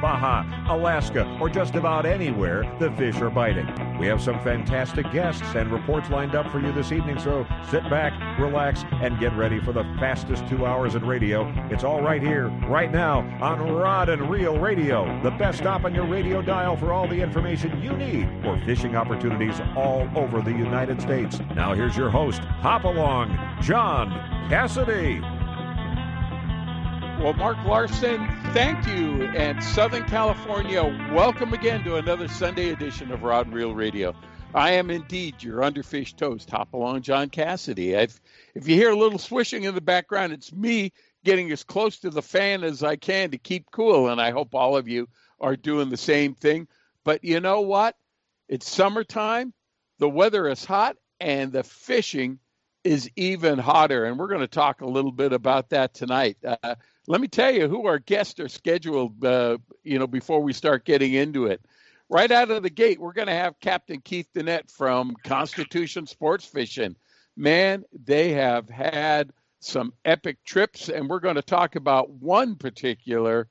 [0.00, 3.66] Baja, Alaska, or just about anywhere the fish are biting.
[3.98, 7.88] We have some fantastic guests and reports lined up for you this evening, so sit
[7.88, 11.52] back, relax, and get ready for the fastest two hours in radio.
[11.70, 15.94] It's all right here, right now, on Rod and Reel Radio, the best stop on
[15.94, 20.50] your radio dial for all the information you need for fishing opportunities all over the
[20.52, 21.40] United States.
[21.54, 24.10] Now here's your host, Hop Along, John
[24.48, 25.35] Cassidy.
[27.18, 29.22] Well, Mark Larson, thank you.
[29.24, 30.82] And Southern California,
[31.14, 34.14] welcome again to another Sunday edition of Rod and Reel Radio.
[34.54, 37.96] I am indeed your underfished toast, Hop Along John Cassidy.
[37.96, 38.20] I've,
[38.54, 40.92] if you hear a little swishing in the background, it's me
[41.24, 44.08] getting as close to the fan as I can to keep cool.
[44.08, 45.08] And I hope all of you
[45.40, 46.68] are doing the same thing.
[47.02, 47.96] But you know what?
[48.46, 49.54] It's summertime,
[49.98, 52.40] the weather is hot, and the fishing
[52.84, 54.04] is even hotter.
[54.04, 56.36] And we're going to talk a little bit about that tonight.
[56.44, 56.74] Uh,
[57.06, 60.84] let me tell you who our guests are scheduled, uh, you know, before we start
[60.84, 61.60] getting into it.
[62.08, 66.44] Right out of the gate, we're going to have Captain Keith Dennett from Constitution Sports
[66.44, 66.96] Fishing.
[67.36, 73.48] Man, they have had some epic trips, and we're going to talk about one particular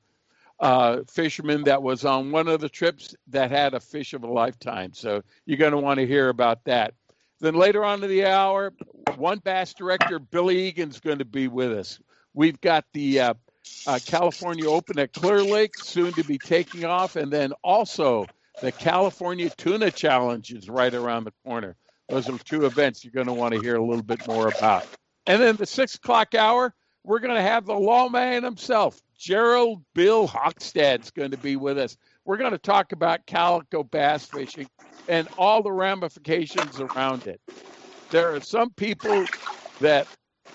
[0.58, 4.32] uh, fisherman that was on one of the trips that had a fish of a
[4.32, 4.92] lifetime.
[4.94, 6.94] So you're going to want to hear about that.
[7.40, 8.72] Then later on in the hour,
[9.18, 12.00] WON Bass director, Billy Egan's going to be with us.
[12.32, 13.34] We've got the uh,
[13.86, 18.26] uh, California Open at Clear Lake soon to be taking off, and then also
[18.60, 21.76] the California Tuna Challenge is right around the corner.
[22.08, 24.86] Those are two events you're going to want to hear a little bit more about.
[25.26, 26.74] And then the six o'clock hour,
[27.04, 31.96] we're going to have the lawman himself, Gerald Bill Hockstad's going to be with us.
[32.24, 34.68] We're going to talk about calico bass fishing
[35.08, 37.40] and all the ramifications around it.
[38.10, 39.26] There are some people
[39.80, 40.06] that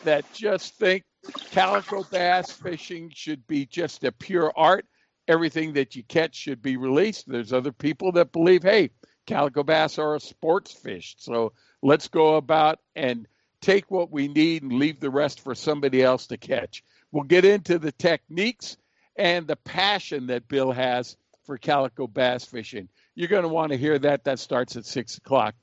[0.03, 1.03] that just think
[1.51, 4.85] calico bass fishing should be just a pure art.
[5.27, 7.27] Everything that you catch should be released.
[7.27, 8.91] There's other people that believe, hey,
[9.27, 11.15] calico bass are a sports fish.
[11.19, 13.27] So let's go about and
[13.61, 16.83] take what we need and leave the rest for somebody else to catch.
[17.11, 18.77] We'll get into the techniques
[19.15, 22.89] and the passion that Bill has for calico bass fishing.
[23.15, 24.23] You're going to want to hear that.
[24.23, 25.55] That starts at six o'clock.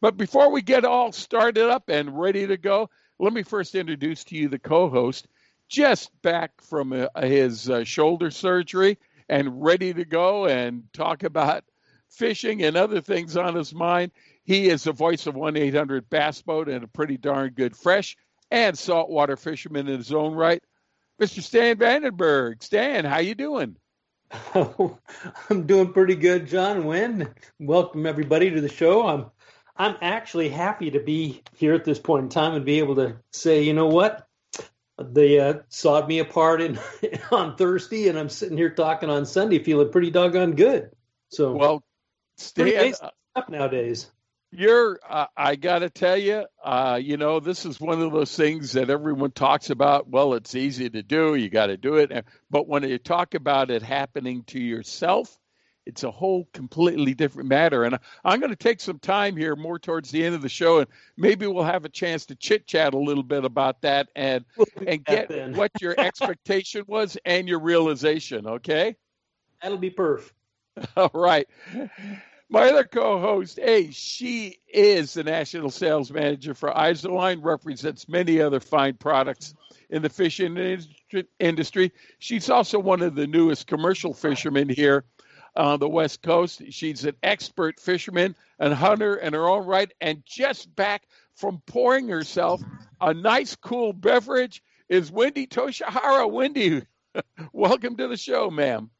[0.00, 2.88] But before we get all started up and ready to go,
[3.20, 5.28] let me first introduce to you the co host,
[5.68, 8.98] just back from uh, his uh, shoulder surgery
[9.28, 11.62] and ready to go and talk about
[12.08, 14.10] fishing and other things on his mind.
[14.42, 18.16] He is the voice of 1 800 Bass Boat and a pretty darn good fresh
[18.50, 20.62] and saltwater fisherman in his own right.
[21.20, 21.42] Mr.
[21.42, 22.62] Stan Vandenberg.
[22.62, 23.76] Stan, how you doing?
[24.54, 24.98] Oh,
[25.50, 27.28] I'm doing pretty good, John Wynn.
[27.58, 29.06] Welcome everybody to the show.
[29.06, 29.26] I'm
[29.80, 33.16] I'm actually happy to be here at this point in time and be able to
[33.32, 34.26] say, you know what,
[34.98, 36.78] they uh, sawed me apart in,
[37.30, 40.90] on Thursday, and I'm sitting here talking on Sunday, feeling pretty doggone good.
[41.30, 41.82] So, well,
[42.36, 42.92] stay
[43.34, 44.10] up nowadays.
[44.50, 48.36] You're, uh, I got to tell you, uh, you know, this is one of those
[48.36, 50.10] things that everyone talks about.
[50.10, 52.26] Well, it's easy to do, you got to do it.
[52.50, 55.39] But when you talk about it happening to yourself,
[55.86, 57.84] it's a whole completely different matter.
[57.84, 60.78] And I'm going to take some time here more towards the end of the show,
[60.78, 60.86] and
[61.16, 64.66] maybe we'll have a chance to chit chat a little bit about that and we'll
[64.86, 65.54] and get then.
[65.54, 68.46] what your expectation was and your realization.
[68.46, 68.96] Okay,
[69.62, 70.30] that'll be perf.
[70.96, 71.48] All right.
[72.52, 78.58] My other co-host, A, she is the national sales manager for Izorline, represents many other
[78.58, 79.54] fine products
[79.88, 80.56] in the fishing
[81.38, 81.92] industry.
[82.18, 85.04] She's also one of the newest commercial fishermen here
[85.56, 86.62] on the West Coast.
[86.70, 91.02] She's an expert fisherman and hunter in her own right, and just back
[91.34, 92.62] from pouring herself
[93.00, 96.30] a nice, cool beverage is Wendy Toshihara.
[96.30, 96.82] Wendy,
[97.52, 98.90] welcome to the show, ma'am.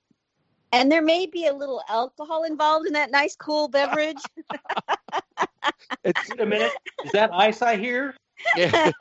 [0.73, 4.23] And there may be a little alcohol involved in that nice, cool beverage.
[6.05, 6.73] it's, Wait a minute.
[7.05, 8.15] Is that ice I hear?
[8.57, 8.93] Yeah.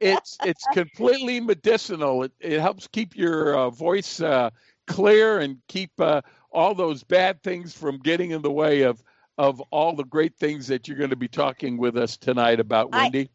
[0.00, 2.24] it's it's completely medicinal.
[2.24, 4.50] It, it helps keep your uh, voice uh,
[4.86, 6.20] clear and keep uh,
[6.52, 9.02] all those bad things from getting in the way of
[9.38, 12.92] of all the great things that you're going to be talking with us tonight about,
[12.92, 13.30] Wendy?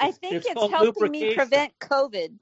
[0.00, 2.34] I, I think it's, it's helping me prevent COVID.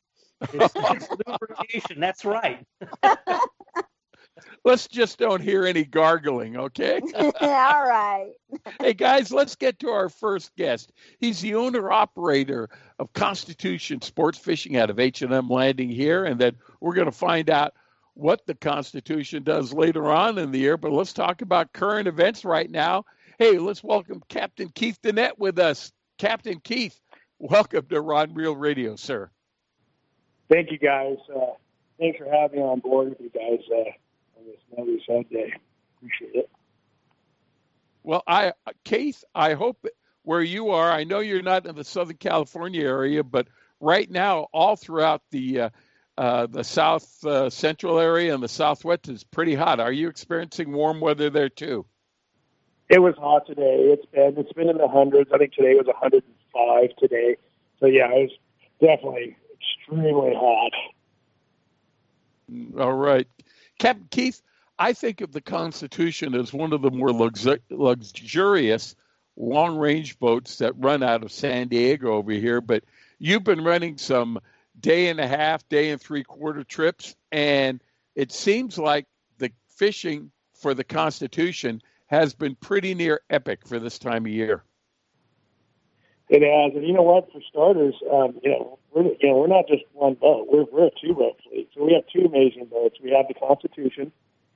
[0.55, 2.01] It's, it's lubrication.
[2.01, 2.65] That's right.
[4.65, 7.01] let's just don't hear any gargling, okay?
[7.41, 8.33] All right.
[8.81, 10.93] hey guys, let's get to our first guest.
[11.19, 12.69] He's the owner operator
[12.99, 17.51] of Constitution Sports Fishing out of H&M Landing here, and then we're going to find
[17.51, 17.75] out
[18.15, 20.77] what the Constitution does later on in the year.
[20.77, 23.05] But let's talk about current events right now.
[23.39, 25.93] Hey, let's welcome Captain Keith Dennett with us.
[26.19, 27.01] Captain Keith,
[27.39, 29.31] welcome to Rod Reel Radio, sir.
[30.49, 31.17] Thank you, guys.
[31.35, 31.55] Uh,
[31.99, 35.53] thanks for having me on board with you guys uh, on this another Sunday.
[35.97, 36.51] Appreciate it.
[38.05, 38.53] Well, I,
[38.85, 39.87] Keith, I hope
[40.23, 40.93] where you are.
[40.93, 43.49] I know you're not in the Southern California area, but
[43.81, 45.71] right now, all throughout the uh,
[46.17, 49.81] uh, the South uh, Central area and the Southwest is pretty hot.
[49.81, 51.87] Are you experiencing warm weather there too?
[52.89, 53.93] It was hot today.
[53.93, 55.31] It's been it's been in the hundreds.
[55.33, 57.37] I think today was 105 today.
[57.81, 58.39] So yeah, it was
[58.81, 60.73] definitely extremely hot.
[62.79, 63.27] All right,
[63.79, 64.41] Captain Keith.
[64.79, 68.97] I think of the Constitution as one of the more luxur- luxurious
[69.37, 72.61] long range boats that run out of San Diego over here.
[72.61, 72.85] But
[73.19, 74.41] you've been running some
[74.85, 77.83] day and a half, day and three quarter trips, and
[78.15, 79.07] it seems like
[79.39, 84.63] the fishing for the Constitution has been pretty near epic for this time of year.
[86.29, 87.33] It has, and you know what?
[87.33, 90.49] For starters, um, you know we're you know we're not just one boat.
[90.53, 91.71] We're we're a two boat fleet.
[91.75, 92.99] So we have two amazing boats.
[93.03, 94.13] We have the Constitution,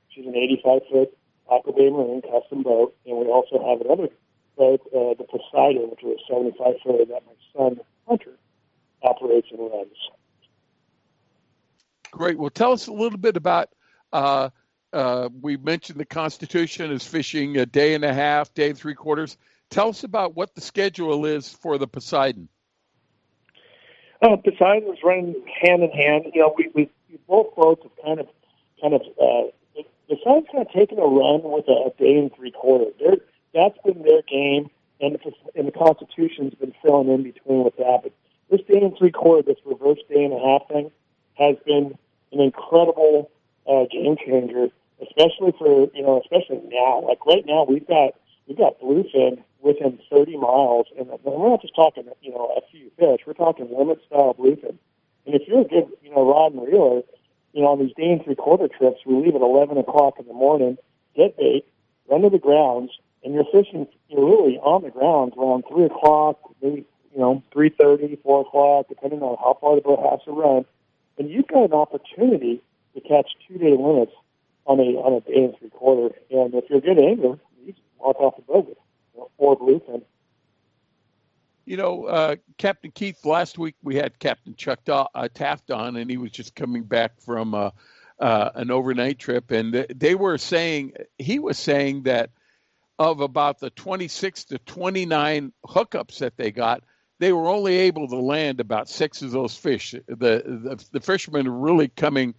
[0.09, 4.11] which is an 85 foot Aqua Bay Marine custom boat, and we also have another
[4.59, 8.37] boat, uh, the Poseidon, which is a 75 footer that my son Hunter
[9.03, 9.97] operates and runs.
[12.11, 12.39] Great.
[12.39, 13.69] Well, tell us a little bit about.
[14.13, 14.51] Uh,
[14.93, 18.95] uh, we mentioned the Constitution is fishing a day and a half, day and three
[18.95, 19.37] quarters.
[19.71, 22.49] Tell us about what the schedule is for the Poseidon.
[24.23, 26.25] Uh, Poseidon is running hand in hand.
[26.35, 28.29] You know, we, we, we both boats have kind of,
[28.81, 29.03] kind of.
[29.21, 32.95] Uh, Poseidon's kind of taken a run with a, a day and three quarters.
[33.53, 34.71] That's been their game,
[35.01, 38.01] and the, and the Constitution's been filling in between with that.
[38.03, 38.13] But
[38.51, 40.91] this day and three quarter, this reverse day and a half thing,
[41.38, 41.96] has been
[42.32, 43.31] an incredible
[43.69, 44.69] uh, game changer,
[45.00, 47.02] especially for you know, especially now.
[47.06, 48.14] Like right now, we've got
[48.46, 52.90] we've got bluefin within 30 miles, and we're not just talking you know a few
[52.99, 53.20] fish.
[53.26, 54.76] We're talking limit style bluefin.
[55.26, 57.02] And if you're a good you know rod and reeler,
[57.52, 60.26] you know on these day and three quarter trips, we leave at 11 o'clock in
[60.26, 60.76] the morning,
[61.17, 61.67] get bait,
[62.11, 62.90] run to the grounds,
[63.23, 63.87] and you're fishing.
[64.08, 68.88] You're really on the grounds around three o'clock, maybe you know three thirty, four o'clock,
[68.88, 70.64] depending on how far the boat has to run
[71.19, 72.62] and you've got an opportunity
[72.94, 74.12] to catch two day limits
[74.67, 76.15] on a on a day and three quarter.
[76.31, 78.69] And if you're a good angler, you can walk off the boat
[79.15, 80.03] with four bluefin.
[81.65, 83.25] You know, uh, Captain Keith.
[83.25, 86.82] Last week we had Captain Chuck da- uh, Taft on, and he was just coming
[86.85, 87.71] back from uh,
[88.19, 92.31] uh an overnight trip, and they were saying he was saying that
[92.99, 96.82] of about the 26 to 29 hookups that they got,
[97.19, 99.93] they were only able to land about six of those fish.
[99.93, 102.35] The the, the fishermen are really coming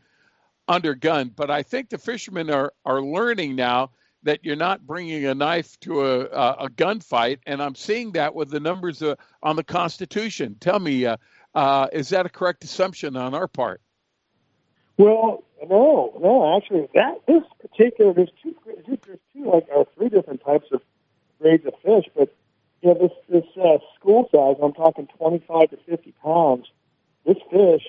[0.67, 3.91] under gun, but I think the fishermen are are learning now
[4.23, 8.35] that you're not bringing a knife to a a, a gunfight, and I'm seeing that
[8.35, 10.55] with the numbers uh, on the Constitution.
[10.59, 11.17] Tell me, uh,
[11.55, 13.81] uh, is that a correct assumption on our part?
[14.97, 16.57] Well, no, no.
[16.57, 20.81] Actually, that this particular there's two there's two like or three different types of
[21.39, 22.33] grades of fish, but
[22.81, 26.67] you know, this this uh, school size, I'm talking 25 to 50 pounds.
[27.25, 27.85] This fish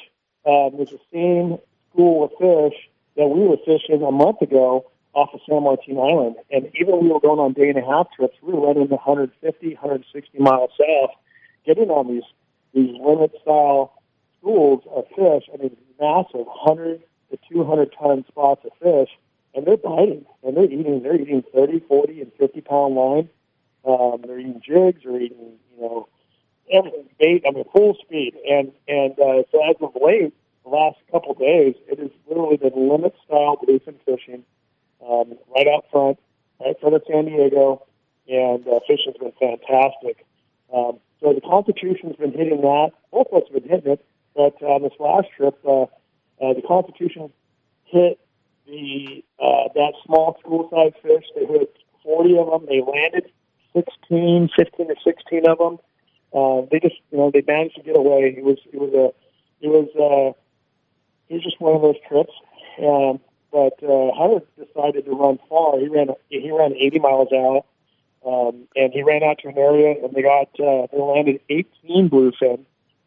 [0.47, 1.59] um, is the same
[1.91, 6.37] school of fish that we were fishing a month ago off of San Martin Island.
[6.51, 9.75] And even we were going on day and a half trips, we were running 150,
[9.75, 11.11] 160 miles south,
[11.65, 12.25] getting on these
[12.73, 13.93] these limit style
[14.39, 15.49] schools of fish.
[15.53, 19.11] I mean, massive 100 to 200 ton spots of fish,
[19.55, 21.03] and they're biting and they're eating.
[21.03, 23.29] They're eating 30, 40, and 50 pound line
[23.85, 26.09] um, they're eating jigs, they're eating, you know,
[26.73, 28.35] everything, bait, I mean, full speed.
[28.49, 30.35] And, and, uh, so as of late,
[30.65, 34.45] the last couple of days, it has literally been limit style bluefin fishing,
[35.07, 36.19] um, right out front,
[36.61, 37.87] right front of San Diego,
[38.29, 40.25] and, uh, fishing's been fantastic.
[40.73, 42.93] Um, so the Constitution's been hitting that.
[43.11, 46.55] Both of us have been hitting it, but on uh, this last trip, uh, uh,
[46.55, 47.33] the Constitution
[47.85, 48.19] hit
[48.67, 51.25] the uh, that small school size fish.
[51.35, 52.67] They hit 40 of them.
[52.67, 53.31] They landed
[53.75, 55.79] 16, 15 or 16 of them.
[56.33, 58.35] Uh, they just, you know, they managed to get away.
[58.37, 60.39] It was, it was a, it was, uh,
[61.29, 62.33] it was just one of those trips.
[62.83, 63.21] Um,
[63.53, 65.79] but uh, Howard decided to run far.
[65.79, 67.67] He ran, he ran 80 miles out,
[68.25, 72.11] um, and he ran out to an area, and they got, uh, they landed 18
[72.11, 72.65] bluefin,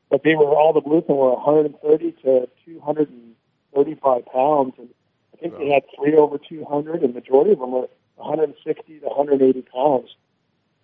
[0.09, 4.89] but they were all the bluefin were 130 to 235 pounds, and
[5.33, 9.61] I think they had three over 200, and majority of them were 160 to 180
[9.73, 10.09] pounds.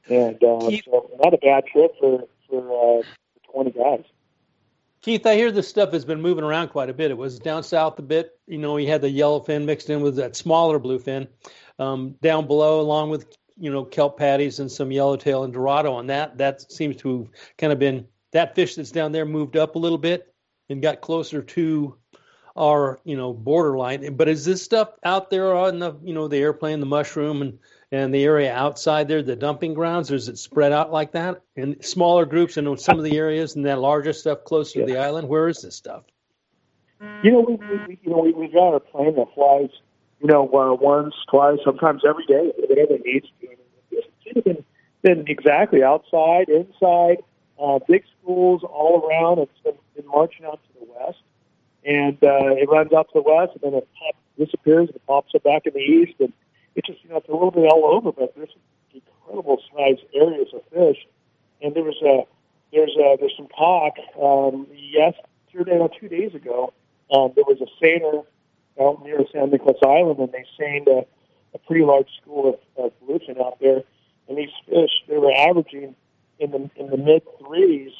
[0.10, 3.04] And uh, Keith, so not a bad trip for for, uh,
[3.52, 4.04] 20 guys.
[5.02, 7.10] Keith, I hear this stuff has been moving around quite a bit.
[7.10, 8.38] It was down south a bit.
[8.48, 11.28] You know, you had the yellowfin mixed in with that smaller bluefin.
[11.78, 16.08] Um, down below, along with you know kelp patties and some yellowtail and dorado on
[16.08, 16.38] that.
[16.38, 19.80] That seems to have kind of been that fish that's down there moved up a
[19.80, 20.34] little bit
[20.70, 21.96] and got closer to
[22.58, 24.16] our you know borderline.
[24.16, 27.60] But is this stuff out there on the you know the airplane, the mushroom, and
[27.92, 31.42] and the area outside there, the dumping grounds, or is it spread out like that
[31.56, 32.58] in smaller groups?
[32.58, 34.86] And some of the areas and that larger stuff closer Yeah.
[34.86, 35.28] to the island.
[35.28, 36.04] Where is this stuff?
[37.24, 39.70] You know, we, we you know we we got a plane that flies,
[40.22, 43.48] you know, uh, once, twice, sometimes every day, whatever it needs to.
[43.48, 44.66] And It's been
[45.02, 47.24] been exactly outside, inside,
[47.58, 49.40] uh, big schools all around.
[49.40, 51.20] It's been, been marching out to the west,
[51.86, 55.06] and uh, it runs out to the west, and then it pop, disappears, and it
[55.08, 56.34] pops up back in the east, and
[56.80, 58.56] it's just you know it's a little bit all over, but there's
[58.94, 61.06] incredible sized areas of fish,
[61.62, 62.24] and there was a
[62.74, 66.74] there's a, there's some talk um, yesterday or two days ago
[67.12, 68.22] um, there was a seiner
[68.80, 71.06] out near San Nicolas Island, and they seined a,
[71.54, 73.84] a pretty large school of, of bluefin out there.
[74.28, 75.96] And these fish, they were averaging
[76.38, 77.92] in the in the mid threes,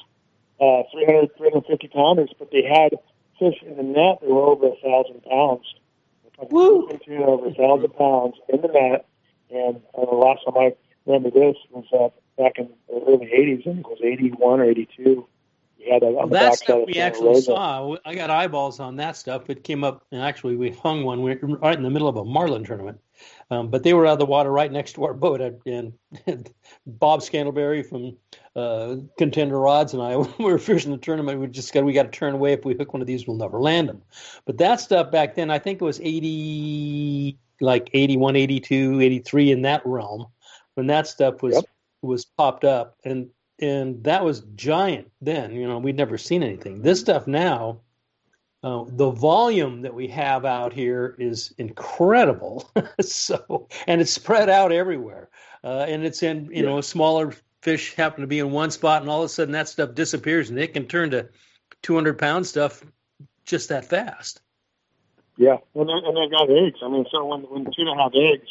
[0.62, 2.94] uh, 300, 350 pounders, but they had
[3.40, 5.66] fish in the net that were over a thousand pounds.
[6.50, 6.88] Woo!
[6.88, 9.06] Bluefin over a thousand pounds in the net.
[9.52, 12.10] And uh, the last time I remember this was uh,
[12.42, 15.28] back in the early 80s, and it was 81 or 82.
[15.80, 17.42] We had a, Well, that stuff we actually Rosa.
[17.46, 17.96] saw.
[18.06, 19.50] I got eyeballs on that stuff.
[19.50, 22.26] It came up, and actually we hung one we- right in the middle of a
[22.26, 23.00] marlin tournament.
[23.50, 25.42] Um, but they were out of the water right next to our boat.
[25.66, 25.94] And,
[26.28, 26.50] and
[26.86, 28.18] Bob Scandalberry from
[28.56, 31.40] uh, Contender Rods and I, we were fishing the tournament.
[31.40, 32.54] We just got we got to turn away.
[32.54, 34.02] If we hook one of these, we'll never land them.
[34.46, 39.62] But that stuff back then, I think it was 80, like 81, 82, 83 in
[39.64, 40.28] that realm
[40.76, 41.66] when that stuff was Yep.
[42.02, 43.30] was popped up and
[43.60, 47.82] and that was giant then you know we'd never seen anything this stuff now
[48.64, 54.72] uh, the volume that we have out here is incredible so and it's spread out
[54.72, 55.30] everywhere
[55.66, 59.10] uh, and it's in you know smaller fish happen to be in one spot and
[59.10, 61.30] all of a sudden that stuff disappears and it can turn to
[61.84, 62.84] 200 pound stuff
[63.46, 64.42] just that fast
[65.38, 66.80] Yeah, and they and they've got eggs.
[66.84, 68.50] I mean, so when when tuna have eggs,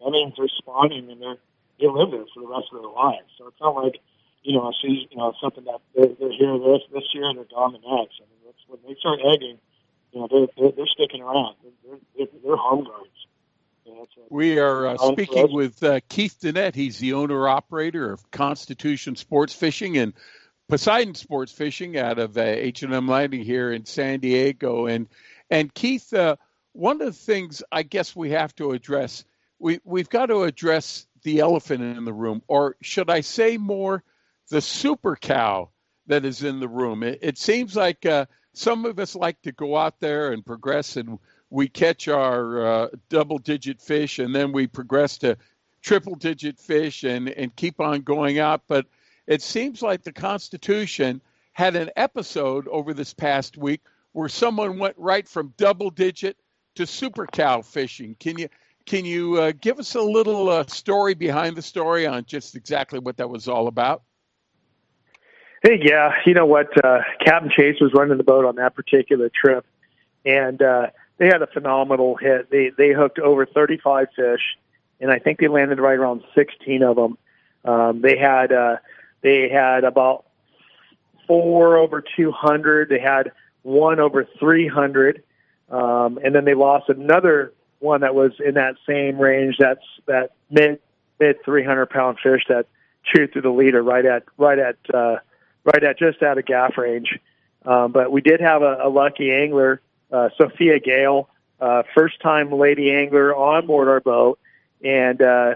[0.00, 1.36] that means they're spawning and they're
[1.80, 3.28] they live there for the rest of their lives.
[3.38, 4.00] So it's not like
[4.42, 7.38] you know, a season, you know, something that they're, they're here this this year and
[7.38, 8.20] they're gone the next.
[8.20, 9.58] I mean, when they start egging,
[10.12, 11.56] you know, they're they're, they're sticking around.
[11.62, 13.08] They're they're, they're home guards.
[13.08, 13.79] You know, it's a-
[14.30, 16.74] We are uh, speaking with uh, Keith Dennett.
[16.74, 20.12] He's the owner operator of Constitution Sports Fishing and
[20.68, 24.86] Poseidon Sports Fishing out of uh, H&M Landing here in San Diego.
[24.86, 25.08] And
[25.50, 26.36] and Keith, uh,
[26.72, 29.24] one of the things I guess we have to address,
[29.58, 34.02] we we've got to address the elephant in the room, or should I say more,
[34.48, 35.70] the super cow
[36.06, 37.02] that is in the room.
[37.02, 40.96] It, it seems like uh, some of us like to go out there and progress
[40.96, 41.18] and
[41.50, 45.36] we catch our uh, double digit fish and then we progress to
[45.82, 48.62] triple digit fish and, and keep on going up.
[48.68, 48.86] But
[49.26, 51.20] it seems like the Constitution
[51.52, 53.80] had an episode over this past week
[54.12, 56.36] where someone went right from double digit
[56.76, 58.16] to super cow fishing.
[58.18, 58.48] Can you
[58.86, 62.98] can you uh, give us a little uh, story behind the story on just exactly
[62.98, 64.02] what that was all about?
[65.62, 66.68] Hey, yeah, you know what?
[66.82, 69.66] Uh, Captain Chase was running the boat on that particular trip,
[70.24, 70.86] and uh,
[71.20, 72.50] they had a phenomenal hit.
[72.50, 74.40] They they hooked over 35 fish,
[75.00, 77.18] and I think they landed right around 16 of them.
[77.62, 78.76] Um, they had uh,
[79.20, 80.24] they had about
[81.26, 82.88] four over 200.
[82.88, 85.22] They had one over 300,
[85.70, 89.56] um, and then they lost another one that was in that same range.
[89.58, 90.80] That's that mid
[91.20, 92.64] mid 300 pound fish that
[93.04, 95.16] chewed through the leader right at right at uh,
[95.64, 97.18] right at just out of gaff range.
[97.66, 101.28] Um, but we did have a, a lucky angler, uh, Sophia Gale,
[101.60, 104.38] uh, first time lady angler on board our boat,
[104.82, 105.54] and uh,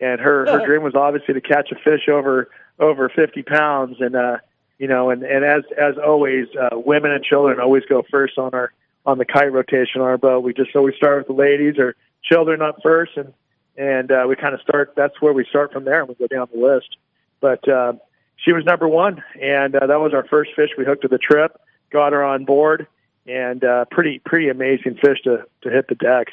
[0.00, 4.14] and her her dream was obviously to catch a fish over over 50 pounds, and
[4.14, 4.38] uh,
[4.78, 8.54] you know, and and as as always, uh, women and children always go first on
[8.54, 8.72] our
[9.06, 10.42] on the kite rotation on our boat.
[10.42, 13.32] We just always start with the ladies or children up first, and
[13.76, 14.94] and uh, we kind of start.
[14.96, 16.96] That's where we start from there, and we go down the list.
[17.40, 17.94] But uh,
[18.36, 21.18] she was number one, and uh, that was our first fish we hooked to the
[21.18, 21.60] trip.
[21.90, 22.86] Got her on board,
[23.28, 26.28] and uh, pretty pretty amazing fish to to hit the deck.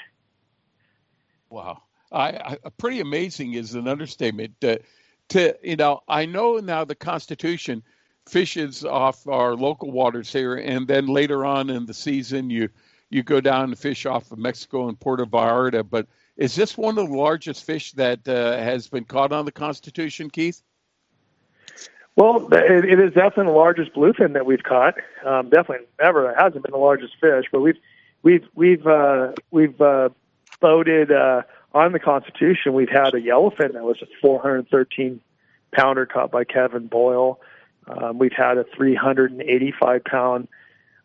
[1.50, 4.56] Wow, I, I pretty amazing is an understatement.
[4.64, 4.78] Uh,
[5.30, 7.84] to you know, I know now the Constitution
[8.28, 12.70] fishes off our local waters here, and then later on in the season, you
[13.10, 15.88] you go down and fish off of Mexico and Puerto Vallarta.
[15.88, 19.52] But is this one of the largest fish that uh, has been caught on the
[19.52, 20.62] Constitution, Keith?
[22.16, 24.96] Well, it, it is definitely the largest bluefin that we've caught.
[25.26, 27.78] Um, definitely never it hasn't been the largest fish, but we've
[28.24, 30.10] we've we've uh, we've uh,
[30.62, 31.42] boated uh,
[31.74, 32.74] on the Constitution.
[32.74, 35.20] We've had a yellowfin that was a 413
[35.74, 37.40] pounder caught by Kevin Boyle.
[37.88, 40.48] Um, we've had a 385 pound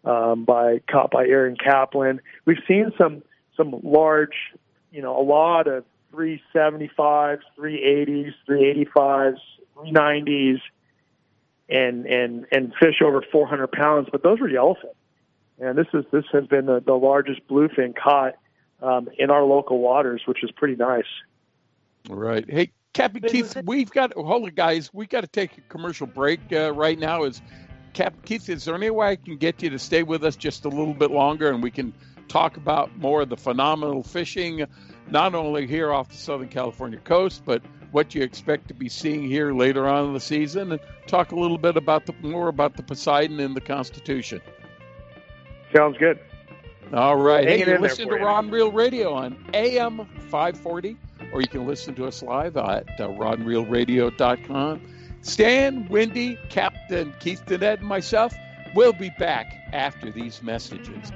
[0.05, 2.21] um, by caught by Aaron Kaplan.
[2.45, 3.23] We've seen some
[3.57, 4.55] some large,
[4.93, 9.39] you know, a lot of 375s, 380s, 385s,
[9.77, 10.61] 390s
[11.71, 14.93] and and and fish over 400 pounds, but those were yellowfin.
[15.59, 18.35] And this is this has been the, the largest bluefin caught
[18.83, 21.05] um, in our local waters, which is pretty nice.
[22.09, 22.49] Right.
[22.49, 24.91] Hey, Captain Keith, we've got hold on, guys.
[24.93, 27.25] We got to take a commercial break uh, right now.
[27.25, 27.43] Is
[27.93, 28.49] Captain Keith?
[28.49, 30.95] Is there any way I can get you to stay with us just a little
[30.95, 31.93] bit longer, and we can
[32.29, 34.65] talk about more of the phenomenal fishing,
[35.11, 37.63] not only here off the Southern California coast, but
[37.93, 41.37] what you expect to be seeing here later on in the season, and talk a
[41.37, 44.41] little bit about the more about the Poseidon and the Constitution.
[45.75, 46.19] Sounds good.
[46.93, 47.47] All right.
[47.47, 50.97] Hey, you're listening to Rod and Reel Radio on AM 540,
[51.33, 54.81] or you can listen to us live at uh, rodandreelradio.com.
[55.23, 58.35] Stan, Wendy, Captain Keith Dennett, and myself
[58.75, 61.13] will be back after these messages.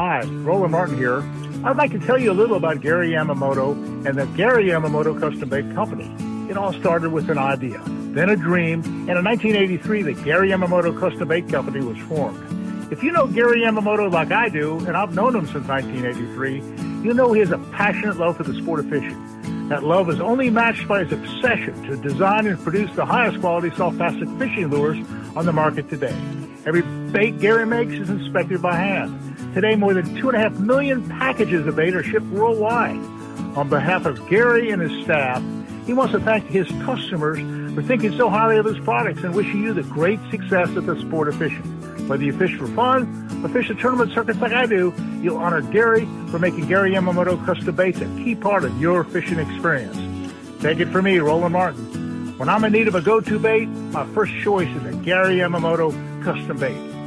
[0.00, 1.24] Hi, Roland Martin here.
[1.64, 3.72] I'd like to tell you a little about Gary Yamamoto
[4.06, 6.08] and the Gary Yamamoto Custom Bait Company.
[6.48, 7.82] It all started with an idea,
[8.14, 12.92] then a dream, and in 1983, the Gary Yamamoto Custom Bait Company was formed.
[12.92, 17.12] If you know Gary Yamamoto like I do, and I've known him since 1983, you
[17.12, 19.68] know he has a passionate love for the sport of fishing.
[19.68, 23.74] That love is only matched by his obsession to design and produce the highest quality
[23.74, 26.16] soft plastic fishing lures on the market today.
[26.66, 29.27] Every bait Gary makes is inspected by hand.
[29.54, 33.00] Today, more than 2.5 million packages of bait are shipped worldwide.
[33.56, 35.42] On behalf of Gary and his staff,
[35.86, 37.38] he wants to thank his customers
[37.74, 41.00] for thinking so highly of his products and wishing you the great success of the
[41.00, 41.62] sport of fishing.
[42.08, 45.62] Whether you fish for fun or fish the tournament circuits like I do, you'll honor
[45.62, 49.96] Gary for making Gary Yamamoto custom baits a key part of your fishing experience.
[50.60, 52.36] Take it from me, Roland Martin.
[52.38, 55.90] When I'm in need of a go-to bait, my first choice is a Gary Yamamoto
[56.22, 56.97] custom bait.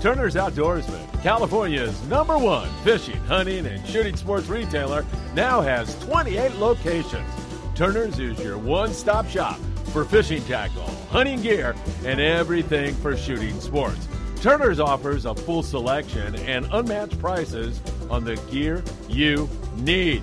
[0.00, 7.28] Turner's Outdoorsman, California's number one fishing, hunting, and shooting sports retailer, now has 28 locations.
[7.74, 9.58] Turner's is your one stop shop
[9.92, 14.06] for fishing tackle, hunting gear, and everything for shooting sports.
[14.40, 20.20] Turner's offers a full selection and unmatched prices on the gear you need.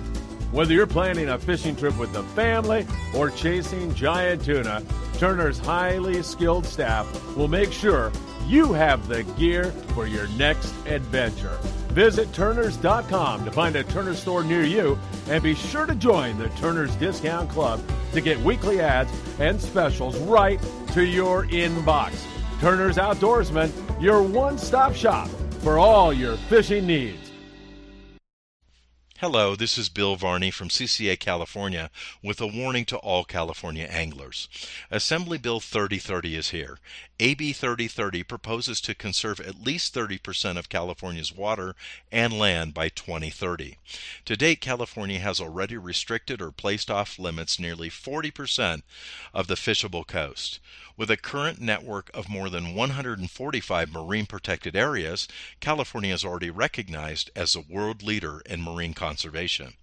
[0.52, 4.82] Whether you're planning a fishing trip with the family or chasing giant tuna,
[5.18, 8.10] Turner's highly skilled staff will make sure
[8.46, 11.58] you have the gear for your next adventure.
[11.90, 16.48] Visit Turners.com to find a Turner store near you and be sure to join the
[16.50, 17.82] Turner's Discount Club
[18.12, 20.60] to get weekly ads and specials right
[20.92, 22.22] to your inbox.
[22.60, 25.28] Turner's Outdoorsman, your one stop shop
[25.62, 27.25] for all your fishing needs.
[29.20, 31.90] Hello, this is Bill Varney from CCA California
[32.22, 34.46] with a warning to all California anglers.
[34.90, 36.78] Assembly Bill 3030 is here.
[37.18, 41.74] AB 3030 proposes to conserve at least 30% of California's water
[42.12, 43.78] and land by 2030.
[44.26, 48.82] To date, California has already restricted or placed off limits nearly 40%
[49.32, 50.60] of the fishable coast.
[50.98, 55.28] With a current network of more than 145 marine protected areas,
[55.60, 59.74] California is already recognized as a world leader in marine conservation.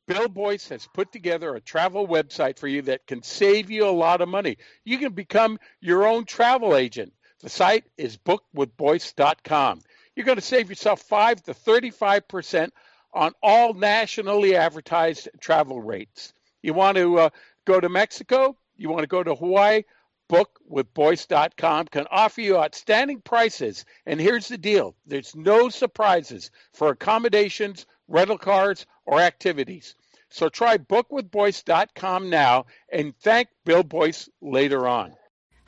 [0.08, 3.92] Bill Boyce has put together a travel website for you that can save you a
[3.92, 4.58] lot of money.
[4.84, 7.14] You can become your own travel agent.
[7.42, 9.82] The site is bookwithboyce.com.
[10.16, 12.70] You're going to save yourself 5 to 35%
[13.14, 16.34] on all nationally advertised travel rates.
[16.62, 17.30] You want to uh,
[17.66, 18.56] go to Mexico?
[18.82, 19.84] you want to go to Hawaii,
[20.30, 23.86] bookwithboyce.com can offer you outstanding prices.
[24.06, 29.96] And here's the deal there's no surprises for accommodations, rental cars, or activities.
[30.30, 35.16] So try bookwithboyce.com now and thank Bill Boyce later on.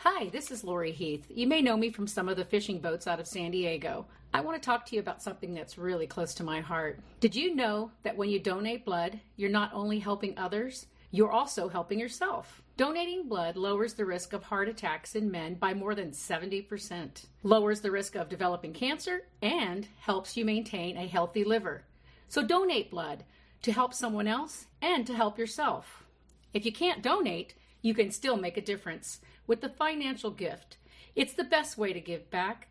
[0.05, 1.25] Hi, this is Lori Heath.
[1.29, 4.05] You may know me from some of the fishing boats out of San Diego.
[4.33, 6.99] I want to talk to you about something that's really close to my heart.
[7.21, 11.69] Did you know that when you donate blood, you're not only helping others, you're also
[11.69, 12.61] helping yourself?
[12.75, 17.79] Donating blood lowers the risk of heart attacks in men by more than 70%, lowers
[17.79, 21.85] the risk of developing cancer, and helps you maintain a healthy liver.
[22.27, 23.23] So donate blood
[23.61, 26.03] to help someone else and to help yourself.
[26.53, 30.77] If you can't donate, you can still make a difference with the financial gift.
[31.15, 32.67] It's the best way to give back.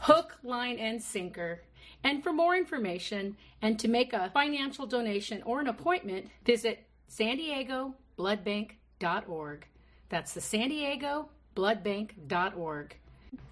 [0.00, 1.62] Hook, line, and sinker.
[2.04, 7.36] And for more information and to make a financial donation or an appointment, visit san
[7.36, 9.66] diego bloodbank.org.
[10.08, 12.96] That's the San Diego bloodbank.org.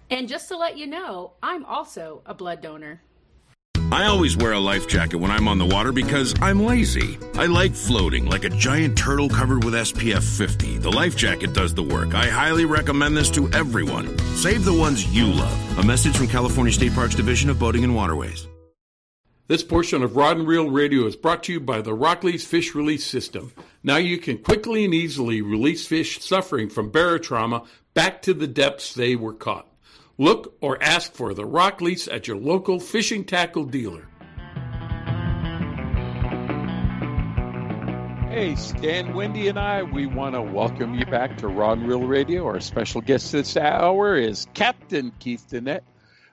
[0.09, 3.01] And just to let you know, I'm also a blood donor.
[3.95, 7.17] I always wear a life jacket when I'm on the water because I'm lazy.
[7.35, 10.79] I like floating like a giant turtle covered with SPF 50.
[10.79, 12.13] The life jacket does the work.
[12.13, 14.17] I highly recommend this to everyone.
[14.35, 15.79] Save the ones you love.
[15.79, 18.49] A message from California State Parks Division of Boating and Waterways.
[19.47, 22.75] This portion of Rod and Reel Radio is brought to you by the RokLees Fish
[22.75, 23.53] Release System.
[23.81, 28.93] Now you can quickly and easily release fish suffering from barotrauma back to the depths
[28.93, 29.69] they were caught.
[30.17, 34.07] Look or ask for the RokLees at your local fishing tackle dealer.
[38.29, 42.07] Hey, Stan, Wendy, and I, we want to welcome you back to Rod and Reel
[42.07, 42.45] Radio.
[42.45, 45.83] Our special guest this hour is Captain Keith Dennett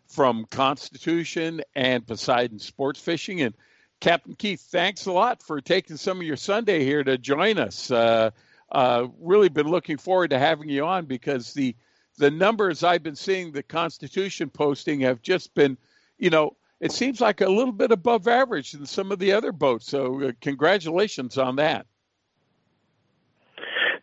[0.06, 3.40] from Constitution and Poseidon Sports Fishing.
[3.40, 3.54] And
[4.00, 7.90] Captain Keith, thanks a lot for taking some of your Sunday here to join us.
[7.90, 8.30] Uh,
[8.70, 11.74] uh, really been looking forward to having you on because the
[12.18, 15.76] the numbers I've been seeing the Constitution posting have just been,
[16.18, 19.52] you know, it seems like a little bit above average than some of the other
[19.52, 19.86] boats.
[19.86, 21.86] So uh, congratulations on that.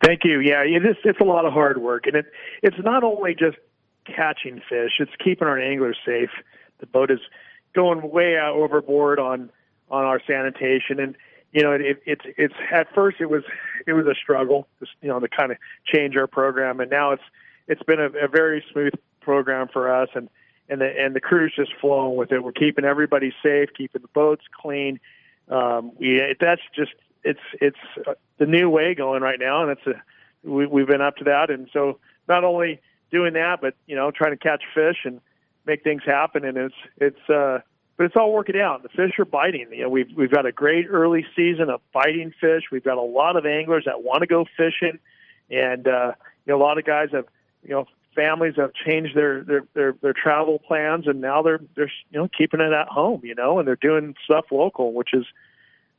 [0.02, 0.40] Thank you.
[0.40, 2.26] Yeah, it is, it's a lot of hard work, and it
[2.62, 3.58] it's not only just
[4.06, 4.92] catching fish.
[4.98, 6.30] It's keeping our anglers safe.
[6.78, 7.20] The boat is
[7.74, 9.50] going way out overboard on
[9.90, 11.16] on our sanitation, and
[11.52, 13.42] you know it, it's it's at first it was
[13.86, 17.12] it was a struggle, just you know to kind of change our program, and now
[17.12, 17.22] it's
[17.68, 20.28] it's been a, a very smooth program for us, and
[20.68, 22.42] and the and the crew's just flowing with it.
[22.42, 25.00] We're keeping everybody safe, keeping the boats clean.
[25.48, 25.92] Um,
[26.40, 26.92] that's just
[27.24, 27.78] it's it's
[28.38, 30.02] the new way going right now, and it's a
[30.48, 34.10] we, we've been up to that, and so not only doing that, but you know,
[34.10, 35.20] trying to catch fish and
[35.66, 36.44] make things happen.
[36.44, 37.58] And it's it's uh,
[37.96, 38.82] but it's all working out.
[38.82, 39.66] The fish are biting.
[39.72, 42.64] You know, we've we've got a great early season of biting fish.
[42.72, 44.98] We've got a lot of anglers that want to go fishing,
[45.50, 46.12] and uh,
[46.46, 47.26] you know, a lot of guys have
[47.62, 51.90] you know families have changed their their their, their travel plans, and now they're they're
[52.10, 53.20] you know keeping it at home.
[53.24, 55.24] You know, and they're doing stuff local, which is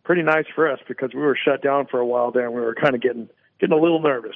[0.03, 2.61] pretty nice for us because we were shut down for a while there, and we
[2.61, 4.35] were kind of getting getting a little nervous.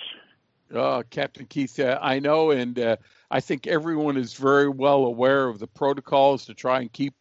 [0.73, 2.97] Uh, Captain Keith, uh, I know, and uh,
[3.29, 7.13] I think everyone is very well aware of the protocols to try and keep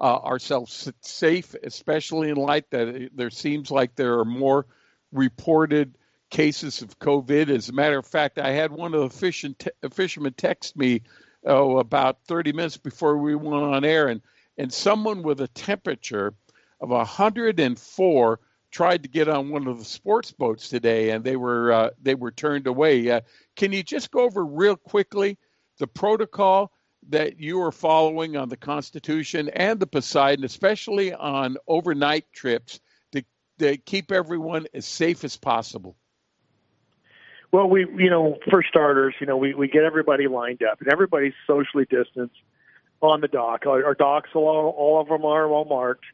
[0.00, 4.66] uh, ourselves safe, especially in light that there seems like there are more
[5.12, 5.96] reported
[6.34, 7.48] cases of COVID.
[7.48, 11.02] As a matter of fact, I had one of the fish te- fishermen text me
[11.46, 14.20] oh, about 30 minutes before we went on air, and,
[14.58, 16.34] and someone with a temperature
[16.80, 18.40] of 104
[18.72, 22.16] tried to get on one of the sports boats today, and they were uh, they
[22.16, 23.08] were turned away.
[23.08, 23.20] Uh,
[23.54, 25.38] can you just go over real quickly
[25.78, 26.72] the protocol
[27.10, 32.80] that you are following on the Constitution and the Poseidon, especially on overnight trips,
[33.12, 33.22] to,
[33.60, 35.96] to keep everyone as safe as possible?
[37.54, 40.92] Well, we you know for starters, you know we we get everybody lined up, and
[40.92, 42.34] everybody's socially distanced
[43.00, 43.64] on the dock.
[43.64, 46.04] Our, our docks, all all of them are well marked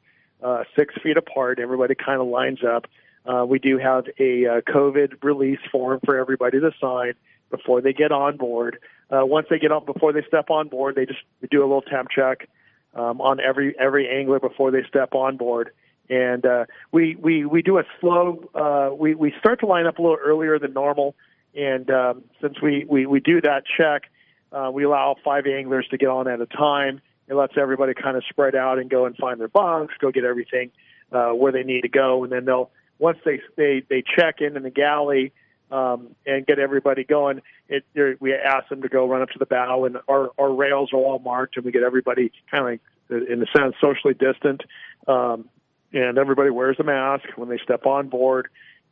[0.42, 1.59] uh, six feet apart.
[1.59, 2.88] Everybody kind of lines up.
[3.24, 7.14] Uh, we do have a uh, COVID release form for everybody to sign
[7.50, 8.76] before they get on board.
[9.11, 11.81] Uh, once they get on, before they step on board, they just do a little
[11.81, 12.50] temp check
[12.94, 15.70] um, on every every angler before they step on board.
[16.11, 18.46] And uh, we we we do a slow.
[18.55, 21.14] Uh, we we start to line up a little earlier than normal.
[21.54, 24.04] And um, since we, we we do that check,
[24.52, 27.00] uh, we allow five anglers to get on at a time.
[27.28, 30.24] It lets everybody kind of spread out and go and find their bunks, go get
[30.24, 30.70] everything
[31.12, 34.56] uh, where they need to go, and then they'll once they they they check in
[34.56, 35.32] in the galley
[35.70, 37.40] um, and get everybody going.
[37.68, 37.84] It
[38.20, 40.98] we ask them to go run up to the bow, and our our rails are
[40.98, 44.62] all marked, and we get everybody kind of in a sense socially distant,
[45.08, 45.48] um,
[45.92, 48.48] and everybody wears a mask when they step on board,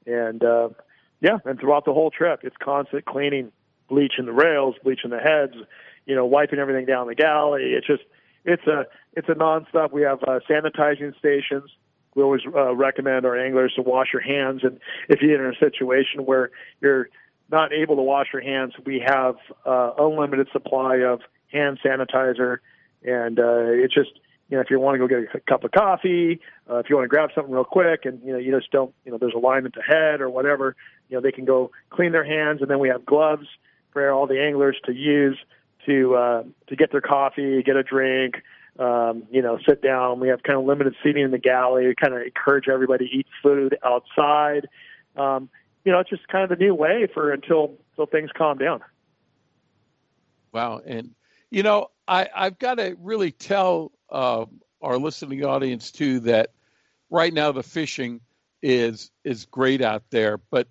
[0.07, 0.69] and uh,
[1.21, 3.53] yeah, and throughout the whole trip, it's constant cleaning,
[3.89, 5.55] bleaching the rails, bleaching the heads,
[6.07, 7.73] you know, wiping everything down the galley.
[7.75, 8.03] It's just
[8.45, 9.93] it's a it's a nonstop.
[9.93, 11.71] We have uh, sanitizing stations.
[12.15, 15.59] We always uh, recommend our anglers to wash your hands, and if you're in a
[15.59, 16.51] situation where
[16.81, 17.09] you're
[17.51, 21.21] not able to wash your hands, we have uh, unlimited supply of
[21.53, 22.59] hand sanitizer,
[23.03, 24.11] and uh, it's just
[24.49, 26.97] you know if you want to go get a cup of coffee, uh, if you
[26.97, 29.35] want to grab something real quick, and you know you just don't you know there's
[29.35, 30.77] a line at the head or whatever,
[31.09, 33.47] you know they can go clean their hands, and then we have gloves
[33.93, 35.39] for all the anglers to use
[35.87, 38.37] to uh, to get their coffee, get a drink,
[38.79, 40.21] um, you know, sit down.
[40.21, 41.87] We have kind of limited seating in the galley.
[41.87, 44.69] We kind of encourage everybody to eat food outside.
[45.17, 45.49] Um,
[45.85, 48.81] you know, it's just kind of the new way for until until things calm down.
[50.53, 51.15] Wow, and
[51.51, 54.47] you know, I I've got to really tell uh,
[54.81, 56.51] our listening audience too that
[57.11, 58.21] right now the fishing
[58.63, 60.69] is is great out there, but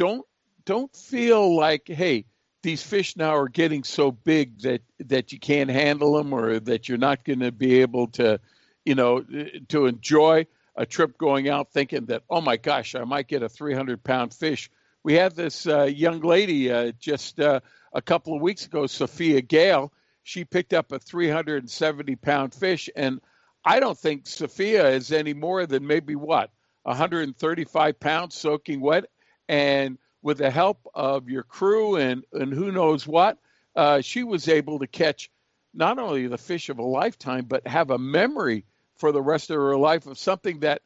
[0.00, 0.24] don't
[0.64, 2.24] don't feel like hey
[2.62, 6.88] these fish now are getting so big that that you can't handle them or that
[6.88, 8.40] you're not going to be able to
[8.86, 9.22] you know
[9.68, 13.48] to enjoy a trip going out thinking that oh my gosh i might get a
[13.48, 14.70] 300 pound fish.
[15.02, 17.60] We had this uh, young lady uh, just uh,
[17.92, 19.92] a couple of weeks ago sophia gale.
[20.22, 23.20] She picked up a 370 pound fish and
[23.66, 26.50] i don't think sophia is any more than maybe what
[26.84, 29.04] 135 pounds soaking wet
[29.50, 33.36] and with the help of your crew and, and who knows what,
[33.74, 35.28] uh, she was able to catch
[35.74, 38.64] not only the fish of a lifetime, but have a memory
[38.96, 40.82] for the rest of her life of something that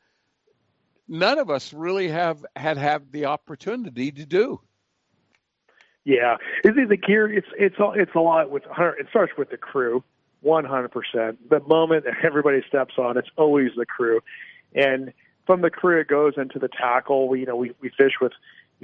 [1.07, 4.61] none of us really have had had the opportunity to do.
[6.05, 7.31] Yeah, the gear?
[7.31, 10.05] It's it's it's a lot with it starts with the crew,
[10.41, 11.51] one hundred percent.
[11.51, 14.21] The moment everybody steps on, it's always the crew,
[14.75, 15.13] and
[15.47, 17.29] from the it goes into the tackle.
[17.29, 18.33] We you know we we fish with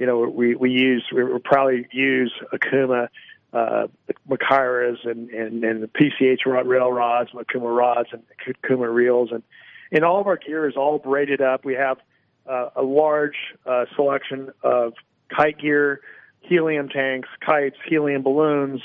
[0.01, 3.09] you know, we, we use, we probably use Okuma
[3.53, 3.87] uh,
[4.27, 8.23] Makairas and, and, and the PCH rod, rail rods, Okuma rods and
[8.63, 9.29] Okuma reels.
[9.31, 9.43] And,
[9.91, 11.65] and all of our gear is all braided up.
[11.65, 11.97] We have
[12.49, 14.93] uh, a large uh, selection of
[15.29, 16.01] kite gear,
[16.39, 18.81] helium tanks, kites, helium balloons.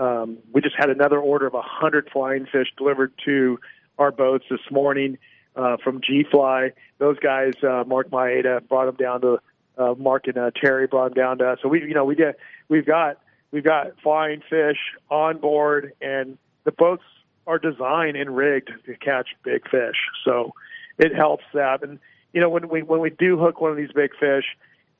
[0.00, 3.60] Um, we just had another order of a 100 flying fish delivered to
[3.98, 5.18] our boats this morning
[5.56, 6.72] uh, from G Fly.
[6.98, 9.38] Those guys, uh, Mark Maeda, brought them down to
[9.78, 11.58] uh, Mark and uh, Terry brought them down to us.
[11.62, 12.34] So we, you know, we did.
[12.68, 13.18] We've got
[13.50, 14.78] we've got flying fish
[15.10, 17.04] on board, and the boats
[17.46, 19.96] are designed and rigged to catch big fish.
[20.24, 20.52] So
[20.98, 21.82] it helps that.
[21.82, 21.98] And
[22.32, 24.44] you know, when we when we do hook one of these big fish,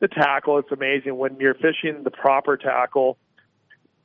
[0.01, 3.19] the tackle it's amazing when you're fishing the proper tackle.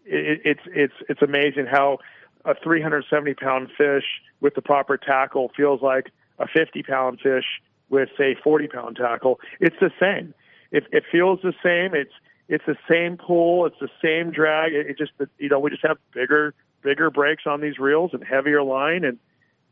[0.05, 1.99] It, it's it's it's amazing how
[2.43, 4.05] a 370 pound fish
[4.39, 6.11] with the proper tackle feels like
[6.41, 7.45] a 50 pound fish
[7.89, 9.39] with say 40 pound tackle.
[9.60, 10.34] It's the same
[10.71, 11.93] it, it feels the same.
[11.93, 12.13] It's
[12.47, 13.65] it's the same pull.
[13.65, 14.73] It's the same drag.
[14.73, 18.23] It, it just you know we just have bigger bigger breaks on these reels and
[18.23, 19.19] heavier line and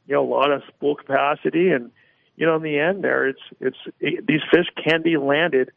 [0.07, 1.91] you know a lot of spool capacity and
[2.35, 5.71] you know in the end there it's it's it, these fish can be landed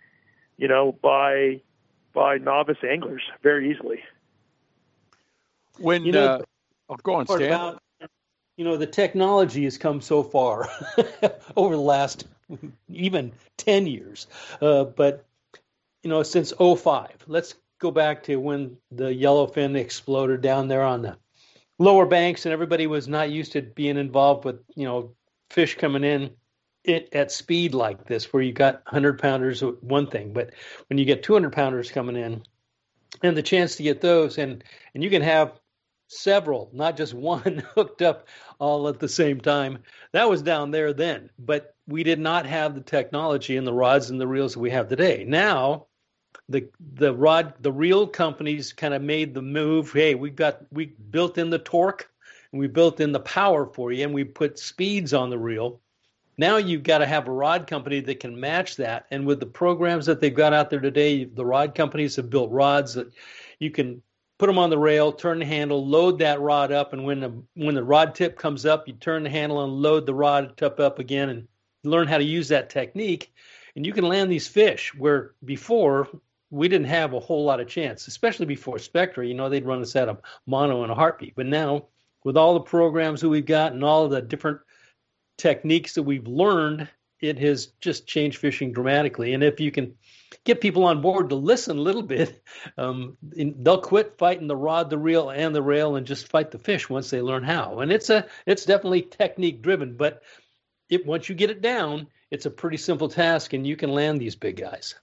[0.58, 1.60] you know by
[2.12, 4.00] by novice anglers very easily.
[5.78, 6.42] When you know, uh,
[6.90, 7.42] oh, go on, Stan.
[7.44, 7.82] About,
[8.56, 10.68] you know the technology has come so far
[11.56, 12.26] over the last
[12.88, 14.26] even 10 years.
[14.60, 15.24] Uh, but,
[16.02, 21.02] you know, since 05, let's go back to when the yellowfin exploded down there on
[21.02, 21.16] the
[21.78, 25.12] lower banks and everybody was not used to being involved with, you know,
[25.50, 26.30] fish coming in
[26.84, 30.50] it at speed like this where you got 100 pounders one thing but
[30.88, 32.42] when you get 200 pounders coming in
[33.22, 35.60] and the chance to get those and and you can have
[36.12, 39.78] several not just one hooked up all at the same time
[40.12, 44.10] that was down there then but we did not have the technology and the rods
[44.10, 45.24] and the reels that we have today.
[45.26, 45.86] Now,
[46.48, 49.92] the the rod the reel companies kind of made the move.
[49.92, 52.10] Hey, we got we built in the torque
[52.52, 55.80] and we built in the power for you, and we put speeds on the reel.
[56.38, 59.06] Now you've got to have a rod company that can match that.
[59.10, 62.50] And with the programs that they've got out there today, the rod companies have built
[62.50, 63.12] rods that
[63.58, 64.02] you can
[64.42, 67.32] put them on the rail, turn the handle, load that rod up, and when the
[67.54, 70.80] when the rod tip comes up, you turn the handle and load the rod tip
[70.80, 71.46] up again, and
[71.84, 73.32] learn how to use that technique,
[73.76, 76.08] and you can land these fish where before
[76.50, 79.24] we didn't have a whole lot of chance, especially before Spectra.
[79.24, 81.36] You know, they'd run us out of mono in a heartbeat.
[81.36, 81.84] But now,
[82.24, 84.58] with all the programs that we've got and all the different
[85.38, 86.88] techniques that we've learned,
[87.20, 89.34] it has just changed fishing dramatically.
[89.34, 89.94] And if you can
[90.44, 92.42] get people on board to listen a little bit,
[92.78, 96.58] um, they'll quit fighting the rod, the reel, and the rail, and just fight the
[96.58, 97.80] fish once they learn how.
[97.80, 100.22] And it's a it's definitely technique driven, but
[100.88, 104.20] it once you get it down, it's a pretty simple task, and you can land
[104.20, 104.94] these big guys.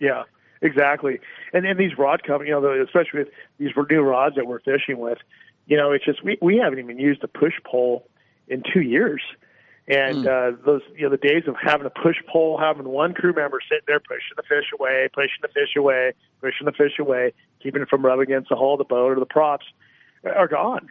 [0.00, 0.24] Yeah,
[0.60, 1.20] exactly.
[1.52, 4.98] And then these rod companies, you know, especially with these new rods that we're fishing
[4.98, 5.18] with,
[5.66, 8.08] you know, it's just we we haven't even used a push pole
[8.48, 9.22] in two years.
[9.86, 10.26] And mm.
[10.26, 13.58] uh, those, you know, the days of having a push pole, having one crew member
[13.68, 17.82] sitting there pushing the fish away, pushing the fish away, pushing the fish away, keeping
[17.82, 19.66] it from rubbing against the hull of the boat or the props,
[20.24, 20.88] are gone.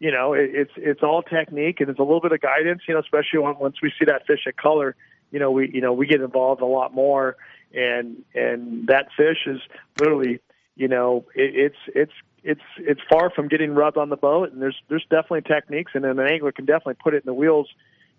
[0.00, 2.82] You know, it, it's it's all technique and it's a little bit of guidance.
[2.88, 4.96] You know, especially when, once we see that fish at color,
[5.30, 7.36] you know, we you know we get involved a lot more,
[7.72, 9.60] and and that fish is
[10.00, 10.40] literally,
[10.74, 14.60] you know, it, it's it's it's it's far from getting rubbed on the boat, and
[14.60, 17.68] there's there's definitely techniques, and then an angler can definitely put it in the wheels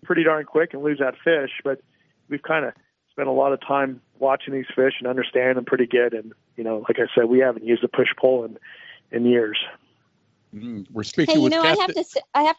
[0.03, 1.51] pretty darn quick and lose that fish.
[1.63, 1.81] But
[2.29, 2.73] we've kind of
[3.11, 6.13] spent a lot of time watching these fish and understand them pretty good.
[6.13, 8.57] And you know, like I said, we haven't used a push pole in
[9.11, 9.57] in years.
[10.53, 11.33] Mm, we're speaking.
[11.33, 11.79] Hey, you with know, Captain.
[11.79, 12.03] I have to.
[12.03, 12.55] Say, I have.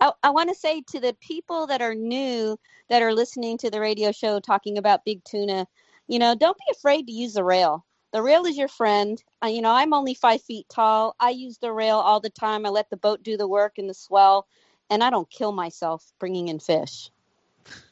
[0.00, 3.70] I, I want to say to the people that are new that are listening to
[3.70, 5.66] the radio show talking about big tuna,
[6.06, 7.84] you know, don't be afraid to use the rail.
[8.12, 9.22] The rail is your friend.
[9.44, 11.14] Uh, you know, I'm only five feet tall.
[11.20, 12.64] I use the rail all the time.
[12.64, 14.46] I let the boat do the work and the swell
[14.90, 17.10] and I don't kill myself bringing in fish.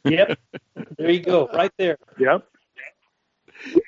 [0.04, 0.38] Yep.
[0.98, 1.98] there you go, right there.
[2.18, 2.46] Yep.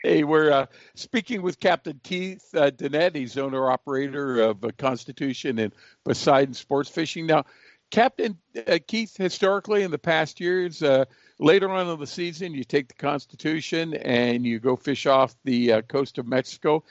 [0.02, 3.14] Hey, we're uh, speaking with Captain Keith uh, Dennett.
[3.14, 5.72] He's owner operator of uh, Constitution and
[6.04, 7.26] Poseidon Sports Fishing.
[7.26, 7.44] Now,
[7.90, 11.04] Captain uh, Keith, historically in the past years, uh,
[11.38, 15.72] later on in the season, you take the Constitution and you go fish off the
[15.72, 16.82] uh, coast of Mexico.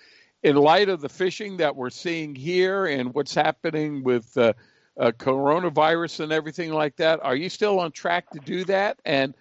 [0.44, 4.38] In light of the fishing that we're seeing here and what's happening with
[5.00, 7.24] uh, coronavirus and everything like that.
[7.24, 9.00] Are you still on track to do that?
[9.06, 9.34] And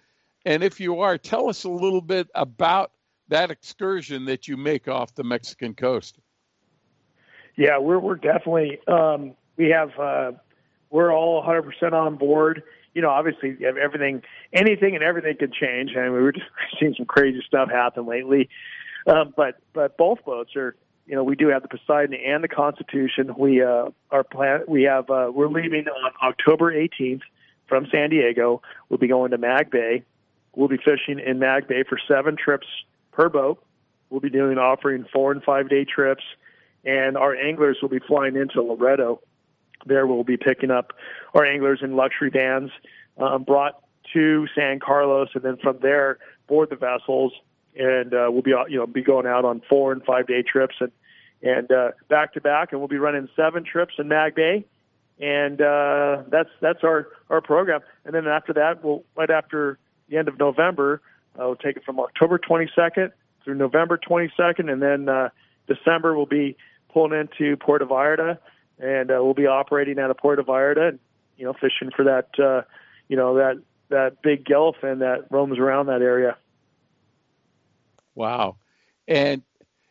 [0.45, 2.91] and if you are, tell us a little bit about
[3.27, 6.19] that excursion that you make off the Mexican coast.
[7.55, 10.31] Yeah, we're we're definitely um, we have uh,
[10.89, 12.63] we're all 100% on board.
[12.93, 16.47] You know, obviously everything, anything and everything can change, and we were just
[16.79, 18.49] seeing some crazy stuff happen lately.
[19.05, 20.75] Um, but but both boats are
[21.07, 23.33] you know, we do have the Poseidon and the Constitution.
[23.37, 24.61] We uh, are plan.
[24.67, 27.21] We have uh, we're leaving on October 18th
[27.67, 28.61] from San Diego.
[28.89, 30.03] We'll be going to Mag Bay.
[30.53, 32.67] We'll be fishing in Mag Bay for seven trips
[33.11, 33.63] per boat.
[34.09, 36.23] We'll be doing offering four and five day trips,
[36.83, 39.21] and our anglers will be flying into Loreto.
[39.85, 40.91] There we'll be picking up
[41.33, 42.71] our anglers in luxury vans
[43.17, 43.81] um, brought
[44.13, 46.17] to San Carlos, and then from there
[46.47, 47.31] board the vessels
[47.77, 50.75] and uh, we'll be you know be going out on four and five day trips
[50.79, 50.91] and
[51.41, 54.65] and uh, back to back, and we'll be running seven trips in Mag Bay,
[55.19, 57.81] and uh, that's that's our our program.
[58.05, 59.77] And then after that, we'll right after
[60.09, 61.01] the end of November,
[61.35, 63.11] uh, we'll take it from October 22nd
[63.43, 65.29] through November 22nd, and then uh,
[65.67, 66.57] December we'll be
[66.91, 68.39] pulling into Puerto Vallarta,
[68.79, 70.99] and uh, we'll be operating out of Puerto Vallarta, and
[71.37, 72.63] you know fishing for that uh,
[73.07, 76.35] you know that that big yellowfin that roams around that area.
[78.17, 78.57] Wow.
[79.07, 79.43] And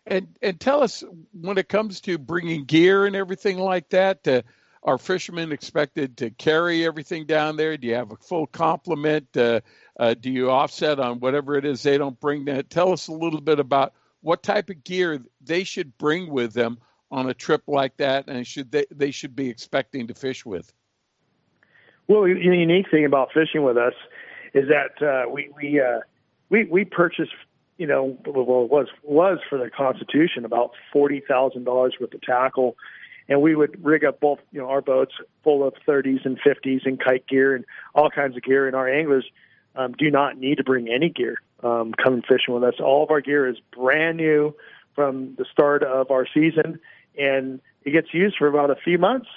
[0.05, 4.27] and and tell us when it comes to bringing gear and everything like that.
[4.27, 4.43] Uh,
[4.83, 7.77] are fishermen expected to carry everything down there?
[7.77, 9.37] Do you have a full complement?
[9.37, 9.61] Uh,
[9.99, 12.45] uh, do you offset on whatever it is they don't bring?
[12.45, 16.53] That tell us a little bit about what type of gear they should bring with
[16.53, 16.79] them
[17.11, 20.73] on a trip like that, and should they they should be expecting to fish with.
[22.07, 23.95] Well, the unique thing about fishing with us
[24.55, 26.01] is that uh, we we uh,
[26.49, 27.29] we we purchase
[27.79, 32.23] you know, well, it was was for the Constitution about forty thousand dollars worth of
[32.23, 32.77] tackle,
[33.29, 35.13] and we would rig up both you know our boats
[35.45, 38.89] full of thirties and fifties and kite gear and all kinds of gear, and our
[38.89, 39.27] anglers
[39.75, 42.75] um, do not need to bring any gear um, coming fishing with us.
[42.81, 44.55] All of our gear is brand new
[44.95, 46.81] from the start of our season,
[47.19, 49.29] and it gets used for about a few months,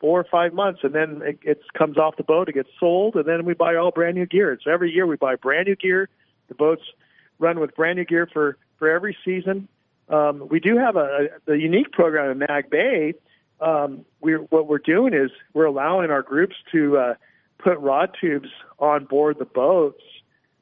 [0.00, 3.16] four or five months, and then it, it comes off the boat, it gets sold,
[3.16, 4.58] and then we buy all brand new gear.
[4.62, 6.10] So every year we buy brand new gear.
[6.48, 6.82] The boats
[7.38, 9.68] run with brand new gear for for every season.
[10.08, 13.14] Um, we do have a, a, a unique program in Mag Bay.
[13.60, 17.14] Um, we're, what we're doing is we're allowing our groups to uh,
[17.58, 18.48] put rod tubes
[18.78, 20.02] on board the boats.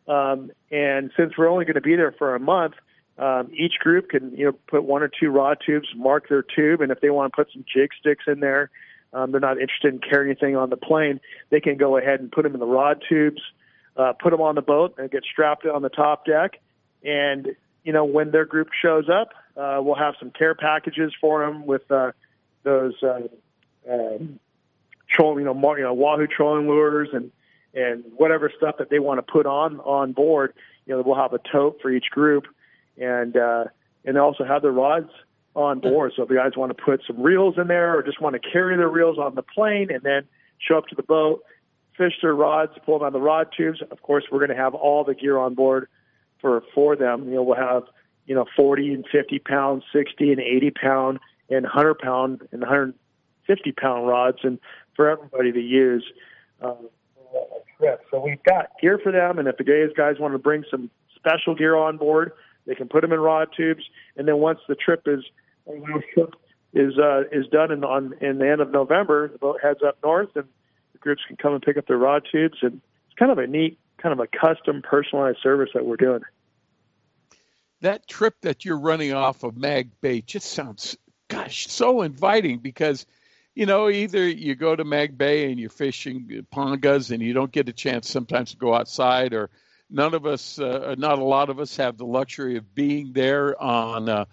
[0.06, 2.74] Um, and since we're only going to be there for a month,
[3.18, 6.80] um, each group can you know put one or two rod tubes, mark their tube,
[6.80, 8.70] and if they want to put some jig sticks in there,
[9.12, 11.20] um, they're not interested in carrying anything on the plane.
[11.50, 13.40] They can go ahead and put them in the rod tubes,
[13.96, 16.60] uh, put them on the boat, and get strapped on the top deck.
[17.04, 21.44] And you know, when their group shows up, uh, we'll have some care packages for
[21.44, 22.12] them with uh,
[22.62, 23.20] those uh,
[23.90, 24.40] um,
[25.08, 27.30] troll, you know, more, you know, wahoo trolling lures and
[27.74, 30.54] and whatever stuff that they want to put on on board.
[30.86, 32.46] You know, we'll have a tote for each group,
[32.96, 33.64] and uh,
[34.04, 35.10] and they also have the rods
[35.54, 36.12] on board.
[36.16, 38.50] So if you guys want to put some reels in there, or just want to
[38.50, 40.22] carry their reels on the plane, and then
[40.58, 41.44] show up to the boat,
[41.96, 43.82] fish their rods, pull them on the rod tubes.
[43.90, 45.88] Of course, we're going to have all the gear on board
[46.40, 47.28] for for them.
[47.28, 47.84] You know, we'll have
[48.26, 51.18] you know, 40 and 50 pound, 60 and 80 pound,
[51.50, 54.58] and 100 pound and 150 pound rods, and
[54.96, 56.04] for everybody to use
[56.60, 56.74] a
[57.78, 58.00] trip.
[58.10, 61.54] So we've got gear for them, and if the guys want to bring some special
[61.54, 62.32] gear on board,
[62.66, 63.82] they can put them in rod tubes,
[64.16, 65.24] and then once the trip is
[66.72, 69.98] is uh, is done in on in the end of November, the boat heads up
[70.02, 70.46] north, and
[70.92, 73.46] the groups can come and pick up their rod tubes, and it's kind of a
[73.46, 76.20] neat, kind of a custom, personalized service that we're doing.
[77.80, 80.98] That trip that you're running off of Mag Bay just sounds,
[81.28, 83.06] gosh, so inviting because,
[83.54, 87.50] you know, either you go to Mag Bay and you're fishing pongas and you don't
[87.50, 89.48] get a chance sometimes to go outside, or
[89.88, 93.60] none of us, uh, not a lot of us, have the luxury of being there
[93.60, 94.10] on.
[94.10, 94.24] Uh,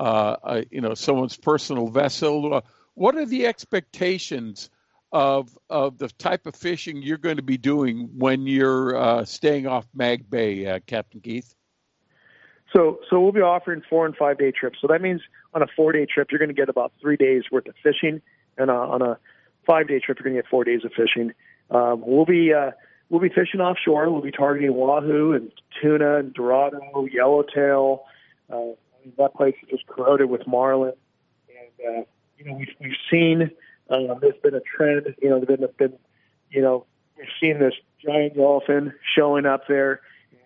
[0.00, 2.54] uh, uh, you know someone's personal vessel.
[2.54, 2.60] Uh,
[2.94, 4.70] what are the expectations
[5.12, 9.66] of of the type of fishing you're going to be doing when you're uh, staying
[9.66, 11.54] off Mag Bay, uh, Captain Keith?
[12.74, 14.78] So, so we'll be offering four and five day trips.
[14.80, 15.22] So that means
[15.54, 18.20] on a four day trip, you're going to get about three days worth of fishing,
[18.58, 19.18] and uh, on a
[19.66, 21.32] five day trip, you're going to get four days of fishing.
[21.70, 22.52] Um, we'll be
[23.08, 24.10] we'll be fishing offshore.
[24.10, 25.50] We'll be targeting wahoo and
[25.80, 28.04] tuna and dorado, yellowtail.
[28.52, 28.72] Uh,
[29.16, 30.92] that place is just corroded with marlin.
[31.48, 32.04] And uh,
[32.38, 33.50] you know, we've we've seen
[33.90, 35.14] uh, there's been a trend.
[35.20, 35.94] You know, there's been
[36.50, 36.86] you know
[37.16, 37.74] we've seen this
[38.04, 40.00] giant dolphin showing up there.
[40.30, 40.40] And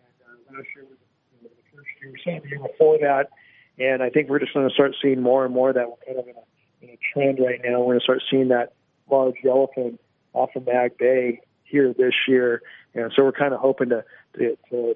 [0.55, 0.99] uh, last year was
[1.41, 3.31] you know, the first year, same year before that.
[3.79, 5.89] And I think we're just going to start seeing more and more of that.
[5.89, 7.81] We're kind of in a, in a trend right now.
[7.81, 8.75] We're going to start seeing that
[9.11, 9.99] large yellowfin
[10.35, 12.63] off of Mag Bay here this year,
[12.95, 14.05] and so we're kind of hoping to
[14.39, 14.95] to to,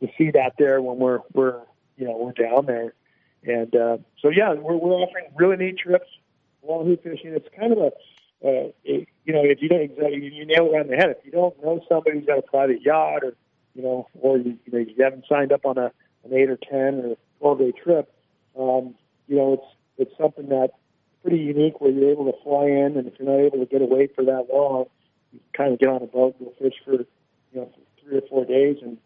[0.00, 1.60] to see that there when we're we're
[1.96, 2.94] you know we're down there.
[3.46, 6.08] And uh, so, yeah, we're, we're offering really neat trips,
[6.66, 7.32] wahoo fishing.
[7.32, 7.86] It's kind of a,
[8.44, 11.10] uh, it, you know, if you don't exactly, you nail it on the head.
[11.10, 13.34] If you don't know somebody who's got a private yacht, or
[13.74, 15.92] you know, or you, you know, you haven't signed up on a
[16.24, 18.12] an eight or ten or twelve day trip,
[18.58, 18.94] um,
[19.28, 19.66] you know, it's
[19.98, 20.72] it's something that's
[21.22, 23.82] pretty unique where you're able to fly in, and if you're not able to get
[23.82, 24.86] away for that long,
[25.32, 27.06] you kind of get on a boat go fish for you
[27.54, 27.70] know
[28.02, 28.98] three or four days and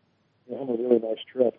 [0.46, 1.54] you know, have a really nice trip.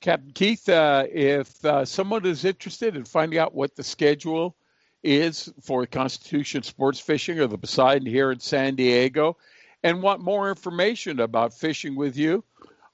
[0.00, 4.54] Captain Keith, uh, if uh, someone is interested in finding out what the schedule
[5.02, 9.36] is for Constitution Sports Fishing or the Poseidon here in San Diego,
[9.82, 12.42] and want more information about fishing with you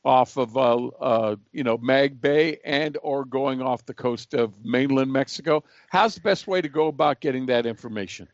[0.04, 4.64] off of uh, uh, you know Mag Bay and or going off the coast of
[4.64, 8.28] mainland Mexico, how's the best way to go about getting that information?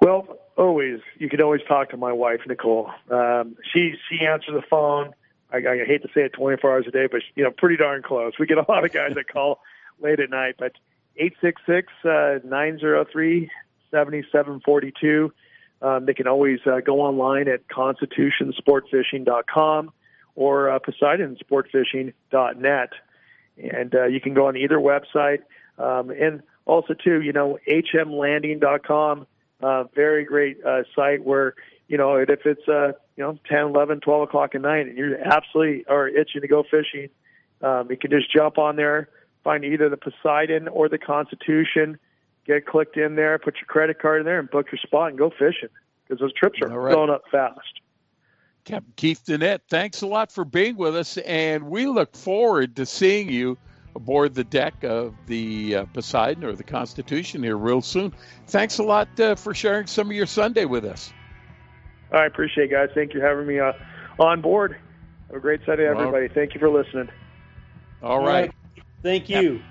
[0.00, 2.90] Well, always you can always talk to my wife Nicole.
[3.10, 5.14] Um, she she answers the phone
[5.52, 8.02] I, I hate to say it 24 hours a day, but you know, pretty darn
[8.02, 8.32] close.
[8.38, 9.60] We get a lot of guys that call
[10.00, 10.72] late at night, but
[11.16, 13.50] 866 uh, 903
[13.90, 15.32] 7742.
[15.80, 19.92] Um, they can always uh, go online at constitutionsportfishing.com
[20.34, 22.90] or uh, poseidonsportfishing.net.
[23.58, 25.40] And uh, you can go on either website.
[25.78, 29.26] Um, and also, too, you know, hmlanding.com,
[29.60, 31.54] uh, very great uh, site where,
[31.88, 35.18] you know, if it's uh, you know, 10, 11, 12 o'clock at night and you're
[35.18, 37.08] absolutely are itching to go fishing,
[37.60, 39.08] um, you can just jump on there,
[39.44, 41.98] find either the Poseidon or the Constitution,
[42.46, 45.18] get clicked in there, put your credit card in there, and book your spot and
[45.18, 45.68] go fishing
[46.06, 46.92] because those trips are right.
[46.92, 47.80] filling up fast.
[48.64, 52.86] Captain Keith Dennett, thanks a lot for being with us, and we look forward to
[52.86, 53.58] seeing you
[53.96, 58.12] aboard the deck of the uh, Poseidon or the Constitution here real soon.
[58.46, 61.12] Thanks a lot uh, for sharing some of your Sunday with us.
[62.12, 62.90] I appreciate it, guys.
[62.94, 63.72] Thank you for having me uh,
[64.18, 64.76] on board.
[65.28, 66.26] Have a great Sunday, everybody.
[66.26, 67.08] Well, Thank you for listening.
[68.02, 68.52] All right.
[69.02, 69.62] Thank you.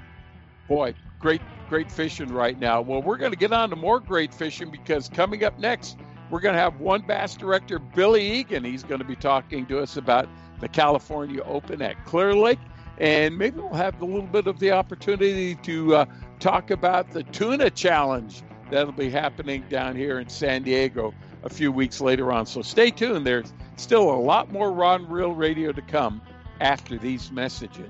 [0.68, 2.82] Boy, great, great fishing right now.
[2.82, 5.98] Well, we're going to get on to more great fishing because coming up next,
[6.30, 8.64] we're going to have WON Bass director Billy Egan.
[8.64, 10.28] He's going to be talking to us about
[10.60, 12.60] the California Open at Clear Lake.
[12.98, 16.06] And maybe we'll have a little bit of the opportunity to uh,
[16.40, 21.14] talk about the tuna challenge that'll be happening down here in San Diego
[21.44, 22.46] a few weeks later on.
[22.46, 23.26] So stay tuned.
[23.26, 26.22] There's still a lot more Rod and Reel Radio to come
[26.60, 27.90] after these messages.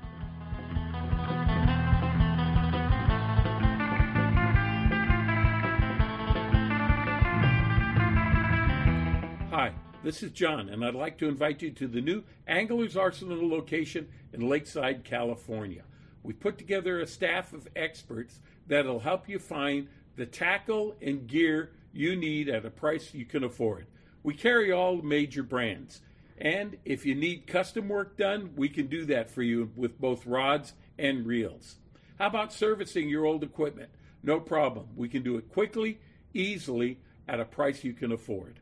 [10.02, 14.08] This is John, and I'd like to invite you to the new Anglers Arsenal location
[14.32, 15.82] in Lakeside, California.
[16.24, 21.70] We've put together a staff of experts that'll help you find the tackle and gear
[21.92, 23.86] you need at a price you can afford.
[24.24, 26.00] We carry all major brands.
[26.38, 30.26] And if you need custom work done, we can do that for you with both
[30.26, 31.76] rods and reels.
[32.18, 33.90] How about servicing your old equipment?
[34.22, 34.88] No problem.
[34.96, 36.00] We can do it quickly,
[36.34, 36.98] easily,
[37.28, 38.58] at a price you can afford.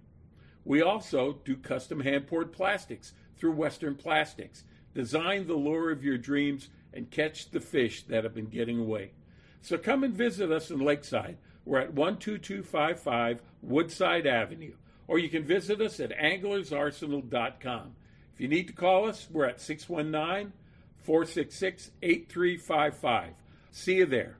[0.64, 4.64] We also do custom hand poured plastics through Western Plastics.
[4.92, 9.12] design the lure of your dreams, and catch the fish that have been getting away.
[9.62, 11.36] So come and visit us in Lakeside.
[11.64, 14.74] We're at 12255 Woodside Avenue,
[15.06, 17.94] or you can visit us at anglersarsenal.com.
[18.34, 20.52] If you need to call us, we're at 619
[21.02, 23.34] 466 8355.
[23.70, 24.39] See you there.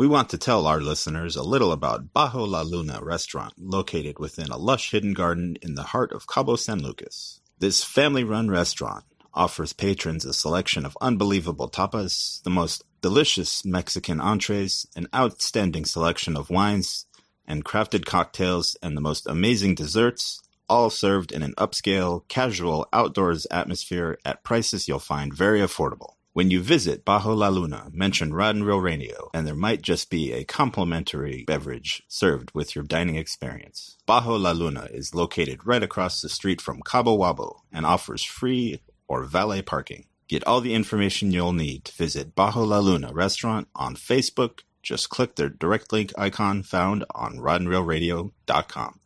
[0.00, 4.48] We want to tell our listeners a little about Bajo La Luna restaurant located within
[4.48, 7.42] a lush hidden garden in the heart of Cabo San Lucas.
[7.58, 14.22] This family run restaurant offers patrons a selection of unbelievable tapas, the most delicious Mexican
[14.22, 17.04] entrees, an outstanding selection of wines
[17.46, 23.46] and crafted cocktails, and the most amazing desserts, all served in an upscale, casual, outdoors
[23.50, 26.14] atmosphere at prices you'll find very affordable.
[26.32, 30.10] When you visit Bajo La Luna, mention Rod and Reel Radio, and there might just
[30.10, 33.96] be a complimentary beverage served with your dining experience.
[34.06, 38.80] Bajo La Luna is located right across the street from Cabo Wabo and offers free
[39.08, 40.06] or valet parking.
[40.28, 44.60] Get all the information you'll need to visit Bajo La Luna restaurant on Facebook.
[44.84, 48.99] Just click their direct link icon found on rodandreelradio.com.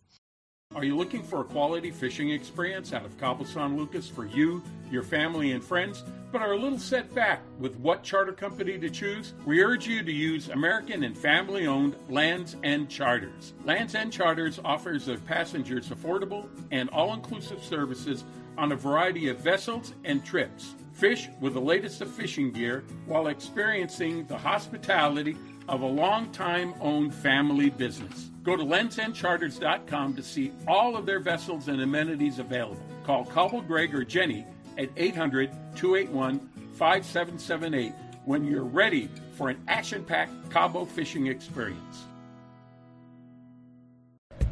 [0.74, 4.60] Are you looking for a quality fishing experience out of San Lucas for you,
[4.90, 6.02] your family, and friends,
[6.32, 9.34] but are a little set back with what charter company to choose?
[9.46, 13.52] We urge you to use American and family owned Lands End Charters.
[13.64, 18.24] Lands End Charters offers their passengers affordable and all inclusive services
[18.58, 20.74] on a variety of vessels and trips.
[20.92, 25.36] Fish with the latest of fishing gear while experiencing the hospitality
[25.68, 28.30] of a long-time owned family business.
[28.42, 32.82] Go to landsendcharters.com to see all of their vessels and amenities available.
[33.04, 34.46] Call Cobble Greg or Jenny
[34.78, 36.38] at 800 281
[36.74, 37.92] 5778
[38.24, 42.04] when you're ready for an action packed Cabo fishing experience.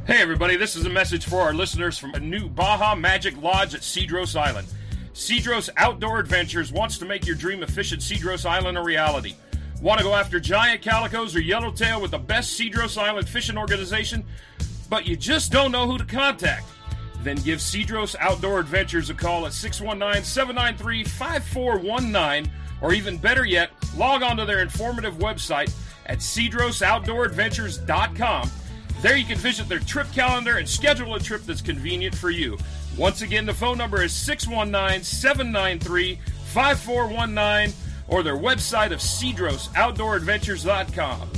[0.04, 3.74] Hey, everybody, this is a message for our listeners from a new Baja Magic Lodge
[3.74, 4.66] at Cedros Island.
[5.14, 9.34] Cedros Outdoor Adventures wants to make your dream of fish at Cedros Island a reality.
[9.82, 14.24] Want to go after giant calicos or yellowtail with the best Cedros Island fishing organization,
[14.88, 16.66] but you just don't know who to contact?
[17.24, 23.70] Then give Cedros Outdoor Adventures a call at 619 793 5419, or even better yet,
[23.96, 25.74] log on to their informative website
[26.06, 28.50] at cedrosoutdooradventures.com.
[29.00, 32.56] There you can visit their trip calendar and schedule a trip that's convenient for you.
[32.96, 36.20] Once again, the phone number is 619 793
[36.52, 37.74] 5419
[38.12, 41.30] or their website of cedrosoutdooradventures.com.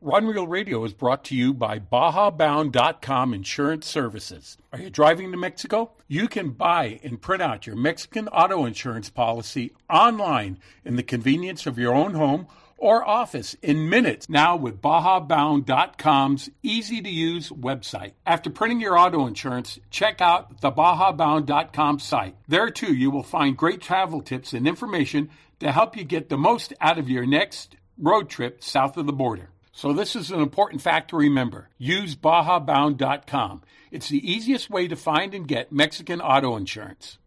[0.00, 4.58] Rod Reel Radio is brought to you by BajaBound.com Insurance Services.
[4.70, 5.92] Are you driving to Mexico?
[6.08, 11.66] You can buy and print out your Mexican auto insurance policy online in the convenience
[11.66, 18.12] of your own home or office in minutes now with BajaBound.com's easy to use website.
[18.26, 22.36] After printing your auto insurance, check out the BajaBound.com site.
[22.46, 26.38] There too, you will find great travel tips and information to help you get the
[26.38, 29.50] most out of your next road trip south of the border.
[29.72, 31.68] So, this is an important fact to remember.
[31.78, 33.62] Use BajaBound.com.
[33.90, 37.18] It's the easiest way to find and get Mexican auto insurance.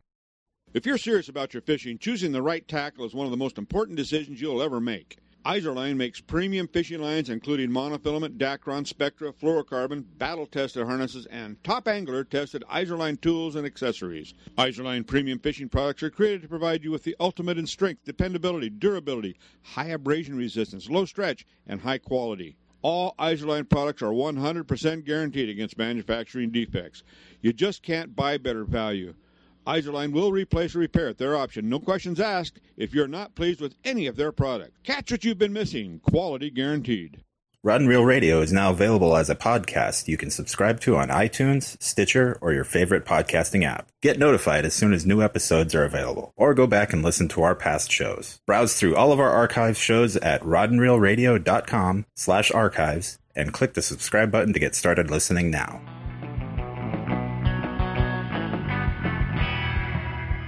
[0.73, 3.57] If you're serious about your fishing, choosing the right tackle is one of the most
[3.57, 5.17] important decisions you'll ever make.
[5.47, 12.25] Izorline makes premium fishing lines including monofilament, Dacron, Spectra, fluorocarbon, battle-tested harnesses, and top angler
[12.25, 14.33] tested Izorline tools and accessories.
[14.57, 18.69] Izorline premium fishing products are created to provide you with the ultimate in strength, dependability,
[18.69, 22.57] durability, high abrasion resistance, low stretch, and high quality.
[22.81, 27.03] All Izorline products are 100% guaranteed against manufacturing defects.
[27.39, 29.13] You just can't buy better value.
[29.67, 31.67] Izorline will replace or repair at their option.
[31.67, 34.79] No questions asked if you're not pleased with any of their products.
[34.83, 35.99] Catch what you've been missing.
[35.99, 37.23] Quality guaranteed.
[37.63, 41.09] Rod and Reel Radio is now available as a podcast you can subscribe to on
[41.09, 43.89] iTunes, Stitcher, or your favorite podcasting app.
[44.01, 47.41] Get notified as soon as new episodes are available, or go back and listen to
[47.41, 48.39] our past shows.
[48.45, 54.31] Browse through all of our archive shows at rodandreelradio.com slash archives and click the subscribe
[54.31, 55.81] button to get started listening now.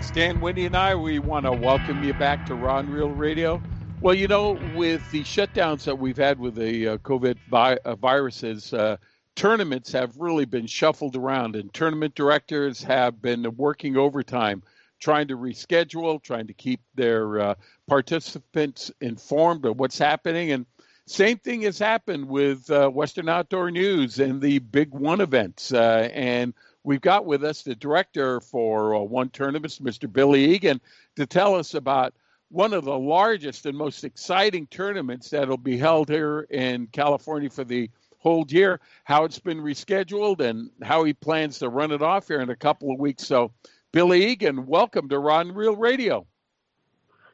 [0.01, 3.61] Stan, Wendy, and I, we want to welcome you back to Rod Reel Radio.
[3.99, 7.95] Well, you know, with the shutdowns that we've had with the uh, COVID vi- uh,
[7.95, 8.97] viruses, uh,
[9.35, 14.63] tournaments have really been shuffled around, and tournament directors have been working overtime
[14.99, 17.55] trying to reschedule, trying to keep their uh,
[17.87, 20.51] participants informed of what's happening.
[20.51, 20.65] And
[21.07, 25.73] same thing has happened with uh, Western Outdoor News and the Big One events.
[25.73, 30.11] Uh, and we've got with us the director for uh, WON Tournaments, Mr.
[30.11, 30.81] Billy Egan,
[31.15, 32.13] to tell us about
[32.49, 37.63] one of the largest and most exciting tournaments that'll be held here in California for
[37.63, 42.27] the whole year, how it's been rescheduled, and how he plans to run it off
[42.27, 43.25] here in a couple of weeks.
[43.25, 43.51] So,
[43.91, 46.25] Billy Egan, welcome to Rod and Reel Radio.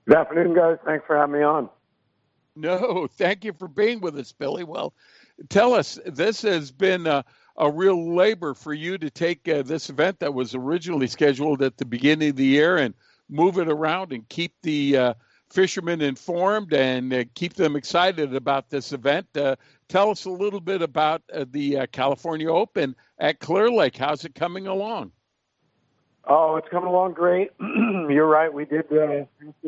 [0.07, 0.77] Good afternoon, guys.
[0.85, 1.69] Thanks for having me on.
[2.55, 4.63] No, thank you for being with us, Billy.
[4.63, 4.93] Well,
[5.49, 7.25] tell us, this has been a,
[7.57, 11.77] a real labor for you to take uh, this event that was originally scheduled at
[11.77, 12.93] the beginning of the year and
[13.29, 15.13] move it around and keep the uh,
[15.49, 19.25] fishermen informed and uh, keep them excited about this event.
[19.35, 19.55] Uh,
[19.87, 23.95] tell us a little bit about uh, the uh, California Open at Clear Lake.
[23.95, 25.11] How's it coming along?
[26.27, 27.51] Oh, it's coming along great.
[27.59, 28.51] You're right.
[28.51, 29.25] We did uh,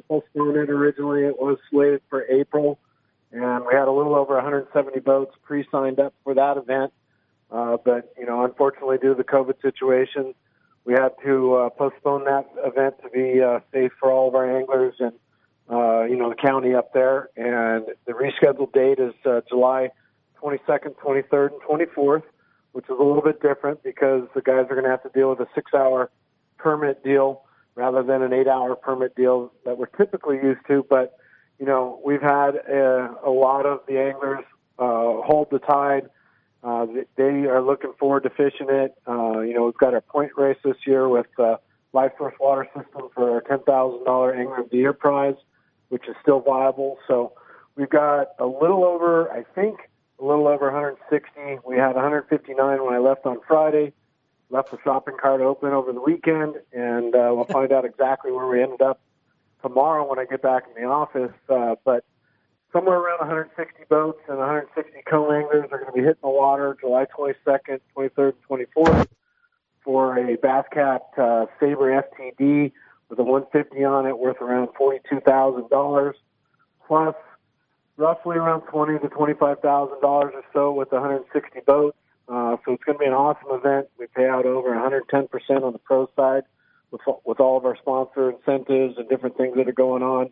[0.10, 1.24] postpone it originally.
[1.24, 2.80] It was slated for April,
[3.32, 6.92] and we had a little over 170 boats pre-signed up for that event.
[7.52, 10.34] Uh, but you know, unfortunately, due to the COVID situation,
[10.86, 14.58] we had to uh, postpone that event to be uh, safe for all of our
[14.58, 15.14] anglers and
[15.70, 17.30] uh, you know the county up there.
[17.36, 19.89] And the rescheduled date is uh, July
[20.41, 22.24] 22nd, 23rd, and 24th,
[22.74, 25.30] which is a little bit different because the guys are going to have to deal
[25.30, 26.12] with a six-hour
[26.58, 27.43] permit deal
[27.76, 30.86] rather than an eight-hour permit deal that we're typically used to.
[30.89, 31.18] But
[31.60, 34.43] you know, we've had a, a lot of the anglers
[34.80, 36.10] uh, hold the tide
[36.64, 36.86] uh,
[37.16, 38.95] they are looking forward to fishing it.
[39.08, 41.58] Uh, you know, we've got our point race this year with uh,
[41.93, 45.36] Life Source Water System for our ten thousand dollar Angler of the Year prize,
[45.89, 46.97] which is still viable.
[47.08, 47.34] So
[47.76, 49.80] we've got a little over, I think,
[50.20, 51.60] a little over 160.
[51.66, 53.93] We had 159 when I left on Friday.
[54.49, 58.47] Left the shopping cart open over the weekend, and uh, we'll find out exactly where
[58.47, 58.99] we ended up
[59.62, 61.34] tomorrow when I get back in the office.
[61.49, 62.05] Uh, but
[62.72, 67.05] somewhere around 160 boats and 160 co-anglers are going to be hitting the water July
[67.18, 69.07] 22nd, 23rd, and 24th
[69.84, 72.72] for a bass cat uh, Sabre FTD
[73.09, 76.13] with a 150 on it worth around $42,000
[76.86, 77.15] plus
[77.95, 81.97] roughly around 20 to $25,000 or so with 160 boats.
[82.30, 83.88] Uh, so it's going to be an awesome event.
[83.97, 86.43] We pay out over 110% on the pro side
[86.91, 90.32] with, with all of our sponsor incentives and different things that are going on.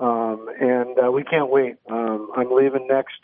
[0.00, 1.76] Um, and uh, we can't wait.
[1.90, 3.16] Um, I'm leaving next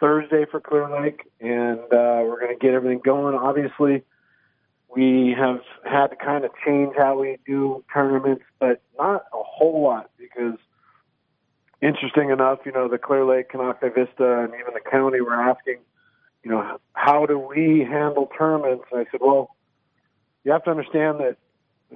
[0.00, 3.34] Thursday for Clear Lake, and uh, we're going to get everything going.
[3.36, 4.02] Obviously,
[4.88, 9.82] we have had to kind of change how we do tournaments, but not a whole
[9.82, 10.58] lot because,
[11.82, 15.78] interesting enough, you know, the Clear Lake, Konocti Vista, and even the county were asking,
[16.42, 18.84] you know, how do we handle tournaments?
[18.90, 19.54] And I said, well,
[20.42, 21.36] you have to understand that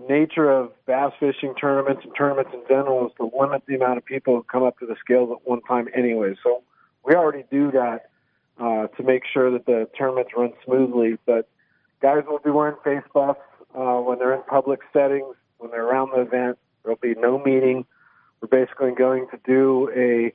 [0.09, 4.05] nature of bass fishing tournaments and tournaments in general is to limit the amount of
[4.05, 6.35] people who come up to the scales at one time anyway.
[6.43, 6.63] So
[7.05, 8.11] we already do that
[8.59, 11.19] uh, to make sure that the tournaments run smoothly.
[11.27, 11.49] But
[12.03, 13.41] guys will be wearing face buffs
[13.75, 16.59] uh, when they're in public settings, when they're around the event.
[16.83, 17.85] There'll be no meeting.
[18.41, 20.33] We're basically going to do a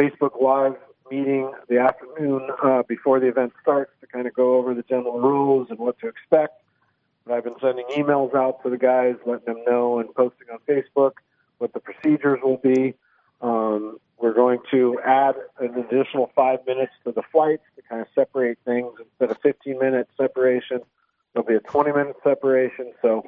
[0.00, 0.76] Facebook Live
[1.10, 5.20] meeting the afternoon uh, before the event starts to kind of go over the general
[5.20, 6.59] rules and what to expect.
[7.32, 11.12] I've been sending emails out to the guys, letting them know, and posting on Facebook
[11.58, 12.94] what the procedures will be.
[13.40, 18.08] Um, we're going to add an additional five minutes to the flights to kind of
[18.14, 18.92] separate things.
[18.98, 20.80] Instead of 15 minute separation,
[21.32, 22.92] there'll be a 20 minute separation.
[23.00, 23.24] So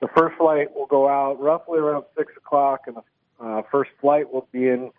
[0.00, 4.32] the first flight will go out roughly around 6 o'clock, and the uh, first flight
[4.32, 4.90] will be in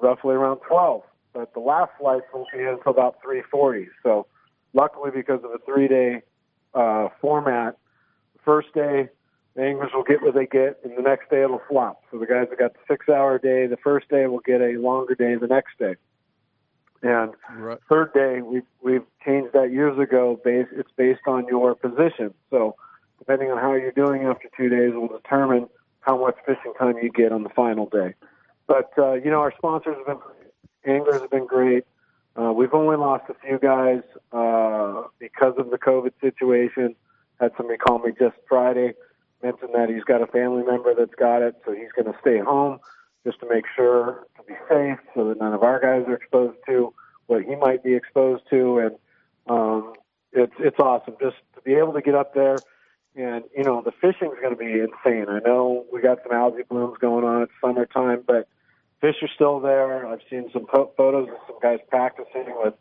[0.00, 1.02] roughly around 12.
[1.32, 3.86] But the last flight won't be in until about 3.40.
[4.02, 4.26] So
[4.72, 6.22] luckily, because of a three-day
[6.74, 7.76] uh, format.
[8.44, 9.08] First day,
[9.54, 12.02] the anglers will get what they get, and the next day it'll flop.
[12.10, 15.14] So the guys that got the six-hour day the first day will get a longer
[15.14, 15.94] day the next day.
[17.02, 17.78] And right.
[17.88, 20.40] third day, we've we've changed that years ago.
[20.42, 22.32] Base it's based on your position.
[22.50, 22.76] So
[23.18, 25.68] depending on how you're doing after two days, will determine
[26.00, 28.14] how much fishing time you get on the final day.
[28.66, 31.84] But uh, you know, our sponsors have been anglers have been great.
[32.36, 36.96] Uh, we've only lost a few guys uh, because of the COVID situation.
[37.40, 38.94] Had somebody call me just Friday,
[39.42, 42.38] mentioned that he's got a family member that's got it, so he's going to stay
[42.38, 42.78] home
[43.24, 46.58] just to make sure to be safe, so that none of our guys are exposed
[46.66, 46.92] to
[47.26, 48.78] what he might be exposed to.
[48.78, 48.96] And
[49.48, 49.94] um,
[50.32, 52.58] it's it's awesome just to be able to get up there.
[53.16, 55.26] And you know the fishing's going to be insane.
[55.28, 57.42] I know we got some algae blooms going on.
[57.42, 58.48] It's summertime, but
[59.04, 60.06] fish are still there.
[60.06, 62.72] I've seen some po- photos of some guys practicing with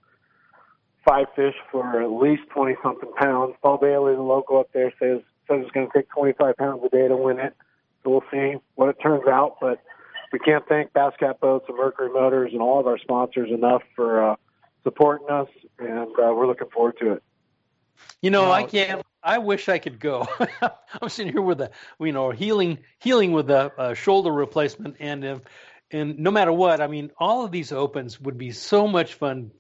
[1.05, 3.55] five fish for at least 20 something pounds.
[3.61, 5.19] Paul Bailey, the local up there, says
[5.49, 7.53] says it's going to take 25 pounds a day to win it.
[8.03, 9.57] So we'll see what it turns out.
[9.59, 9.81] But
[10.31, 13.81] we can't thank Bass Cat Boats and Mercury Motors and all of our sponsors enough
[13.93, 14.35] for uh,
[14.83, 17.23] supporting us, and uh, we're looking forward to it.
[18.21, 19.01] You know, I can't.
[19.21, 20.27] I wish I could go.
[21.01, 25.23] I'm sitting here with a, you know, healing, healing with a, a shoulder replacement, and
[25.23, 25.39] uh,
[25.93, 29.51] and no matter what, I mean, all of these opens would be so much fun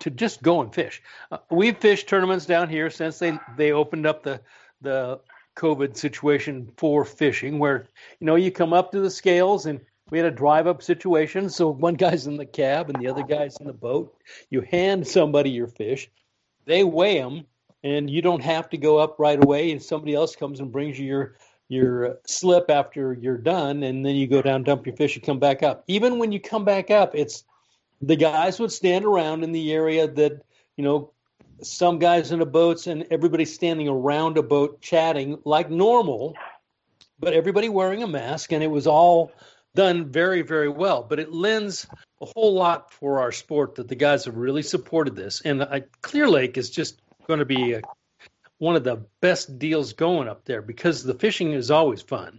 [0.00, 1.02] to just go and fish.
[1.30, 4.40] Uh, we've fished tournaments down here since they they opened up the
[4.80, 5.20] the
[5.56, 7.88] COVID situation for fishing, where
[8.18, 9.80] you know you come up to the scales and
[10.10, 11.50] we had a drive up situation.
[11.50, 14.16] So one guy's in the cab and the other guy's in the boat.
[14.48, 16.08] You hand somebody your fish,
[16.66, 17.46] they weigh them,
[17.82, 19.72] and you don't have to go up right away.
[19.72, 21.36] And somebody else comes and brings you your
[21.70, 25.38] your slip after you're done, and then you go down, dump your fish, and come
[25.38, 25.84] back up.
[25.86, 27.44] Even when you come back up, it's
[28.02, 30.42] the guys would stand around in the area that
[30.76, 31.12] you know
[31.62, 36.34] some guys in the boats and everybody standing around a boat chatting like normal,
[37.20, 39.30] but everybody wearing a mask, and it was all
[39.76, 41.04] done very, very well.
[41.04, 41.86] But it lends
[42.20, 45.40] a whole lot for our sport that the guys have really supported this.
[45.42, 47.82] And I, Clear Lake is just going to be a,
[48.60, 52.38] one of the best deals going up there because the fishing is always fun.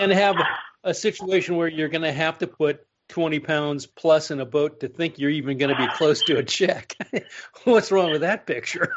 [0.00, 0.34] And have
[0.82, 4.80] a situation where you're going to have to put 20 pounds plus in a boat
[4.80, 6.96] to think you're even going to be close to a check.
[7.64, 8.92] What's wrong with that picture?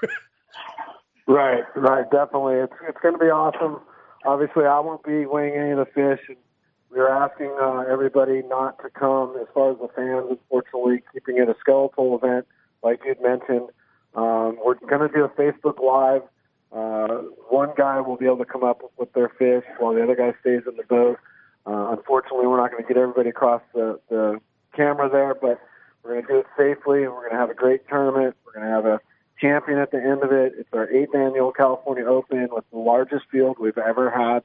[1.27, 2.55] right, right, definitely.
[2.55, 3.79] It's it's going to be awesome.
[4.25, 6.25] Obviously, I won't be weighing any of the fish.
[6.27, 6.37] And
[6.89, 11.37] we are asking uh, everybody not to come as far as the fans, unfortunately, keeping
[11.37, 12.47] it a skeletal event,
[12.81, 13.69] like you'd mentioned.
[14.15, 16.23] Um, we're going to do a Facebook Live.
[16.71, 20.15] Uh, one guy will be able to come up with their fish while the other
[20.15, 21.17] guy stays in the boat.
[21.65, 24.39] Uh, unfortunately, we're not going to get everybody across the, the
[24.75, 25.59] camera there, but
[26.03, 28.35] we're going to do it safely, and we're going to have a great tournament.
[28.45, 28.99] We're going to have a
[29.39, 30.53] champion at the end of it.
[30.57, 34.43] It's our eighth annual California Open with the largest field we've ever had,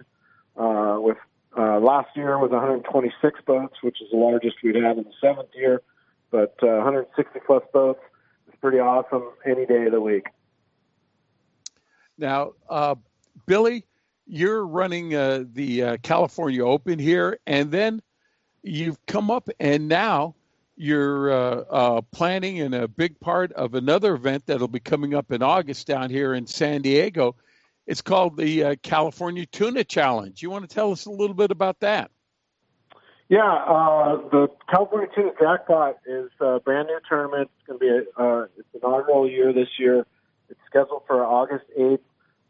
[0.56, 1.16] uh, with
[1.56, 5.50] uh, last year was 126 boats, which is the largest we'd had in the seventh
[5.54, 5.82] year,
[6.30, 8.00] but uh, 160 plus boats
[8.48, 10.26] is pretty awesome any day of the week.
[12.18, 12.94] Now, uh,
[13.46, 13.84] Billy,
[14.26, 18.02] you're running uh, the uh, California Open here, and then
[18.62, 20.34] you've come up and now
[20.76, 25.30] you're uh, uh, planning in a big part of another event that'll be coming up
[25.30, 27.36] in August down here in San Diego.
[27.86, 30.40] It's called the uh, California Tuna Challenge.
[30.42, 32.10] You want to tell us a little bit about that?
[33.28, 37.50] Yeah, uh, the California Tuna Jackpot is a brand new tournament.
[37.58, 40.06] It's going to be a, uh, it's inaugural year this year.
[40.52, 41.98] It's scheduled for August 8th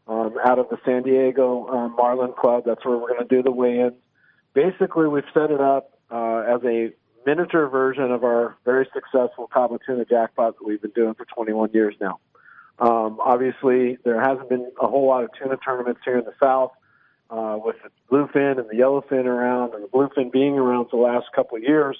[0.07, 2.63] um, out of the San Diego uh, Marlin Club.
[2.65, 3.93] That's where we're going to do the weigh-ins.
[4.53, 6.91] Basically, we've set it up uh, as a
[7.25, 11.71] miniature version of our very successful Cabo Tuna Jackpot that we've been doing for 21
[11.73, 12.19] years now.
[12.77, 16.71] Um, obviously, there hasn't been a whole lot of tuna tournaments here in the South
[17.29, 21.03] uh, with the bluefin and the yellowfin around, and the bluefin being around for the
[21.03, 21.97] last couple of years.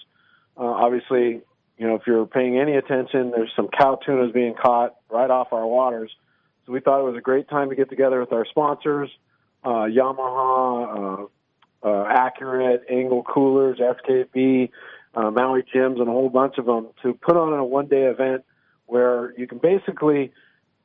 [0.58, 1.42] Uh, obviously,
[1.84, 5.50] you know, if you're paying any attention, there's some cow tunas being caught right off
[5.52, 6.10] our waters.
[6.66, 9.10] So we thought it was a great time to get together with our sponsors,
[9.66, 11.28] uh, Yamaha,
[11.84, 14.70] uh, uh, Accurate, Engel Coolers, SKB,
[15.14, 18.46] uh, Maui Jims, and a whole bunch of them to put on a one-day event
[18.86, 20.32] where you can basically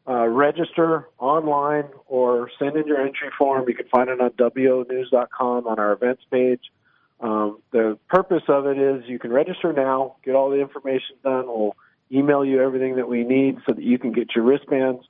[0.09, 3.68] uh, register online or send in your entry form.
[3.68, 6.72] You can find it on wonews.com on our events page.
[7.21, 11.47] Um, the purpose of it is you can register now, get all the information done.
[11.47, 11.77] We'll
[12.12, 15.05] email you everything that we need so that you can get your wristbands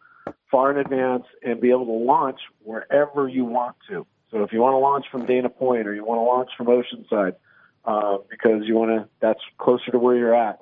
[0.50, 4.06] far in advance and be able to launch wherever you want to.
[4.30, 6.66] So if you want to launch from Dana Point or you want to launch from
[6.66, 7.36] Oceanside,
[7.84, 10.60] uh, because you want to, that's closer to where you're at.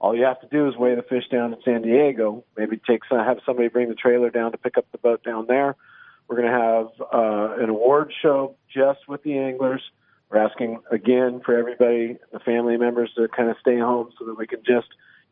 [0.00, 2.44] All you have to do is weigh the fish down in San Diego.
[2.56, 5.46] Maybe take some, have somebody bring the trailer down to pick up the boat down
[5.48, 5.74] there.
[6.28, 9.82] We're going to have uh, an award show just with the anglers.
[10.30, 14.36] We're asking again for everybody, the family members, to kind of stay home so that
[14.36, 14.88] we can just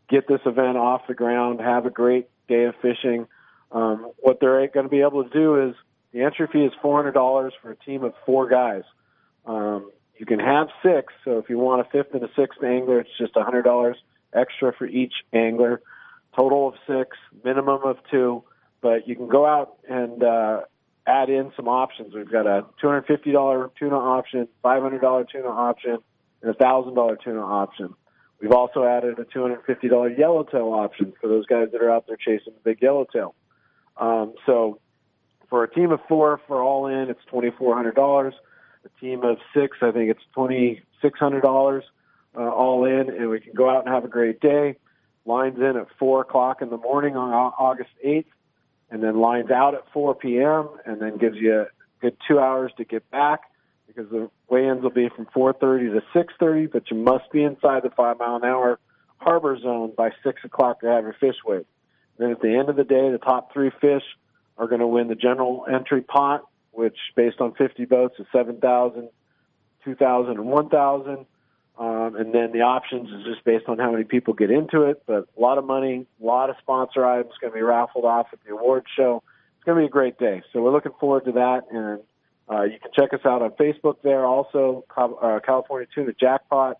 [0.09, 3.27] get this event off the ground, have a great day of fishing.
[3.73, 5.75] Um, what they're going to be able to do is
[6.13, 8.85] the entry fee is four hundred dollars for a team of four guys.
[9.45, 13.01] Um, you can have six, so if you want a fifth and a sixth angler,
[13.01, 13.97] it's just a hundred dollars
[14.33, 15.83] extra for each angler.
[16.35, 18.45] Total of six, minimum of two,
[18.81, 20.61] but you can go out and uh,
[21.07, 22.15] add in some options.
[22.15, 25.99] We've got a $250 tuna option, $500 tuna option,
[26.43, 27.95] and a $1,000 tuna option.
[28.41, 32.53] We've also added a $250 yellowtail option for those guys that are out there chasing
[32.53, 33.35] the big yellowtail.
[33.97, 34.81] Um, so
[35.49, 38.33] for a team of four, for all in, it's $2,400.
[38.85, 41.83] A team of six, I think it's $2,600
[42.37, 44.77] uh, all in, and we can go out and have a great day.
[45.25, 48.27] lines in at 4 o'clock in the morning on August 8th,
[48.91, 51.67] and then lines out at 4 p.m., and then gives you a
[52.01, 53.43] good two hours to get back
[53.87, 57.91] because the weigh-ins will be from 4.30 to 6.30, but you must be inside the
[57.91, 58.79] five mile an hour
[59.19, 61.67] harbor zone by 6 o'clock to have your fish weighed.
[62.19, 64.03] Then at the end of the day, the top three fish
[64.59, 69.09] are going to win the general entry pot, which based on 50 boats is 7,000,
[69.85, 71.27] 2,000, and 1,000.
[71.79, 75.03] Um, and then the options is just based on how many people get into it.
[75.07, 78.29] But a lot of money, a lot of sponsor items going to be raffled off
[78.33, 79.23] at the award show.
[79.57, 80.43] It's going to be a great day.
[80.53, 81.65] So we're looking forward to that.
[81.71, 82.01] And
[82.51, 84.25] uh, you can check us out on Facebook there.
[84.25, 86.79] Also, uh, California Tuna Jackpot,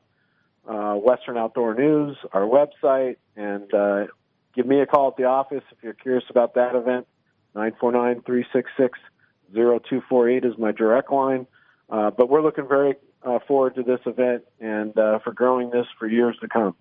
[0.67, 4.07] uh, Western Outdoor News, our website, and uh,
[4.55, 7.07] give me a call at the office if you're curious about that event.
[7.55, 11.47] 949-366-0248 is my direct line.
[11.89, 15.87] Uh, but we're looking very uh, forward to this event and uh, for growing this
[15.99, 16.75] for years to come.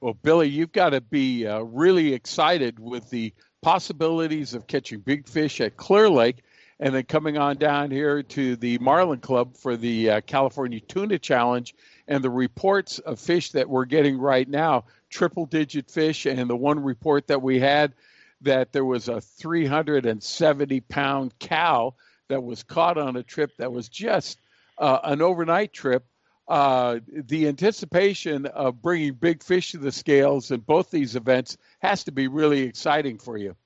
[0.00, 3.32] Well, Billy, you've got to be uh, really excited with the
[3.62, 6.42] possibilities of catching big fish at Clear Lake
[6.78, 11.18] and then coming on down here to the Marlin Club for the uh, California Tuna
[11.18, 11.74] Challenge
[12.06, 16.26] and the reports of fish that we're getting right now triple digit fish.
[16.26, 17.94] And the one report that we had
[18.42, 21.94] that there was a 370 pound cow
[22.28, 24.38] that was caught on a trip that was just
[24.78, 26.04] uh, an overnight trip.
[26.46, 32.04] Uh, the anticipation of bringing big fish to the scales in both these events has
[32.04, 33.56] to be really exciting for you.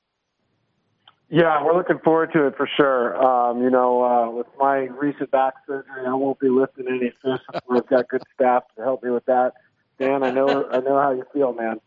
[1.31, 3.23] Yeah, we're looking forward to it for sure.
[3.23, 7.41] Um, you know, uh, with my recent back surgery, I won't be lifting any fish.
[7.69, 9.53] We've got good staff to help me with that.
[9.99, 11.81] Dan, I know, I know how you feel, man.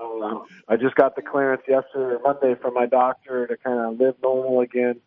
[0.00, 4.00] Uh, I just got the clearance yesterday or Monday from my doctor to kind of
[4.00, 5.00] live normal again.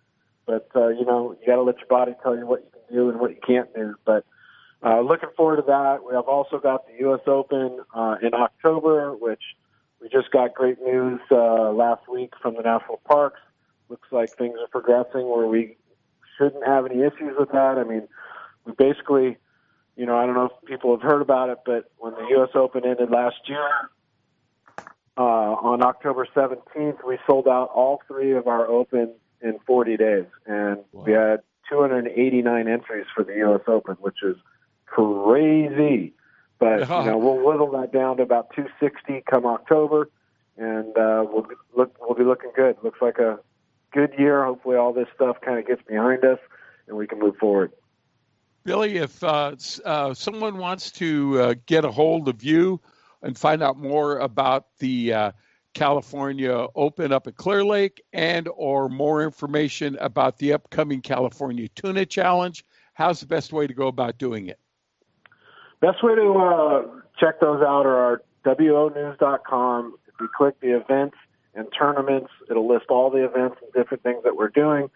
[0.46, 2.96] But uh, you know, you got to let your body tell you what you can
[2.96, 3.96] do and what you can't do.
[4.06, 4.26] But
[4.84, 6.00] uh, looking forward to that.
[6.08, 7.22] We have also got the U.S.
[7.28, 9.44] Open uh, in October, which
[10.02, 13.40] we just got great news uh, last week from the national parks
[13.92, 15.78] looks like things are progressing where we
[16.38, 17.78] shouldn't have any issues with that.
[17.78, 18.08] I mean,
[18.66, 19.38] we basically,
[19.98, 22.50] you know, I don't know if people have heard about it, but when the U.S.
[22.56, 23.70] Open ended last year,
[25.18, 29.12] uh, on October 17th, we sold out all three of our Opens
[29.44, 31.04] in 40 days, and wow.
[31.04, 33.62] we had 289 entries for the U.S.
[33.68, 34.36] Open, which is
[34.86, 36.14] crazy.
[36.60, 40.10] But you know, we'll whittle that down to about 260 come October,
[40.58, 42.78] and uh, we'll be, look we'll be looking good.
[42.84, 43.40] Looks like a
[43.92, 44.46] good year.
[44.46, 46.40] Hopefully, all this stuff kind of gets behind us
[46.88, 47.72] and we can move forward.
[48.64, 52.80] Billy, if uh, uh, someone wants to uh, get a hold of you
[53.24, 55.32] and find out more about the uh,
[55.74, 62.06] California Open up at Clear Lake and or more information about the upcoming California Tuna
[62.06, 62.64] Challenge,
[62.94, 64.60] how's the best way to go about doing it?
[65.80, 66.84] Best way to uh,
[67.20, 69.96] check those out are our wonews.com.
[70.08, 71.16] If you click the events
[71.54, 72.30] and tournaments.
[72.50, 74.90] It'll list all the events and different things that we're doing.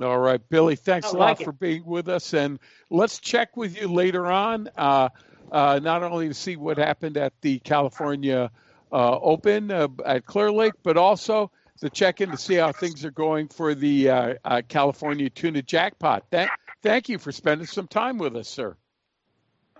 [0.00, 0.76] All right, Billy.
[0.76, 2.58] Thanks a lot for being with us, and
[2.90, 4.68] let's check with you later on.
[4.76, 5.08] Uh,
[5.50, 8.50] uh, not only to see what happened at the California
[8.92, 13.04] uh, Open uh, at Clear Lake, but also to check in to see how things
[13.04, 16.24] are going for the uh, uh, California Tuna Jackpot.
[16.30, 16.50] Thank,
[16.82, 18.76] thank you for spending some time with us, sir.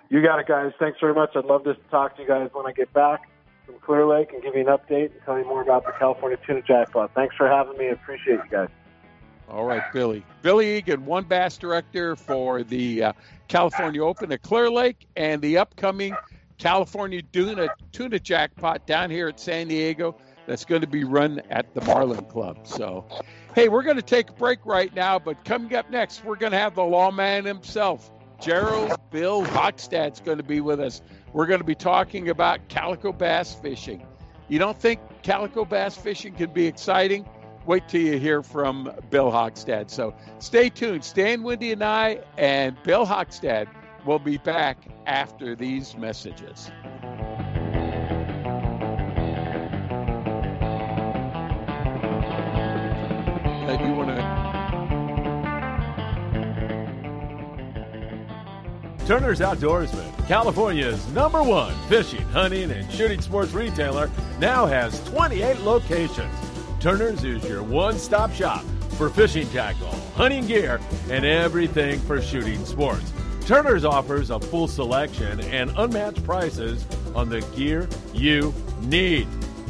[0.08, 0.72] You got it, guys.
[0.78, 1.30] Thanks very much.
[1.36, 3.30] I'd love to talk to you guys when I get back
[3.64, 6.38] from Clear Lake and give you an update and tell you more about the California
[6.44, 7.12] Tuna Jackpot.
[7.14, 7.86] Thanks for having me.
[7.86, 8.68] I appreciate you guys.
[9.51, 10.24] All right, Billy.
[10.42, 13.12] Billy Egan, WON Bass director for the uh,
[13.48, 16.14] California Open at Clear Lake and the upcoming
[16.59, 21.74] California Tuna, Tuna Jackpot down here at San Diego that's going to be run at
[21.74, 22.59] the Marlin Club.
[22.64, 23.05] So,
[23.55, 26.53] hey, we're going to take a break right now, but coming up next, we're going
[26.53, 31.03] to have the lawman himself, Gerald Bill Hockstad's going to be with us.
[31.32, 34.07] We're going to be talking about calico bass fishing.
[34.48, 37.28] You don't think calico bass fishing can be exciting?
[37.66, 39.90] Wait till you hear from Bill Hockstad.
[39.90, 41.04] So stay tuned.
[41.04, 43.68] Stan Wendy and I and Bill Hockstad
[44.06, 46.70] will be back after these messages.
[53.62, 54.40] Uh, you want to
[59.06, 64.08] Turner's Outdoorsman, California's number one fishing, hunting, and shooting sports retailer,
[64.38, 66.49] now has 28 locations.
[66.81, 68.64] Turner's is your one stop shop
[68.97, 73.12] for fishing tackle, hunting gear, and everything for shooting sports.
[73.45, 79.26] Turner's offers a full selection and unmatched prices on the gear you need.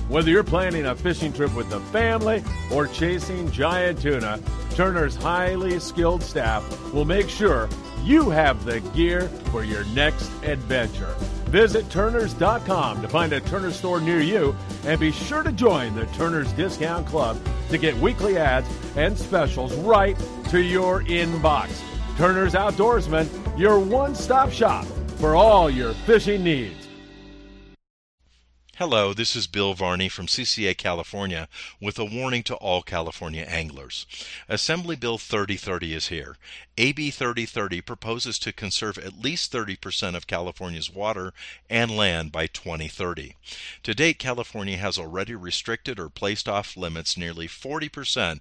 [0.08, 4.40] Whether you're planning a fishing trip with the family or chasing giant tuna,
[4.76, 7.68] Turner's highly skilled staff will make sure
[8.04, 11.16] you have the gear for your next adventure.
[11.50, 16.06] Visit Turners.com to find a Turner store near you and be sure to join the
[16.06, 17.36] Turner's Discount Club
[17.70, 20.16] to get weekly ads and specials right
[20.50, 21.82] to your inbox.
[22.16, 23.28] Turner's Outdoorsman,
[23.58, 24.84] your one stop shop
[25.16, 26.79] for all your fishing needs.
[28.80, 31.50] Hello, this is Bill Varney from CCA California
[31.82, 34.06] with a warning to all California anglers.
[34.48, 36.38] Assembly Bill 3030 is here.
[36.78, 41.34] AB 3030 proposes to conserve at least 30% of California's water
[41.68, 43.36] and land by 2030.
[43.82, 48.40] To date, California has already restricted or placed off limits nearly 40%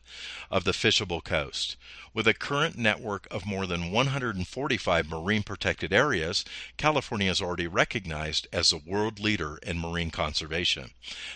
[0.50, 1.76] of the fishable coast.
[2.20, 6.44] With a current network of more than 145 marine protected areas,
[6.76, 10.92] California is already recognized as a world leader in marine conservation.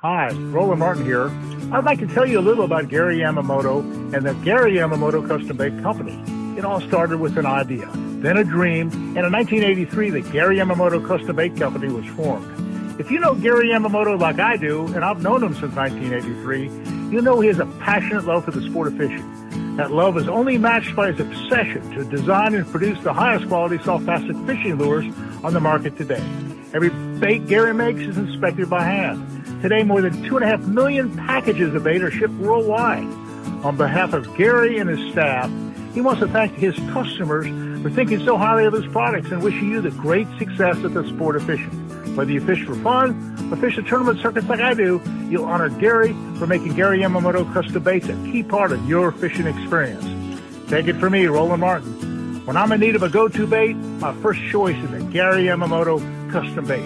[0.00, 1.28] Hi, Roland Martin here.
[1.72, 3.80] I'd like to tell you a little about Gary Yamamoto
[4.14, 6.22] and the Gary Yamamoto Custom Bait Company.
[6.56, 7.90] It all started with an idea,
[8.20, 12.67] then a dream, and in 1983 the Gary Yamamoto Custom Bait Company was formed.
[12.98, 16.64] If you know Gary Yamamoto like I do, and I've known him since 1983,
[17.14, 19.76] you know he has a passionate love for the sport of fishing.
[19.76, 23.80] That love is only matched by his obsession to design and produce the highest quality
[23.84, 25.04] soft plastic fishing lures
[25.44, 26.20] on the market today.
[26.74, 26.90] Every
[27.20, 29.62] bait Gary makes is inspected by hand.
[29.62, 33.04] Today, more than two and a half million packages of bait are shipped worldwide.
[33.64, 35.48] On behalf of Gary and his staff,
[35.94, 37.46] he wants to thank his customers
[37.80, 41.06] for thinking so highly of his products and wishing you the great success of the
[41.06, 41.87] sport of fishing.
[42.18, 43.12] Whether you fish for fun
[43.52, 45.00] or fish the tournament circuits like I do,
[45.30, 49.46] you'll honor Gary for making Gary Yamamoto custom baits a key part of your fishing
[49.46, 50.04] experience.
[50.68, 52.44] Take it from me, Roland Martin.
[52.44, 56.00] When I'm in need of a go-to bait, my first choice is a Gary Yamamoto
[56.32, 56.82] custom bait.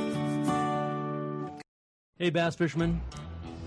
[2.19, 3.01] Hey, bass fishermen.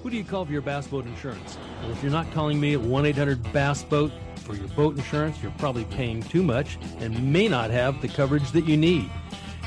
[0.04, 1.58] Who do you call for your bass boat insurance?
[1.82, 5.42] Well, if you're not calling me at 1 800 Bass Boat for your boat insurance,
[5.42, 9.10] you're probably paying too much and may not have the coverage that you need.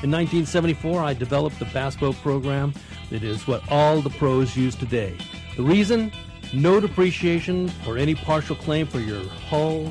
[0.00, 2.72] In 1974, I developed the Bass Boat program
[3.10, 5.16] that is what all the pros use today.
[5.56, 6.12] The reason?
[6.52, 9.90] No depreciation or any partial claim for your hull,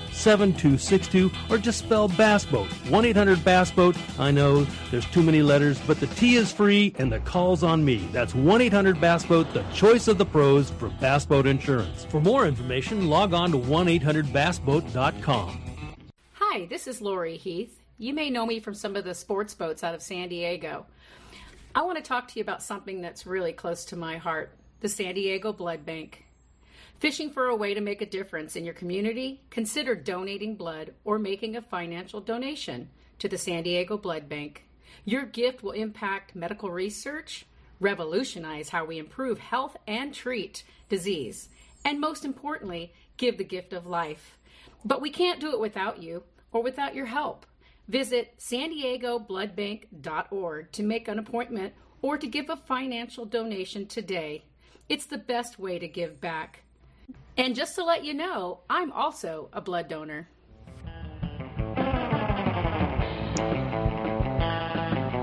[0.11, 2.67] 7262 or just spell Bass Boat.
[2.89, 3.95] 1 800 Bass Boat.
[4.19, 7.83] I know there's too many letters, but the T is free and the call's on
[7.83, 8.07] me.
[8.11, 12.05] That's 1 800 Bass Boat, the choice of the pros for Bass Boat Insurance.
[12.05, 15.61] For more information, log on to 1 800 BassBoat.com.
[16.33, 17.81] Hi, this is Lori Heath.
[17.97, 20.85] You may know me from some of the sports boats out of San Diego.
[21.73, 24.51] I want to talk to you about something that's really close to my heart
[24.81, 26.25] the San Diego Blood Bank.
[27.01, 29.41] Fishing for a way to make a difference in your community?
[29.49, 34.65] Consider donating blood or making a financial donation to the San Diego Blood Bank.
[35.03, 37.47] Your gift will impact medical research,
[37.79, 41.49] revolutionize how we improve health and treat disease,
[41.83, 44.37] and most importantly, give the gift of life.
[44.85, 46.21] But we can't do it without you
[46.51, 47.47] or without your help.
[47.87, 48.69] Visit san
[50.71, 51.73] to make an appointment
[52.03, 54.43] or to give a financial donation today.
[54.87, 56.61] It's the best way to give back.
[57.37, 60.27] And just to let you know, I'm also a blood donor.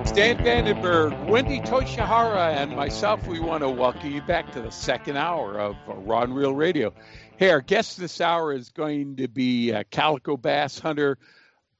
[0.04, 5.18] Stan Vandenberg, Wendy Toshihara, and myself, we want to welcome you back to the second
[5.18, 6.94] hour of Rod and Reel Radio.
[7.36, 11.18] Hey, our guest this hour is going to be uh, calico bass hunter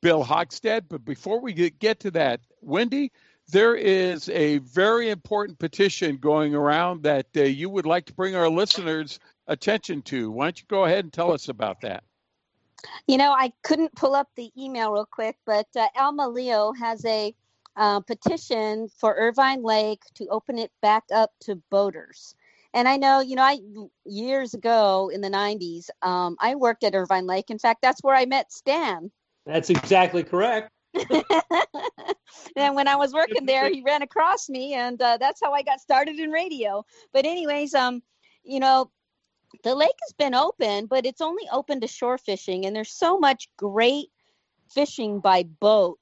[0.03, 0.83] Bill Hogstad.
[0.89, 3.13] But before we get, get to that, Wendy,
[3.49, 8.37] there is a very important petition going around that uh, you would like to bring
[8.37, 9.19] our listeners
[9.49, 10.31] attention to.
[10.31, 12.05] Why don't you go ahead and tell us about that?
[13.09, 17.05] You know, I couldn't pull up the email real quick, but uh, Alma Leo has
[17.05, 17.35] a
[17.77, 22.35] uh, petition for Irvine Lake to open it back up to boaters.
[22.75, 23.59] And I know, you know, I
[24.05, 27.51] years ago in the '90s, um, I worked at Irvine Lake.
[27.51, 29.11] In fact, that's where I met Stan.
[29.47, 30.71] That's exactly correct.
[32.55, 35.63] and when I was working there, he ran across me, and uh, that's how I
[35.63, 36.85] got started in radio.
[37.13, 38.03] But anyways, um,
[38.45, 38.91] you know,
[39.65, 43.19] the lake has been open, but it's only open to shore fishing, and there's so
[43.19, 44.09] much great
[44.71, 46.01] fishing by boat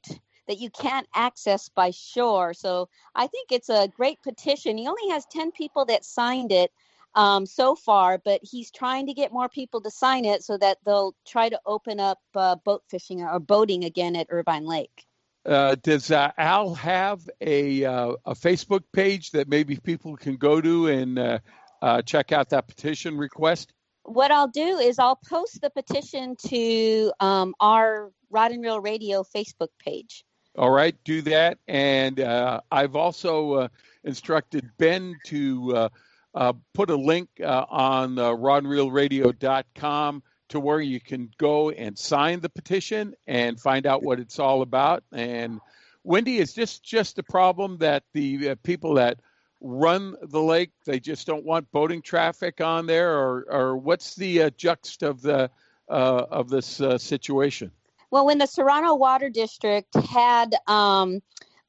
[0.49, 2.55] that you can't access by shore.
[2.55, 4.79] So I think it's a great petition.
[4.79, 6.71] He only has 10 people that signed it
[7.15, 10.79] um, so far, but he's trying to get more people to sign it so that
[10.85, 15.07] they'll try to open up uh, boat fishing or boating again at Irvine Lake.
[15.45, 20.61] Uh, does uh, Al have a uh, a Facebook page that maybe people can go
[20.61, 21.41] to and
[21.87, 23.73] uh, check out that petition request?
[24.03, 29.23] What I'll do is I'll post the petition to um, our Rod and Reel Radio
[29.23, 30.25] Facebook page.
[30.59, 31.59] All right, do that.
[31.69, 33.69] And uh, I've also uh,
[34.03, 35.89] instructed Ben to uh,
[36.35, 42.41] uh put a link uh, on uh, rodandreelradio.com to where you can go and sign
[42.41, 45.05] the petition and find out what it's all about.
[45.13, 45.61] And
[46.03, 49.21] Wendy, is this just a problem that the uh, people that
[49.61, 54.43] run the lake they just don't want boating traffic on there, or, or what's the
[54.43, 55.51] uh, juxt of the
[55.89, 57.71] uh, of this uh, situation?
[58.11, 61.21] Well, when the Serrano Water District had um,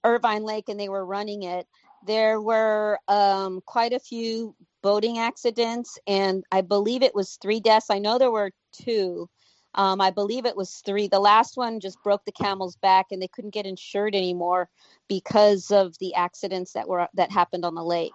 [0.04, 1.68] Irvine Lake and they were running it,
[2.06, 7.90] there were um, quite a few boating accidents, and I believe it was three deaths.
[7.90, 9.30] I know there were two.
[9.78, 11.08] Um, I believe it was three.
[11.08, 14.70] The last one just broke the camel's back, and they couldn't get insured anymore
[15.08, 18.12] because of the accidents that were that happened on the lake.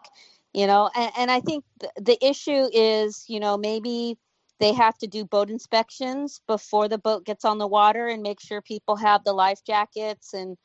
[0.53, 4.19] You know, and, and I think th- the issue is, you know, maybe
[4.59, 8.41] they have to do boat inspections before the boat gets on the water and make
[8.41, 10.57] sure people have the life jackets and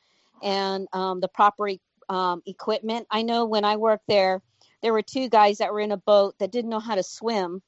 [0.42, 1.70] and um, the proper
[2.08, 3.06] um, equipment.
[3.10, 4.42] I know when I worked there,
[4.82, 7.62] there were two guys that were in a boat that didn't know how to swim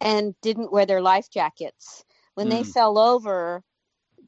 [0.00, 2.04] and didn't wear their life jackets.
[2.34, 2.50] When mm.
[2.50, 3.62] they fell over,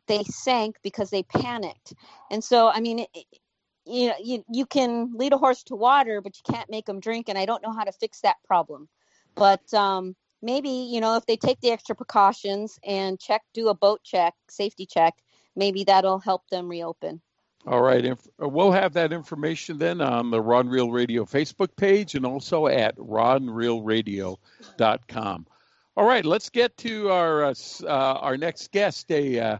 [0.07, 1.95] they sank because they panicked.
[2.31, 3.09] And so, I mean, it,
[3.85, 7.01] you know, you, you can lead a horse to water, but you can't make them
[7.01, 7.29] drink.
[7.29, 8.89] And I don't know how to fix that problem.
[9.35, 13.75] But um, maybe you know if they take the extra precautions and check do a
[13.75, 15.15] boat check safety check
[15.55, 17.21] maybe that'll help them reopen
[17.67, 22.15] all right we'll have that information then on the rod and reel radio facebook page
[22.15, 25.47] and also at rodandreelradio.com
[25.97, 29.59] all right let's get to our uh, uh, our next guest a uh,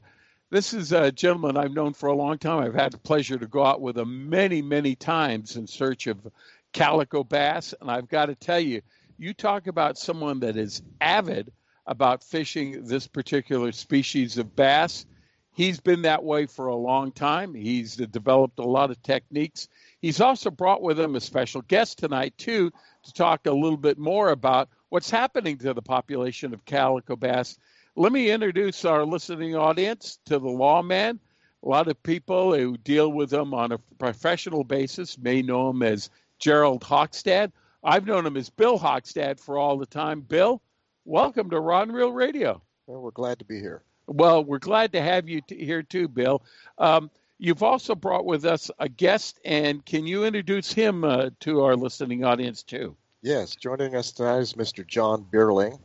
[0.51, 2.63] this is a gentleman I've known for a long time.
[2.63, 6.25] I've had the pleasure to go out with him many, many times in search of
[6.73, 7.75] calico bass.
[7.81, 8.81] And I've got to tell you,
[9.19, 11.53] you talk about someone that is avid
[11.87, 15.05] about fishing this particular species of bass.
[15.53, 17.53] He's been that way for a long time.
[17.53, 19.69] He's developed a lot of techniques.
[20.01, 22.71] He's also brought with him a special guest tonight, too,
[23.03, 27.59] to talk a little bit more about what's happening to the population of calico bass.
[27.95, 31.19] Let me introduce our listening audience to the lawman.
[31.65, 35.83] A lot of people who deal with them on a professional basis may know him
[35.83, 37.53] as Gerald Hockstad.
[37.83, 40.21] I've known him as Bill Hockstad for all the time.
[40.21, 40.61] Bill,
[41.05, 42.63] welcome to Rod Reel Radio.
[42.87, 43.83] Well, we're glad to be here.
[44.07, 46.43] Well, we're glad to have you t- here too, Bill.
[46.79, 51.65] Um, you've also brought with us a guest, and can you introduce him uh, to
[51.65, 52.97] our listening audience too?
[53.27, 54.87] Yes, joining us tonight is Mr.
[54.87, 55.81] John Bierling,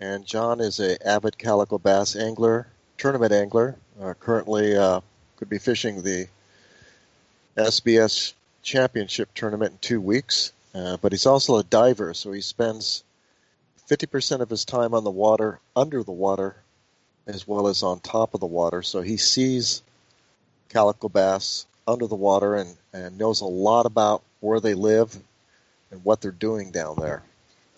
[0.00, 2.66] and John is a avid calico bass angler,
[2.96, 3.76] tournament angler.
[4.00, 5.02] Uh, currently, uh,
[5.36, 6.28] could be fishing the
[7.58, 10.52] SBS Championship tournament in two weeks.
[10.74, 13.04] Uh, but he's also a diver, so he spends
[13.90, 16.56] 50% of his time on the water, under the water,
[17.26, 18.80] as well as on top of the water.
[18.80, 19.82] So he sees
[20.70, 25.14] calico bass under the water and, and knows a lot about where they live
[25.90, 27.22] and what they're doing down there.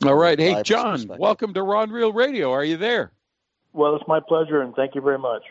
[0.05, 0.39] All right.
[0.39, 2.52] Hey, John, welcome to Rod Reel Radio.
[2.52, 3.10] Are you there?
[3.72, 5.43] Well, it's my pleasure, and thank you very much.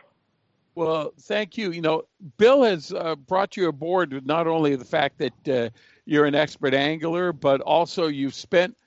[0.75, 1.71] Well, thank you.
[1.71, 2.03] You know,
[2.38, 5.69] Bill has uh, brought you aboard with not only the fact that uh,
[6.05, 8.77] you're an expert angler, but also you've spent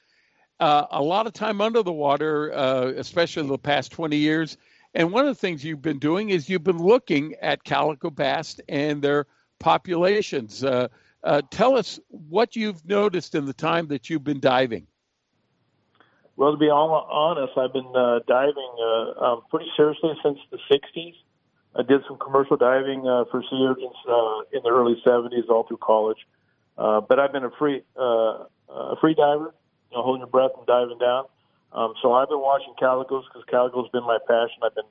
[0.60, 4.56] uh, a lot of time under the water, uh, especially the past 20 years.
[4.94, 8.60] And one of the things you've been doing is you've been looking at calico bass
[8.68, 9.26] and their
[9.58, 10.64] populations.
[11.22, 14.86] Uh, tell us what you've noticed in the time that you've been diving.
[16.36, 20.58] Well, to be all honest, I've been uh, diving uh, um, pretty seriously since the
[20.72, 21.12] 60s.
[21.76, 25.64] I did some commercial diving uh, for sea urchins uh, in the early 70s, all
[25.68, 26.18] through college.
[26.78, 29.52] Uh, but I've been a free uh, a free diver,
[29.90, 31.24] you know, holding your breath and diving down.
[31.72, 34.62] Um, so I've been watching calicos because calico's been my passion.
[34.64, 34.88] I've been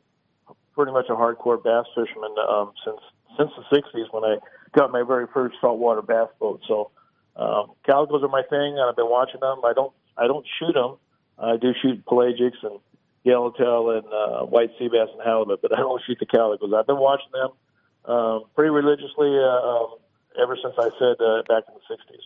[0.75, 2.99] pretty much a hardcore bass fisherman um, since
[3.37, 4.37] since the 60s when I
[4.73, 6.61] got my very first saltwater bass boat.
[6.67, 6.91] So
[7.35, 9.59] um, calicos are my thing, and I've been watching them.
[9.63, 10.97] I don't I don't shoot them.
[11.37, 12.79] I do shoot pelagics and
[13.23, 16.73] yellowtail and uh, white sea bass and halibut, but I don't shoot the calicos.
[16.73, 19.95] I've been watching them um, pretty religiously uh, um,
[20.41, 22.21] ever since I said uh, back in the 60s.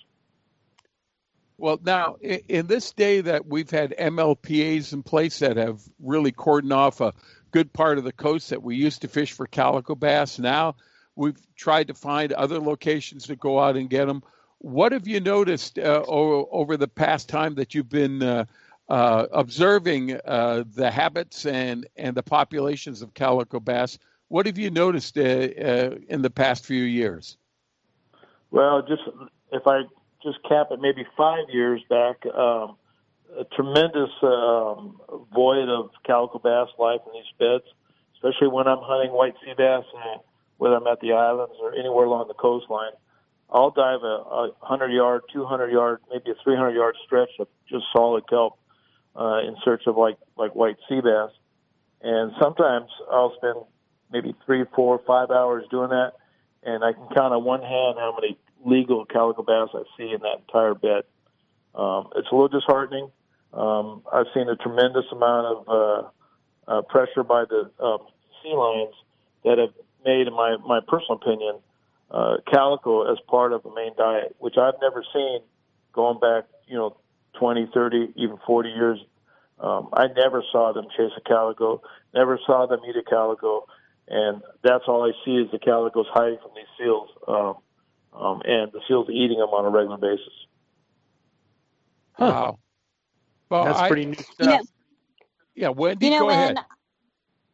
[1.57, 6.76] Well, now in this day that we've had MLPAs in place that have really cordoned
[6.76, 7.14] off a
[7.52, 10.76] good part of the coast that we used to fish for calico bass, now
[11.15, 14.23] we've tried to find other locations to go out and get them.
[14.60, 18.45] What have you noticed uh, over the past time that you've been uh,
[18.90, 23.98] uh, observing uh, the habits and, and the populations of calico bass.
[24.27, 27.38] What have you noticed uh, uh, in the past few years?
[28.52, 29.02] Well, just
[29.52, 29.84] if I
[30.22, 32.76] just cap it, maybe five years back, um,
[33.38, 34.99] a tremendous um,
[35.34, 37.65] void of calico bass life in these beds,
[38.15, 40.22] especially when I'm hunting white sea bass, and
[40.57, 42.93] whether I'm at the islands or anywhere along the coastline.
[43.49, 47.85] I'll dive a, a 100 yard, 200 yard, maybe a 300 yard stretch of just
[47.93, 48.57] solid kelp
[49.15, 51.30] uh, in search of like like white sea bass,
[52.01, 53.57] and sometimes I'll spend
[54.11, 56.13] maybe three, four, five hours doing that,
[56.63, 60.21] and I can count on one hand how many legal calico bass I see in
[60.21, 61.03] that entire bed.
[61.75, 63.09] Um, it's a little disheartening.
[63.53, 67.99] Um, I've seen a tremendous amount of uh, uh, pressure by the um,
[68.41, 68.95] sea lions
[69.43, 69.73] that have
[70.05, 71.59] made, in my my personal opinion,
[72.11, 75.41] uh, calico as part of the main diet, which I've never seen
[75.93, 76.97] going back, you know,
[77.39, 78.99] 20, 30, even 40 years.
[79.59, 81.81] Um, I never saw them chase a calico,
[82.13, 83.65] never saw them eat a calico,
[84.07, 87.55] and that's all I see is the calicos hiding from these seals, um,
[88.13, 90.34] um, and the seals eating them on a regular basis.
[92.19, 92.59] Wow.
[93.49, 94.49] Well, That's I, pretty neat stuff.
[94.49, 94.59] Yeah.
[95.55, 96.57] Yeah, Wendy, You know go when ahead.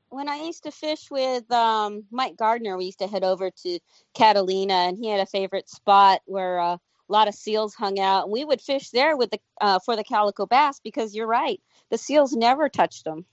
[0.10, 3.80] When I used to fish with um, Mike Gardner, we used to head over to
[4.14, 6.80] Catalina, and he had a favorite spot where uh, a
[7.10, 8.24] lot of seals hung out.
[8.24, 11.62] And we would fish there with the uh, for the calico bass because you're right,
[11.90, 13.26] the seals never touched them.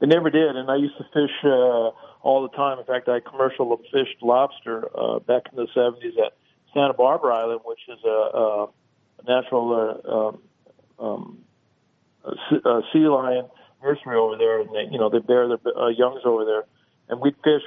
[0.00, 1.90] They never did, and I used to fish uh,
[2.22, 2.78] all the time.
[2.78, 6.36] In fact, I commercial fished lobster uh, back in the '70s at
[6.74, 8.68] Santa Barbara Island, which is a, a
[9.26, 9.72] natural
[10.04, 10.38] uh, um,
[10.98, 11.38] um,
[12.24, 13.46] a sea- lion
[13.82, 16.64] nursery over there, and they, you know they bear their uh, youngs over there,
[17.08, 17.62] and we'd fish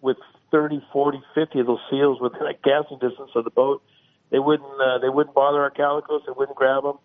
[0.00, 0.16] with
[0.50, 3.82] 30, 40, 50 of those seals within a casting distance of the boat.
[4.30, 6.22] They wouldn't uh, they wouldn't bother our calicos.
[6.26, 6.98] They wouldn't grab them.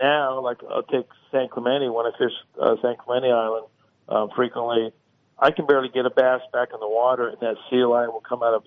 [0.00, 3.66] Now, like I'll take San Clemente when I fish uh, San Clemente Island
[4.08, 4.92] um, frequently.
[5.38, 8.20] I can barely get a bass back in the water, and that sea lion will
[8.20, 8.64] come out of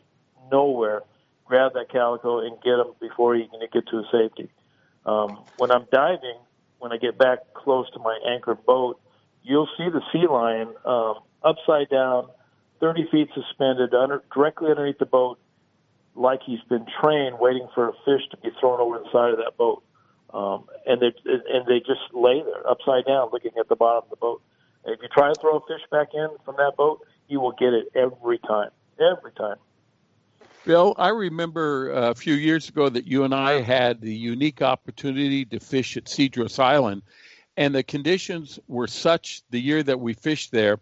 [0.52, 1.04] nowhere,
[1.46, 4.50] grab that calico, and get him before he can get to his safety.
[5.06, 6.38] Um, when I'm diving,
[6.80, 9.00] when I get back close to my anchored boat,
[9.44, 12.30] you'll see the sea lion um, upside down,
[12.80, 15.40] 30 feet suspended, under, directly underneath the boat,
[16.16, 19.38] like he's been trained, waiting for a fish to be thrown over the side of
[19.38, 19.84] that boat.
[20.34, 24.10] Um, and they and they just lay there upside down, looking at the bottom of
[24.10, 24.42] the boat.
[24.86, 27.74] If you try to throw a fish back in from that boat, you will get
[27.74, 29.58] it every time, every time.
[30.66, 35.46] Bill, I remember a few years ago that you and I had the unique opportunity
[35.46, 37.04] to fish at Cedros Island,
[37.58, 40.80] and the conditions were such the year that we fished there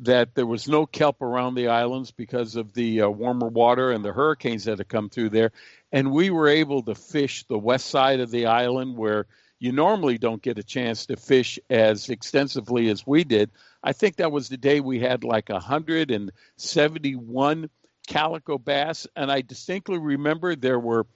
[0.00, 4.04] that there was no kelp around the islands because of the uh, warmer water and
[4.04, 5.50] the hurricanes that had come through there.
[5.90, 9.26] And we were able to fish the west side of the island where
[9.58, 13.50] you normally don't get a chance to fish as extensively as we did.
[13.82, 17.70] I think that was the day we had like 171
[18.06, 21.06] calico bass, and I distinctly remember there were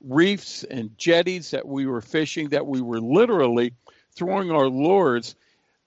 [0.00, 3.72] reefs and jetties that we were fishing that we were literally
[4.14, 5.34] throwing our lures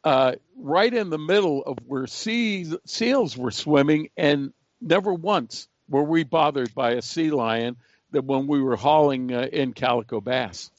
[0.03, 6.03] uh, right in the middle of where sea, seals were swimming, and never once were
[6.03, 7.75] we bothered by a sea lion
[8.11, 10.71] that when we were hauling uh, in calico bass.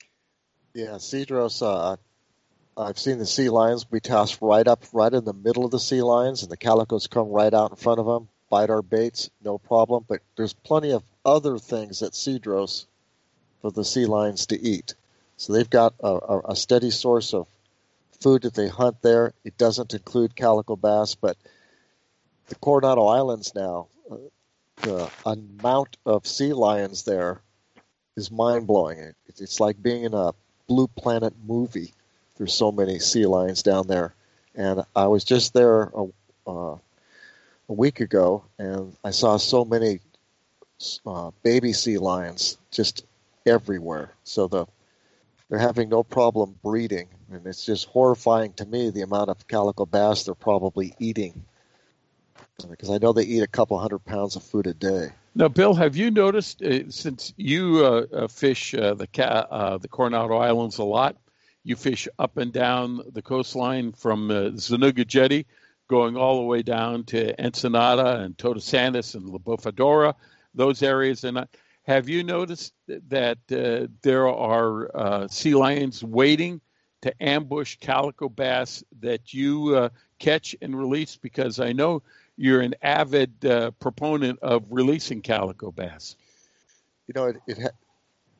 [0.75, 1.97] Yeah, Cedros, uh,
[2.77, 5.81] I've seen the sea lions be tossed right up, right in the middle of the
[5.81, 8.29] sea lions, and the calicos come right out in front of them.
[8.49, 10.05] bite our baits, no problem.
[10.09, 12.87] But there's plenty of other things at Cedros
[13.61, 14.95] for the sea lions to eat.
[15.39, 17.47] So they've got a, a, steady source of
[18.20, 19.32] food that they hunt there.
[19.44, 21.36] It doesn't include calico bass, but
[22.48, 24.16] the Coronado Islands now, uh,
[24.82, 27.40] the amount of sea lions there
[28.16, 29.15] is mind blowing.
[29.28, 30.32] It's like being in a
[30.66, 31.94] Blue Planet movie.
[32.36, 34.15] There's so many sea lions down there,
[34.56, 36.06] and I was just there a,
[36.48, 36.77] uh,
[37.69, 40.01] a week ago, and I saw so many
[41.06, 43.05] uh, baby sea lions just
[43.47, 44.10] everywhere.
[44.24, 44.66] So the
[45.49, 49.87] they're having no problem breeding, and it's just horrifying to me the amount of calico
[49.87, 51.45] bass they're probably eating.
[52.69, 55.12] Because I know they eat a couple hundred pounds of food a day.
[55.35, 59.89] Now, Bill, have you noticed uh, since you uh, uh fish uh, the uh, the
[59.89, 61.16] Coronado Islands a lot,
[61.62, 65.47] you fish up and down the coastline from uh, Zuniga Jetty,
[65.89, 70.15] going all the way down to Ensenada and Todos and La Bufadora,
[70.55, 71.47] those areas, and
[71.89, 72.74] have you noticed
[73.09, 76.60] that uh, there are uh, sea lions waiting
[77.01, 79.89] to ambush calico bass that you uh,
[80.19, 81.16] catch and release?
[81.16, 82.02] Because I know
[82.36, 86.15] you're an avid uh, proponent of releasing calico bass.
[87.06, 87.78] You know, it, it ha-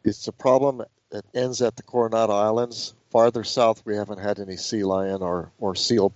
[0.05, 2.93] it's a problem that ends at the Coronado Islands.
[3.09, 6.12] Farther south, we haven't had any sea lion or, or seal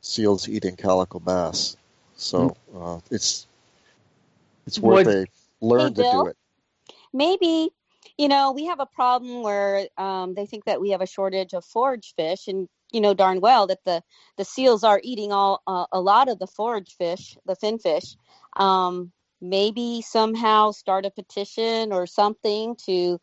[0.00, 1.76] seals eating calico bass.
[2.14, 2.80] So hmm.
[2.80, 3.48] uh, it's
[4.68, 5.26] it's where they
[5.60, 6.36] learn hey, to do it
[7.12, 7.70] maybe
[8.16, 11.54] you know we have a problem where um, they think that we have a shortage
[11.54, 14.02] of forage fish and you know darn well that the
[14.36, 18.16] the seals are eating all uh, a lot of the forage fish the fin fish.
[18.56, 23.20] Um, maybe somehow start a petition or something to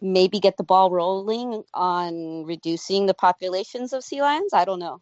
[0.00, 4.52] maybe get the ball rolling on reducing the populations of sea lions.
[4.52, 5.00] I don't know.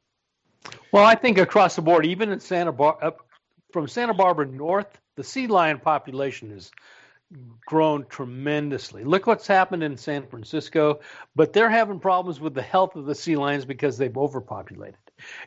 [0.92, 3.14] Well i think across the board even in santa barbara
[3.72, 6.70] from santa barbara north the sea lion population is
[7.64, 9.04] grown tremendously.
[9.04, 11.00] Look what's happened in San Francisco,
[11.34, 14.96] but they're having problems with the health of the sea lions because they've overpopulated.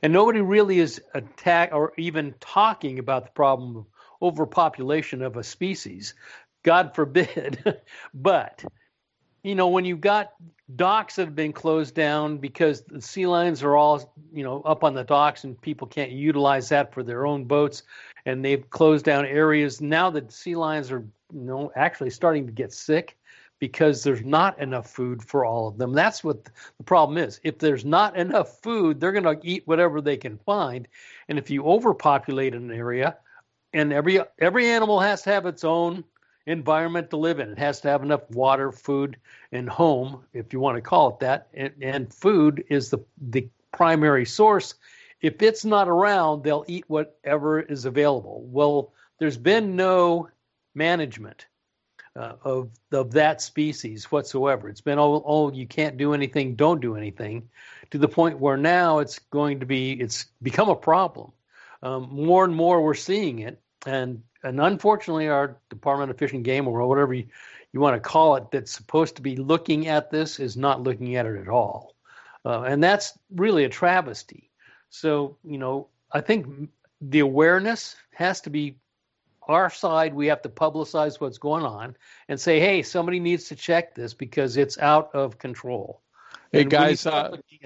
[0.01, 3.85] And nobody really is attack or even talking about the problem of
[4.22, 6.15] overpopulation of a species.
[6.64, 7.81] God forbid.
[8.14, 8.64] but
[9.43, 10.34] you know, when you've got
[10.76, 14.84] docks that have been closed down because the sea lions are all, you know, up
[14.84, 17.84] on the docks and people can't utilize that for their own boats
[18.26, 19.82] and they've closed down areas.
[19.82, 23.18] Now that sea lions are you know, actually starting to get sick
[23.60, 25.94] because there's not enough food for all of them.
[25.94, 27.40] That's what the problem is.
[27.44, 30.88] If there's not enough food, they're going to eat whatever they can find.
[31.28, 33.18] And if you overpopulate an area,
[33.74, 36.04] and every every animal has to have its own
[36.48, 37.50] environment to live in.
[37.50, 39.18] It has to have enough water, food,
[39.52, 41.48] and home, if you want to call it that.
[41.54, 44.76] And, and food is the the primary source.
[45.22, 48.44] If it's not around, they'll eat whatever is available.
[48.46, 50.30] Well, there's been no
[50.76, 51.46] management
[52.16, 54.70] uh, of of that species whatsoever.
[54.70, 57.50] It's been oh, oh you can't do anything, don't do anything,
[57.91, 61.32] to the point where now it's going to be it's become a problem.
[61.82, 66.44] Um, more and more we're seeing it, and and unfortunately our Department of Fish and
[66.44, 67.26] Game or whatever you,
[67.72, 71.16] you want to call it that's supposed to be looking at this is not looking
[71.16, 71.96] at it at all,
[72.46, 74.48] uh, and that's really a travesty.
[74.90, 76.70] So you know I think
[77.02, 78.78] the awareness has to be
[79.49, 81.98] our side, we have to publicize what's going on
[82.28, 86.02] and say, hey, somebody needs to check this because it's out of control.
[86.52, 87.60] Hey, and guys, when you, uh, looking,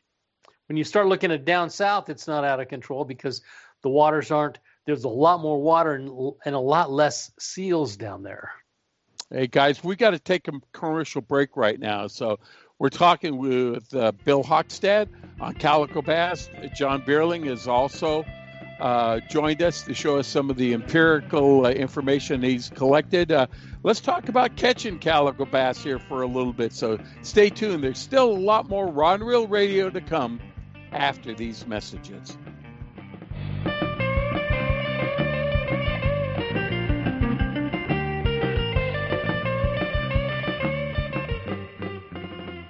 [0.68, 3.41] when you start looking at down south, it's not out of control because
[3.82, 8.24] the waters aren't, there's a lot more water and, and a lot less seals down
[8.24, 8.52] there.
[9.30, 12.08] Hey, guys, we got to take a commercial break right now.
[12.08, 12.40] So
[12.84, 15.07] we're talking with uh, Bill Hockstad
[15.39, 16.49] on Calico Bass.
[16.76, 18.26] John Beerling has also
[18.81, 23.31] uh, joined us to show us some of the empirical uh, information he's collected.
[23.31, 23.47] Uh,
[23.84, 26.73] let's talk about catching calico bass here for a little bit.
[26.73, 27.85] So stay tuned.
[27.85, 30.41] There's still a lot more Rod Reel Radio to come
[30.91, 32.38] after these messages.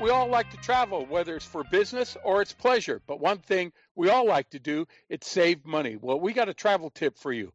[0.00, 3.02] We all like to travel, whether it's for business or it's pleasure.
[3.06, 5.98] But one thing we all like to do, it's save money.
[6.00, 7.52] Well, we got a travel tip for you.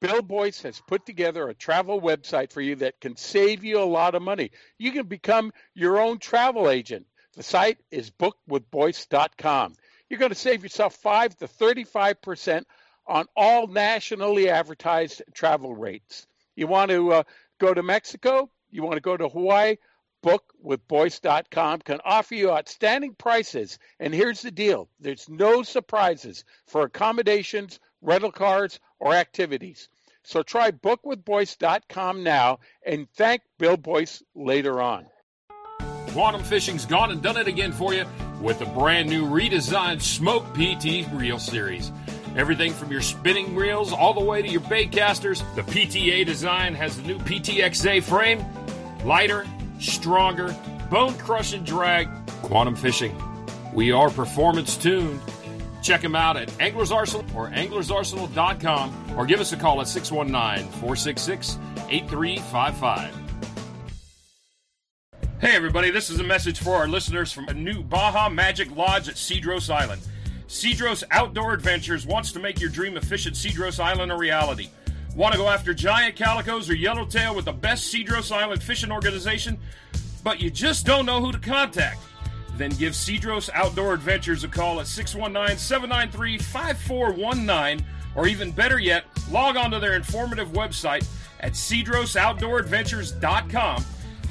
[0.00, 3.84] Bill Boyce has put together a travel website for you that can save you a
[3.84, 4.50] lot of money.
[4.76, 7.06] You can become your own travel agent.
[7.34, 9.74] The site is bookwithboyce.com.
[10.10, 12.64] You're going to save yourself 5 to 35%
[13.06, 16.26] on all nationally advertised travel rates.
[16.56, 17.22] You want to uh,
[17.60, 18.50] go to Mexico?
[18.70, 19.76] You want to go to Hawaii?
[20.24, 23.78] bookwithboyce.com can offer you outstanding prices.
[24.00, 29.88] And here's the deal there's no surprises for accommodations, rental cars, or activities.
[30.22, 35.06] So try bookwithboyce.com now and thank Bill Boyce later on.
[36.08, 38.06] Quantum Fishing's gone and done it again for you
[38.40, 41.92] with the brand new redesigned Smoke PT Reel Series.
[42.36, 46.74] Everything from your spinning reels all the way to your bait casters, the PTA design
[46.74, 48.44] has the new PTXA frame,
[49.04, 49.46] lighter,
[49.78, 50.54] stronger,
[50.90, 52.08] bone crushing drag,
[52.42, 53.16] quantum fishing.
[53.72, 55.20] We are performance tuned.
[55.82, 60.70] Check them out at Anglers Arsenal or anglersarsenal.com or give us a call at 619
[60.80, 61.58] 466
[61.90, 63.14] 8355.
[65.40, 69.10] Hey, everybody, this is a message for our listeners from a new Baja Magic Lodge
[69.10, 70.00] at Cedros Island.
[70.48, 74.68] Cedros Outdoor Adventures wants to make your dream of fish at Cedros Island a reality.
[75.14, 79.56] Want to go after giant calicos or yellowtail with the best Cedros Island fishing organization,
[80.24, 82.00] but you just don't know who to contact?
[82.56, 87.86] Then give Cedros Outdoor Adventures a call at 619 793 5419,
[88.16, 91.06] or even better yet, log on to their informative website
[91.40, 93.84] at cedrosoutdooradventures.com.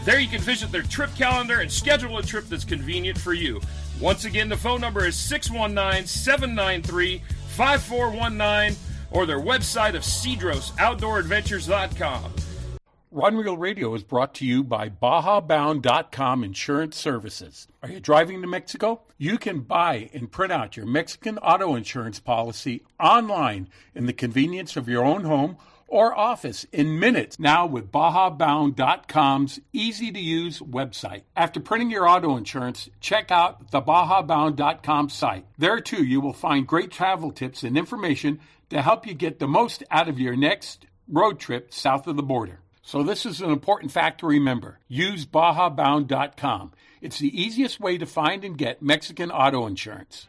[0.03, 3.61] There you can visit their trip calendar and schedule a trip that's convenient for you.
[4.01, 8.75] Once again, the phone number is 619 793 5419
[9.13, 12.33] or their website of cedrosoutdooradventures.com.
[13.15, 17.67] Rod Reel Radio is brought to you by BajaBound.com Insurance Services.
[17.83, 19.03] Are you driving to Mexico?
[19.19, 24.75] You can buy and print out your Mexican auto insurance policy online in the convenience
[24.75, 31.21] of your own home or office in minutes now with BajaBound.com's easy to use website.
[31.35, 35.45] After printing your auto insurance, check out the BajaBound.com site.
[35.59, 38.39] There too, you will find great travel tips and information
[38.73, 42.23] to help you get the most out of your next road trip south of the
[42.23, 42.59] border.
[42.81, 44.79] So, this is an important fact to remember.
[44.87, 46.71] Use BajaBound.com.
[47.01, 50.27] It's the easiest way to find and get Mexican auto insurance.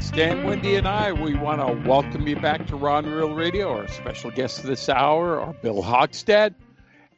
[0.00, 3.76] Stan Wendy and I, we want to welcome you back to Rod Reel Radio.
[3.76, 6.54] Our special guest this hour are Bill Hogstad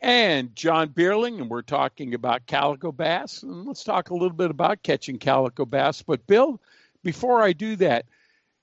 [0.01, 3.43] and John Bierling, and we're talking about calico bass.
[3.43, 6.03] And let's talk a little bit about catching calico bass.
[6.03, 6.61] But Bill,
[7.03, 8.07] before I do that,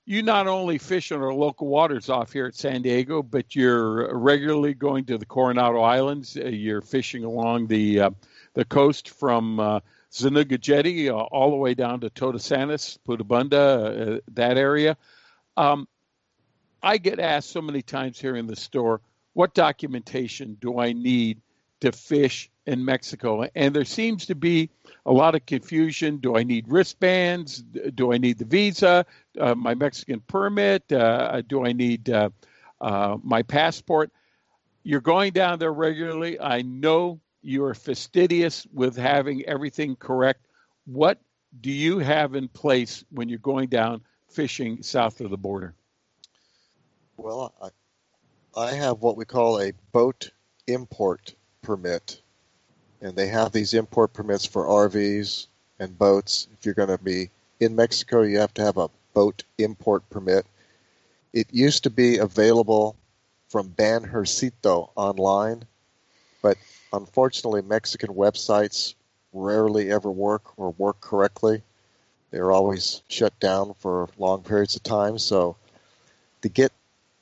[0.05, 4.17] you not only fish on our local waters off here at San Diego, but you're
[4.17, 6.37] regularly going to the Coronado Islands.
[6.37, 8.09] Uh, you're fishing along the uh,
[8.53, 9.79] the coast from uh,
[10.13, 14.95] Zuniga Jetty uh, all the way down to Todos Santos, Putabunda, uh, that area.
[15.57, 15.87] Um,
[16.81, 19.01] I get asked so many times here in the store,
[19.33, 21.41] what documentation do I need
[21.81, 23.47] to fish in Mexico?
[23.55, 24.69] And there seems to be
[25.05, 26.17] a lot of confusion.
[26.17, 27.63] Do I need wristbands?
[27.95, 29.05] Do I need the visa?
[29.39, 30.91] Uh, my Mexican permit?
[30.91, 32.29] Uh, do I need uh,
[32.79, 34.11] uh, my passport?
[34.83, 36.39] You're going down there regularly.
[36.39, 40.45] I know you're fastidious with having everything correct.
[40.85, 41.19] What
[41.61, 45.73] do you have in place when you're going down fishing south of the border?
[47.15, 47.69] Well, I,
[48.59, 50.31] I have what we call a boat
[50.67, 52.21] import permit
[53.01, 55.47] and they have these import permits for RVs
[55.79, 56.47] and boats.
[56.53, 57.29] If you're going to be
[57.59, 60.45] in Mexico, you have to have a boat import permit.
[61.33, 62.95] It used to be available
[63.49, 65.63] from Banjercito online,
[66.41, 66.57] but
[66.91, 68.95] unfortunately, Mexican websites
[69.33, 71.61] rarely ever work or work correctly.
[72.31, 75.17] They're always shut down for long periods of time.
[75.17, 75.55] So,
[76.41, 76.71] to get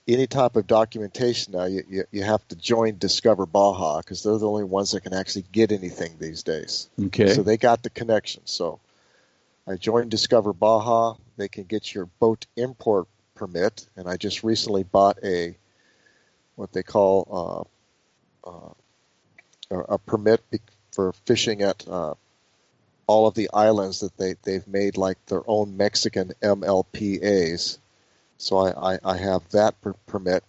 [0.07, 4.37] any type of documentation now, you, you, you have to join Discover Baja because they're
[4.37, 6.89] the only ones that can actually get anything these days.
[6.99, 7.33] Okay.
[7.33, 8.43] So they got the connection.
[8.45, 8.79] So
[9.67, 11.15] I joined Discover Baja.
[11.37, 15.55] They can get your boat import permit, and I just recently bought a
[16.55, 17.67] what they call
[18.45, 18.73] uh,
[19.71, 20.41] a permit
[20.91, 22.13] for fishing at uh,
[23.07, 27.77] all of the islands that they, they've made like their own Mexican MLPAs.
[28.37, 30.43] So I, I, I have that per- permit.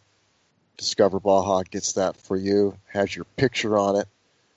[0.77, 4.09] Discover Baja gets that for you, has your picture on it.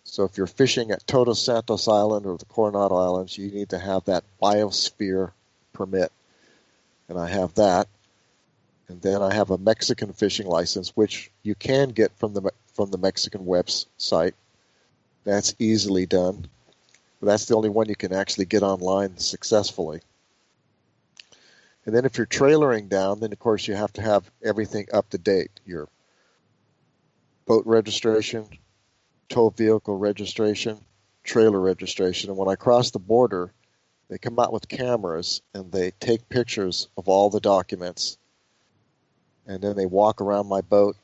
[0.03, 3.79] So if you're fishing at Todos Santos Island or the Coronado Islands, you need to
[3.79, 5.31] have that biosphere
[5.73, 6.11] permit.
[7.07, 7.87] And I have that.
[8.87, 12.89] And then I have a Mexican fishing license, which you can get from the from
[12.89, 14.33] the Mexican website.
[15.25, 16.47] That's easily done.
[17.21, 20.01] That's the only one you can actually get online successfully.
[21.89, 25.09] And then if you're trailering down, then of course you have to have everything up
[25.09, 25.49] to date.
[25.65, 25.89] Your
[27.47, 28.47] boat registration,
[29.27, 30.85] tow vehicle registration,
[31.23, 32.29] trailer registration.
[32.29, 33.51] And when I cross the border,
[34.07, 38.19] they come out with cameras and they take pictures of all the documents.
[39.47, 40.95] And then they walk around my boat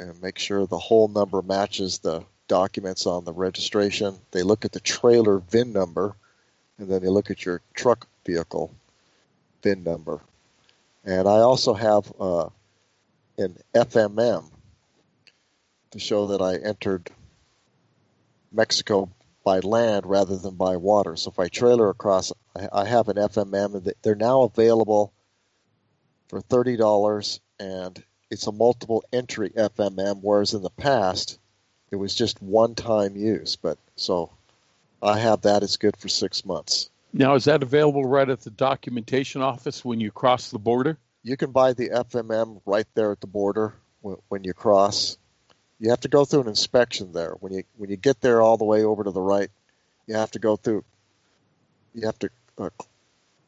[0.00, 4.18] and make sure the whole number matches the documents on the registration.
[4.32, 6.16] They look at the trailer VIN number
[6.78, 8.74] and then they look at your truck vehicle
[9.62, 10.20] VIN number.
[11.04, 12.48] And I also have uh,
[13.38, 14.50] an FMM
[15.92, 17.10] to show that I entered
[18.52, 19.10] Mexico
[19.44, 21.16] by land rather than by water.
[21.16, 22.32] So if I trailer across,
[22.72, 25.12] I have an FMM, and they're now available
[26.28, 30.20] for thirty dollars, and it's a multiple entry FMM.
[30.22, 31.38] Whereas in the past,
[31.90, 33.56] it was just one time use.
[33.56, 34.30] But so
[35.02, 35.62] I have that.
[35.62, 36.90] It's good for six months.
[37.12, 40.98] Now, is that available right at the documentation office when you cross the border?
[41.22, 45.18] You can buy the FMM right there at the border when you cross
[45.80, 47.34] you have to go through an inspection there.
[47.40, 49.50] When you when you get there all the way over to the right,
[50.06, 50.84] you have to go through.
[51.94, 52.70] You have to uh,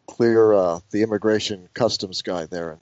[0.07, 2.81] clear uh, the immigration customs guy there, and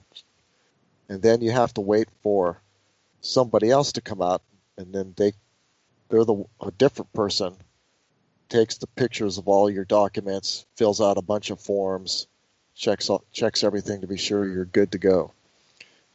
[1.09, 2.61] and then you have to wait for
[3.19, 4.41] somebody else to come out,
[4.77, 5.33] and then they
[6.09, 7.55] they're the a different person
[8.51, 12.27] takes the pictures of all your documents, fills out a bunch of forms,
[12.75, 15.31] checks checks everything to be sure you're good to go.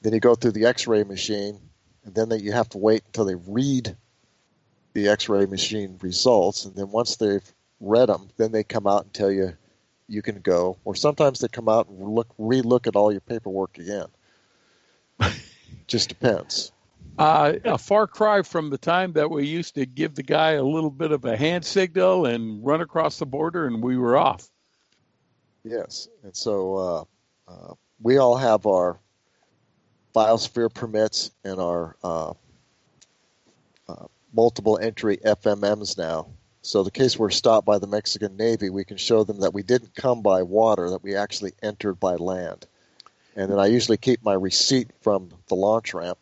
[0.02, 1.58] Then you go through the X-ray machine
[2.04, 3.96] and then they, you have to wait until they read
[4.92, 9.12] the X-ray machine results, and then once they've read them, then they come out and
[9.12, 9.52] tell you
[10.08, 10.78] you can go.
[10.84, 14.06] Or sometimes they come out and look relook at all your paperwork again.
[15.86, 16.72] Just depends.
[17.18, 20.62] Uh, a far cry from the time that we used to give the guy a
[20.62, 24.48] little bit of a hand signal and run across the border, and we were off.
[25.64, 27.04] Yes, and so uh,
[27.50, 29.00] uh, we all have our
[30.14, 32.34] biosphere permits and our uh,
[33.88, 36.28] uh, multiple entry FMMs now.
[36.60, 39.62] So the case we're stopped by the Mexican Navy, we can show them that we
[39.62, 42.66] didn't come by water, that we actually entered by land.
[43.36, 46.18] And then I usually keep my receipt from the launch ramp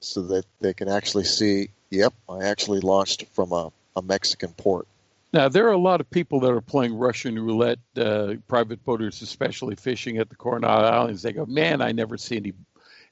[0.00, 4.86] so that they can actually see, yep, I actually launched from a, a Mexican port.
[5.32, 9.20] Now, there are a lot of people that are playing Russian roulette, uh, private boaters,
[9.20, 11.22] especially fishing at the Coronado Islands.
[11.22, 12.52] They go, man, I never see any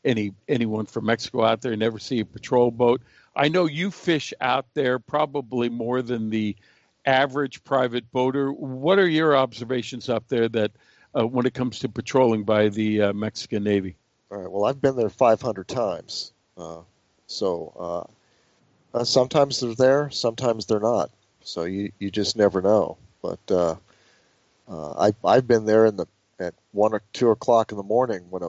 [0.04, 1.76] any anyone from Mexico out there.
[1.76, 3.02] Never see a patrol boat.
[3.34, 6.56] I know you fish out there probably more than the
[7.04, 8.50] average private boater.
[8.50, 10.72] What are your observations up there that
[11.14, 13.96] uh, when it comes to patrolling by the uh, Mexican Navy?
[14.30, 14.50] All right.
[14.50, 16.32] Well, I've been there 500 times.
[16.56, 16.80] Uh,
[17.26, 18.08] so
[18.94, 21.10] uh, uh, sometimes they're there, sometimes they're not.
[21.42, 22.96] So you, you just never know.
[23.22, 23.76] But uh,
[24.68, 26.06] I, I've been there in the
[26.38, 28.48] at one or two o'clock in the morning when a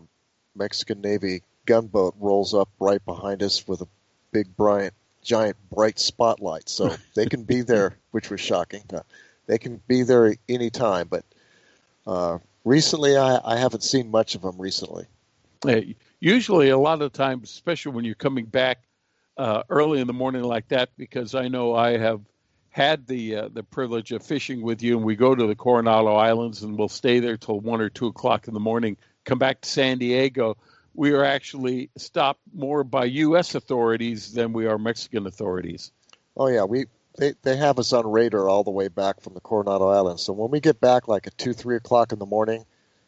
[0.56, 3.88] Mexican Navy gunboat rolls up right behind us with a
[4.32, 6.70] big, bright, giant, bright spotlight.
[6.70, 8.84] So they can be there, which was shocking.
[8.92, 9.02] Uh,
[9.46, 11.24] they can be there any time, but
[12.06, 15.06] uh, recently I, I, haven't seen much of them recently.
[15.64, 18.80] Hey, usually, a lot of times, especially when you're coming back
[19.38, 22.22] uh, early in the morning like that, because I know I have
[22.70, 26.16] had the uh, the privilege of fishing with you, and we go to the Coronado
[26.16, 28.98] Islands, and we'll stay there till one or two o'clock in the morning.
[29.26, 30.58] Come back to San Diego,
[30.98, 33.56] we are actually stopped more by U.S.
[33.56, 35.92] authorities than we are Mexican authorities.
[36.36, 36.86] Oh yeah, we
[37.18, 40.24] they they have us on radar all the way back from the Coronado Islands.
[40.24, 42.66] So when we get back, like at two three o'clock in the morning,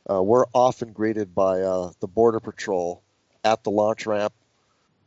[0.09, 3.03] uh, we're often greeted by uh, the border patrol
[3.43, 4.33] at the launch ramp,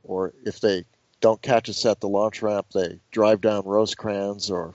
[0.05, 0.85] or if they
[1.20, 4.74] don't catch us at the launch ramp, they drive down Rosecrans or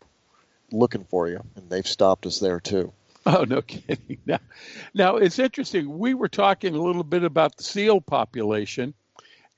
[0.72, 2.92] looking for you, and they've stopped us there too.
[3.30, 4.20] Oh, no kidding.
[4.26, 4.40] Now,
[4.94, 5.98] now it's interesting.
[5.98, 8.94] We were talking a little bit about the seal population,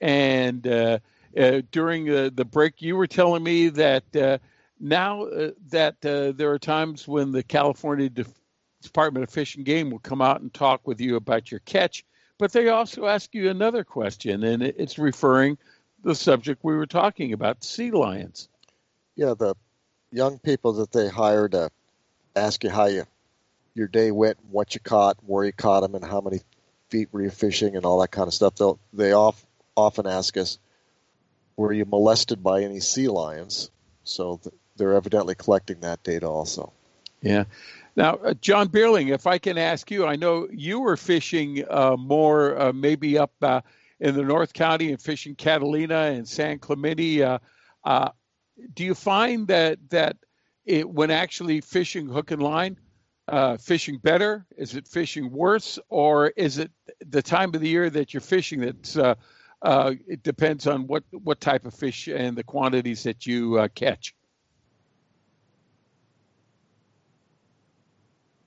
[0.01, 0.97] and uh,
[1.37, 4.39] uh, during the, the break, you were telling me that uh,
[4.79, 8.25] now uh, that uh, there are times when the California De-
[8.81, 12.05] Department of Fish and Game will come out and talk with you about your catch,
[12.37, 15.57] but they also ask you another question, and it's referring
[16.03, 18.47] the subject we were talking about, sea lions.
[19.15, 19.55] Yeah, the
[20.11, 21.69] young people that they hire to
[22.35, 23.05] ask you how you
[23.75, 26.39] your day went, what you caught, where you caught them, and how many
[26.89, 28.55] feet were you fishing, and all that kind of stuff.
[28.55, 29.45] They'll they off,
[29.75, 30.57] often ask us,
[31.55, 33.69] were you molested by any sea lions?
[34.03, 34.39] So
[34.77, 36.71] they're evidently collecting that data also.
[37.21, 37.43] Yeah.
[37.95, 41.95] Now, uh, John Beerling, if I can ask you, I know you were fishing uh,
[41.97, 43.61] more uh, maybe up uh,
[43.99, 47.23] in the North County and fishing Catalina and San Clemente.
[47.23, 47.39] Uh,
[47.83, 48.09] uh,
[48.73, 50.17] do you find that that
[50.65, 52.77] it, when actually fishing hook and line,
[53.59, 54.45] fishing better?
[54.57, 56.71] Is it fishing worse, or is it
[57.07, 61.65] the time of the year that you're fishing that's it depends on what what type
[61.65, 64.13] of fish and the quantities that you catch?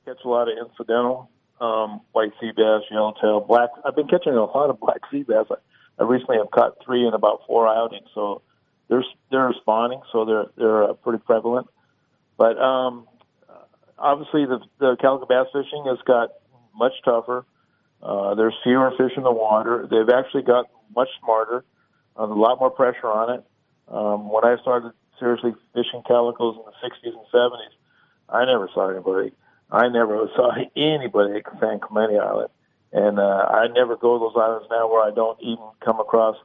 [0.05, 1.31] Catch a lot of incidental
[1.63, 3.71] um, white sea bass, yellowtail, black.
[3.85, 5.47] I've been catching a lot of black sea bass.
[5.51, 5.55] I,
[5.99, 8.43] I recently have caught three in about four outings, so
[8.89, 11.69] they're they're spawning, so they're they're uh, pretty prevalent.
[12.37, 13.07] But um,
[13.97, 16.31] obviously, the the calico bass fishing has got
[16.75, 17.47] much tougher.
[18.03, 19.87] Uh, there's fewer fish in the water.
[19.89, 21.65] They've actually got much smarter.
[22.19, 23.45] Uh, a lot more pressure on it.
[23.87, 27.71] Um, when I started seriously fishing calicos in the 60s and 70s,
[28.29, 29.33] I never saw anybody
[29.73, 32.51] I never saw anybody at San Clemente Island.
[32.93, 36.37] And uh, I never go to those islands now where I don't even come across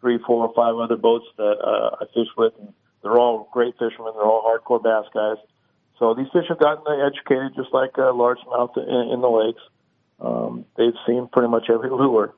[0.00, 2.52] three, four, or five other boats that uh, I fish with.
[2.60, 2.72] And
[3.02, 4.12] they're all great fishermen.
[4.14, 5.44] They're all hardcore bass guys.
[5.98, 9.62] So these fish have gotten educated just like uh, largemouth in, in the lakes.
[10.20, 12.32] Um, they've seen pretty much every lure.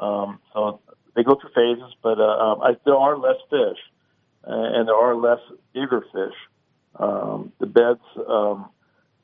[0.00, 0.80] Um, so
[1.14, 3.78] they go through phases, but uh, um, I, there are less fish,
[4.42, 5.38] and there are less
[5.72, 6.34] bigger fish.
[6.96, 8.70] Um, the beds um,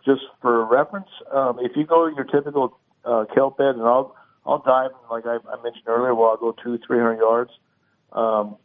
[0.05, 4.17] just for reference, um, if you go to your typical uh, kelp bed, and I'll
[4.47, 7.51] I'll dive like I, I mentioned earlier, where I'll go two, three hundred yards.
[8.13, 8.57] Um,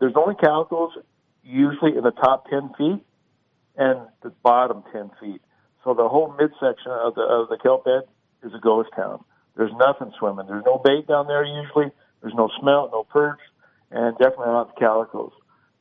[0.00, 0.90] there's only calicos
[1.42, 3.04] usually in the top ten feet
[3.76, 5.40] and the bottom ten feet.
[5.82, 8.02] So the whole midsection of the of the kelp bed
[8.42, 9.24] is a ghost town.
[9.56, 10.46] There's nothing swimming.
[10.46, 11.90] There's no bait down there usually.
[12.20, 13.40] There's no smelt, no perch,
[13.90, 15.32] and definitely not the calicos.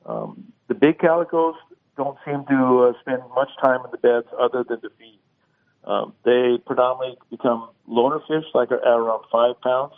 [0.05, 1.55] Um, the big calicos,
[1.97, 5.19] don't seem to uh, spend much time in the beds other than to feed.
[5.85, 9.93] Um, they predominantly become loner fish, like at around five pounds.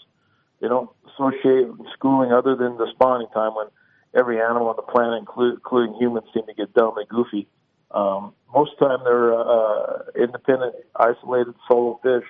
[0.59, 3.67] They don't associate with schooling other than the spawning time when
[4.15, 7.47] every animal on the planet, including humans, seem to get dumb and goofy.
[7.91, 12.26] Um, most of the time, they're uh, uh, independent, isolated solo fish.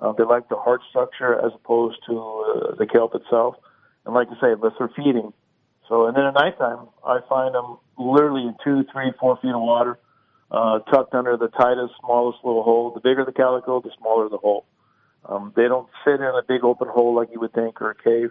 [0.00, 3.56] Uh, they like the heart structure as opposed to uh, the kelp itself.
[4.04, 5.32] And like I say, unless they're feeding,
[5.88, 9.98] so, and then at nighttime, I find them literally two, three, four feet of water,
[10.50, 12.92] uh, tucked under the tightest, smallest little hole.
[12.94, 14.66] The bigger the calico, the smaller the hole.
[15.24, 17.94] Um, they don't sit in a big open hole like you would think or a
[17.94, 18.30] cave.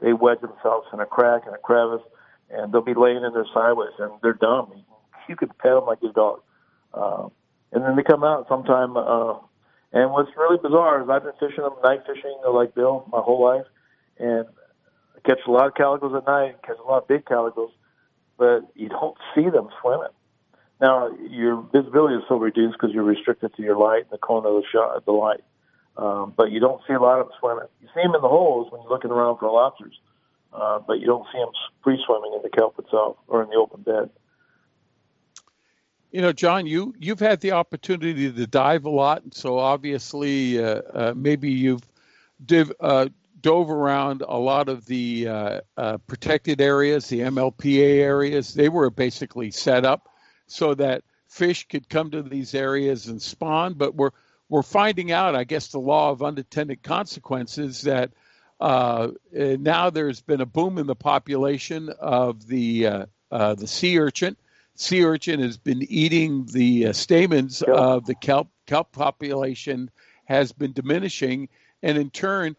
[0.00, 2.06] They wedge themselves in a crack and a crevice,
[2.50, 4.72] and they'll be laying in there sideways, and they're dumb.
[5.28, 6.40] You, could pet them like your dog.
[6.94, 7.28] Uh,
[7.72, 8.96] and then they come out sometime.
[8.96, 9.34] Uh,
[9.92, 13.42] and what's really bizarre is I've been fishing them night fishing like Bill my whole
[13.42, 13.66] life,
[14.18, 14.46] and
[15.18, 17.70] I catch a lot of calicos at night, catch a lot of big calicos,
[18.36, 20.08] but you don't see them swimming.
[20.80, 24.46] Now your visibility is so reduced because you're restricted to your light and the cone
[24.46, 25.40] of the shot, the light.
[25.96, 27.66] Um, but you don't see a lot of them swimming.
[27.82, 29.98] You see them in the holes when you're looking around for lobsters,
[30.52, 31.48] uh, but you don't see them
[31.82, 34.10] free swimming in the kelp itself or in the open bed.
[36.12, 40.80] You know, John, you you've had the opportunity to dive a lot, so obviously, uh,
[40.94, 41.86] uh, maybe you've
[42.46, 43.08] div, uh,
[43.40, 48.54] dove around a lot of the uh, uh, protected areas, the MLPA areas.
[48.54, 50.08] They were basically set up
[50.46, 53.74] so that fish could come to these areas and spawn.
[53.74, 54.10] But we're
[54.48, 58.12] we're finding out, I guess, the law of unintended consequences that
[58.60, 63.98] uh, now there's been a boom in the population of the uh, uh, the sea
[63.98, 64.36] urchin.
[64.74, 68.48] Sea urchin has been eating the uh, stamens of the kelp.
[68.66, 69.90] Kelp population
[70.24, 71.48] has been diminishing,
[71.82, 72.56] and in turn,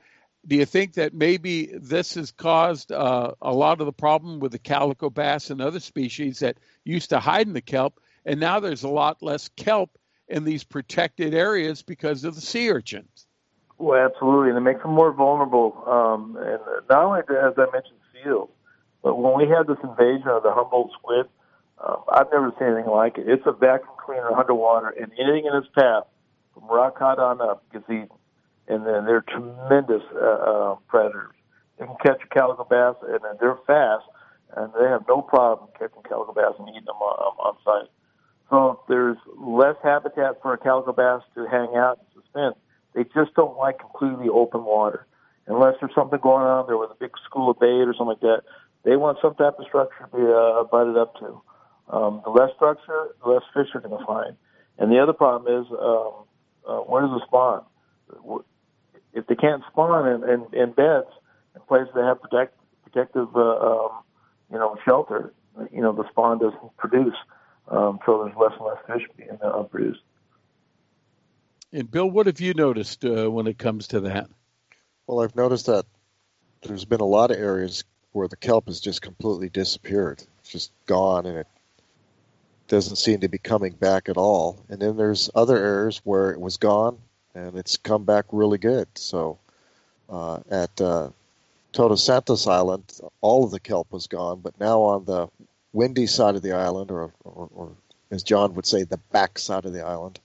[0.50, 4.52] do you think that maybe this has caused uh, a lot of the problem with
[4.52, 8.60] the calico bass and other species that used to hide in the kelp, and now
[8.60, 9.98] there's a lot less kelp
[10.28, 13.28] in these protected areas because of the sea urchins?
[13.78, 15.84] Well, absolutely, and it makes them more vulnerable.
[15.86, 16.60] Um, and
[16.90, 18.50] not only as I mentioned, seals,
[19.04, 21.28] but when we had this invasion of the Humboldt squid,
[21.88, 23.30] um, I've never seen anything like it.
[23.30, 26.06] It's a vacuum cleaner underwater, and anything in its path,
[26.54, 28.10] from rock cod on up, gets eaten
[28.70, 31.34] and then they're tremendous uh, uh, predators.
[31.78, 34.06] They can catch a calico bass, and then they're fast,
[34.56, 37.90] and they have no problem catching calico bass and eating them on, on site.
[38.50, 42.56] So there's less habitat for a calico bass to hang out and suspend.
[42.94, 45.06] They just don't like completely open water.
[45.48, 48.22] Unless there's something going on there with a big school of bait or something like
[48.22, 48.42] that,
[48.84, 51.42] they want some type of structure to be uh, butted up to.
[51.90, 54.38] Um, the less structure, the less fish you're going to find.
[54.78, 56.14] And the other problem is, um,
[56.68, 57.64] uh, where does it spawn?
[59.14, 61.08] If they can't spawn in, in, in beds,
[61.56, 63.90] in places that have protect, protective, uh, um,
[64.52, 65.34] you know, shelter,
[65.72, 67.16] you know, the spawn doesn't produce.
[67.68, 70.02] Um, so there's less and less fish being uh, produced.
[71.72, 74.30] And Bill, what have you noticed uh, when it comes to that?
[75.06, 75.86] Well, I've noticed that
[76.64, 80.24] there's been a lot of areas where the kelp has just completely disappeared.
[80.40, 81.48] It's just gone, and it
[82.68, 84.64] doesn't seem to be coming back at all.
[84.70, 86.98] And then there's other areas where it was gone,
[87.36, 88.88] and it's come back really good.
[88.96, 89.38] So
[90.10, 91.10] uh, at uh,
[91.74, 95.28] Santos Island, all of the kelp was gone, but now on the
[95.74, 97.72] windy side of the island, or, or, or
[98.12, 100.20] as John would say, the back side of the island,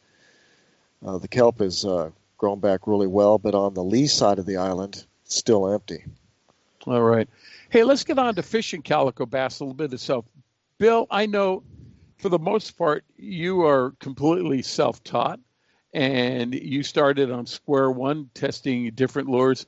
[1.04, 4.46] uh, the kelp has uh, grown back really well, but on the lee side of
[4.46, 6.04] the island, it's still empty.
[6.86, 7.28] All right.
[7.70, 10.24] Hey, let's get on to fishing calico bass a little bit itself.
[10.78, 11.62] Bill, I know
[12.18, 15.40] for the most part you are completely self-taught,
[15.94, 19.64] and you started on square one testing different lures.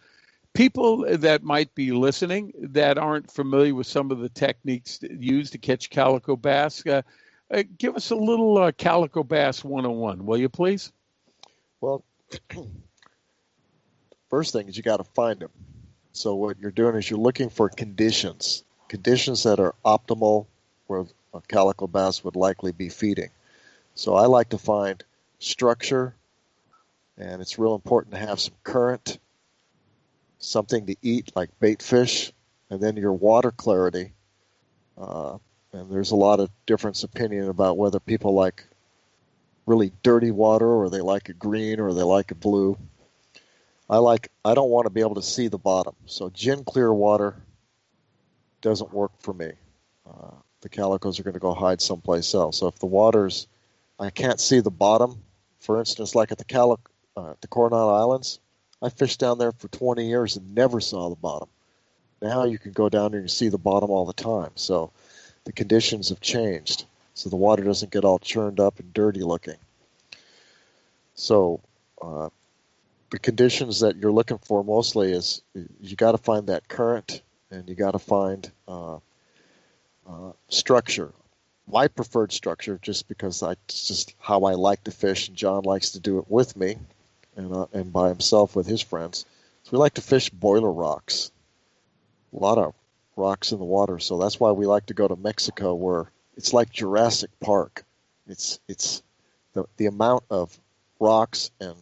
[0.52, 5.58] People that might be listening that aren't familiar with some of the techniques used to
[5.58, 7.02] catch calico bass, uh,
[7.50, 10.92] uh, give us a little uh, calico bass 101, will you please?
[11.80, 12.02] Well,
[14.30, 15.50] first thing is you got to find them.
[16.12, 20.46] So what you're doing is you're looking for conditions, conditions that are optimal
[20.86, 21.04] where
[21.34, 23.30] a calico bass would likely be feeding.
[23.94, 25.04] So I like to find
[25.38, 26.15] structure,
[27.18, 29.18] and it's real important to have some current,
[30.38, 32.32] something to eat like bait fish,
[32.70, 34.12] and then your water clarity.
[34.98, 35.38] Uh,
[35.72, 38.64] and there's a lot of difference opinion about whether people like
[39.66, 42.78] really dirty water or they like it green or they like it blue.
[43.88, 45.94] I like I don't want to be able to see the bottom.
[46.06, 47.36] So gin clear water
[48.60, 49.52] doesn't work for me.
[50.08, 52.58] Uh, the calicos are going to go hide someplace else.
[52.58, 53.46] So if the water's
[53.98, 55.22] I can't see the bottom,
[55.60, 56.80] for instance, like at the Calic
[57.16, 58.40] uh, the Coronado Islands,
[58.82, 61.48] I fished down there for 20 years and never saw the bottom.
[62.20, 64.50] Now you can go down there and see the bottom all the time.
[64.54, 64.92] So
[65.44, 66.86] the conditions have changed
[67.16, 69.56] so the water doesn't get all churned up and dirty looking.
[71.14, 71.60] So
[72.02, 72.28] uh,
[73.10, 77.66] the conditions that you're looking for mostly is you got to find that current and
[77.70, 78.96] you got to find uh,
[80.06, 81.10] uh, structure.
[81.66, 85.64] My preferred structure, just because I, it's just how I like to fish, and John
[85.64, 86.76] likes to do it with me,
[87.36, 89.24] and uh, and by himself with his friends.
[89.62, 91.30] So we like to fish boiler rocks.
[92.32, 92.74] A lot of
[93.16, 96.52] rocks in the water, so that's why we like to go to Mexico, where it's
[96.52, 97.84] like Jurassic Park.
[98.26, 99.02] It's it's
[99.52, 100.58] the the amount of
[100.98, 101.74] rocks and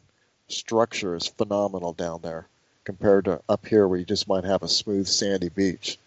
[0.48, 2.46] structure is phenomenal down there
[2.84, 5.98] compared to up here where you just might have a smooth sandy beach.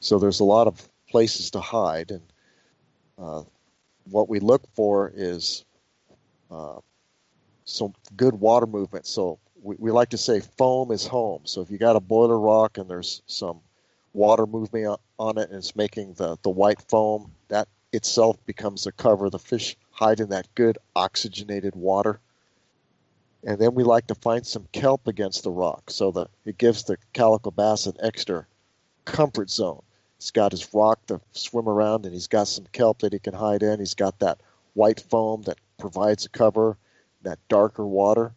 [0.00, 2.22] So there's a lot of places to hide, and
[3.18, 3.42] uh,
[4.10, 5.64] what we look for is
[6.50, 6.78] uh,
[7.68, 9.06] some good water movement.
[9.06, 11.42] So we, we like to say foam is home.
[11.44, 13.60] So if you got a boiler rock and there's some
[14.12, 18.92] water movement on it and it's making the, the white foam, that itself becomes the
[18.92, 19.30] cover.
[19.30, 22.20] The fish hide in that good oxygenated water.
[23.44, 26.84] And then we like to find some kelp against the rock so that it gives
[26.84, 28.46] the calico bass an extra
[29.04, 29.82] comfort zone.
[30.18, 33.34] He's got his rock to swim around and he's got some kelp that he can
[33.34, 33.78] hide in.
[33.78, 34.40] He's got that
[34.74, 36.76] white foam that provides a cover,
[37.22, 38.32] that darker water.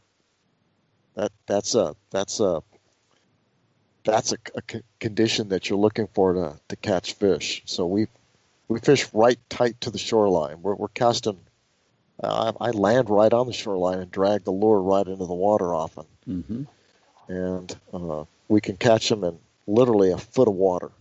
[1.16, 2.64] That that's a that's a
[4.04, 7.64] that's a, a condition that you're looking for to, to catch fish.
[7.66, 8.08] So we
[8.68, 10.62] we fish right tight to the shoreline.
[10.62, 11.40] We're, we're casting.
[12.24, 15.74] Uh, I land right on the shoreline and drag the lure right into the water
[15.74, 16.64] often, mm-hmm.
[17.28, 20.92] and uh, we can catch them in literally a foot of water.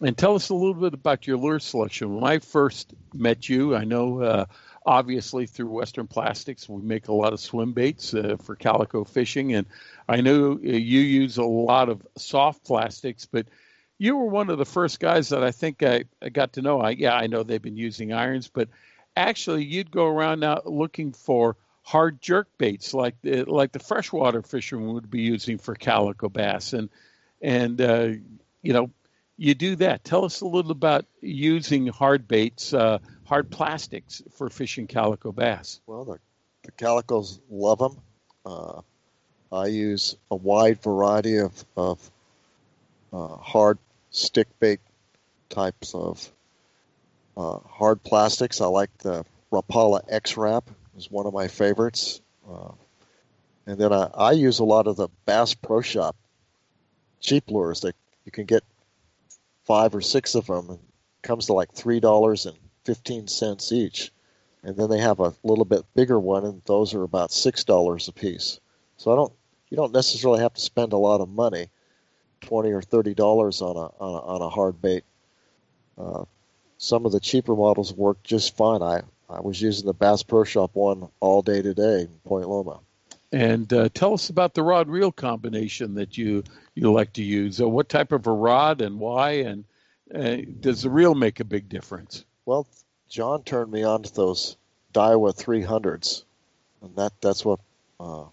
[0.00, 2.14] And tell us a little bit about your lure selection.
[2.14, 4.44] When I first met you, I know uh,
[4.86, 9.54] obviously through Western Plastics, we make a lot of swim baits uh, for calico fishing,
[9.54, 9.66] and
[10.08, 13.46] I know uh, you use a lot of soft plastics, but
[13.98, 16.80] you were one of the first guys that I think I, I got to know.
[16.80, 18.68] I, yeah, I know they've been using irons, but
[19.16, 24.42] actually, you'd go around now looking for hard jerk baits like the, like the freshwater
[24.42, 26.90] fishermen would be using for calico bass, and
[27.42, 28.08] and uh,
[28.62, 28.90] you know,
[29.36, 30.04] you do that.
[30.04, 35.80] Tell us a little about using hard baits, uh, hard plastics for fishing calico bass.
[35.86, 36.18] Well, the,
[36.62, 38.00] the calicos love them.
[38.44, 38.80] Uh,
[39.52, 42.10] I use a wide variety of, of
[43.12, 43.78] uh, hard
[44.10, 44.80] stick bait
[45.48, 46.30] types of
[47.36, 48.60] uh, hard plastics.
[48.60, 52.20] I like the Rapala X-Rap is one of my favorites.
[52.48, 52.72] Uh,
[53.66, 56.14] and then I, I, use a lot of the Bass Pro Shop
[57.20, 58.62] cheap lures that you can get
[59.64, 60.78] five or six of them, and
[61.22, 62.56] comes to like three dollars and
[62.86, 64.12] fifteen cents each.
[64.62, 68.08] And then they have a little bit bigger one, and those are about six dollars
[68.08, 68.58] a piece.
[68.96, 69.32] So I don't,
[69.70, 71.68] you don't necessarily have to spend a lot of money,
[72.40, 75.04] twenty or thirty dollars on a on a, on a hard bait.
[75.96, 76.24] Uh,
[76.78, 78.82] some of the cheaper models work just fine.
[78.82, 82.80] I I was using the Bass Pro Shop one all day today in Point Loma.
[83.32, 86.42] And uh, tell us about the rod reel combination that you
[86.74, 87.60] you like to use.
[87.60, 89.30] Uh, what type of a rod and why?
[89.46, 89.64] And
[90.14, 92.24] uh, does the reel make a big difference?
[92.46, 92.64] Well,
[93.08, 94.56] John turned me on to those
[94.94, 96.22] Daiwa 300s,
[96.80, 97.58] and that that's what
[97.98, 98.24] uh,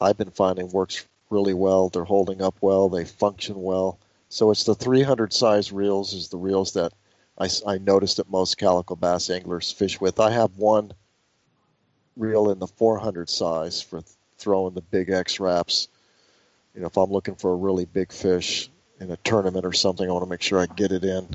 [0.00, 1.88] I've been finding works really well.
[1.88, 2.88] They're holding up well.
[2.88, 3.98] They function well.
[4.28, 6.92] So it's the 300 size reels is the reels that
[7.38, 10.18] I, I noticed that most calico bass anglers fish with.
[10.18, 10.92] I have one
[12.16, 14.02] reel in the 400 size for
[14.38, 15.86] throwing the big X-Raps.
[16.74, 20.08] You know, if I'm looking for a really big fish in a tournament or something,
[20.08, 21.28] I want to make sure I get it in.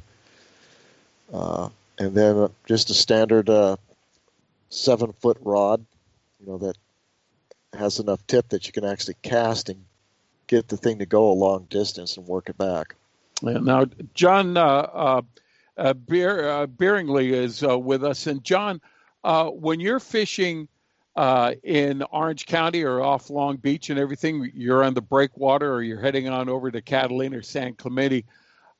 [1.32, 3.76] Uh, and then just a standard uh,
[4.70, 5.84] seven foot rod,
[6.40, 6.78] you know, that
[7.74, 9.84] has enough tip that you can actually cast and
[10.48, 12.96] get the thing to go a long distance and work it back.
[13.42, 15.22] Now, John uh, uh,
[15.78, 16.68] uh, Beer, uh,
[17.20, 18.82] is uh, with us, and John,
[19.24, 20.68] uh, when you're fishing
[21.16, 25.84] uh, in Orange County or off Long Beach and everything, you're on the breakwater or
[25.84, 28.26] you're heading on over to Catalina or San Clemente.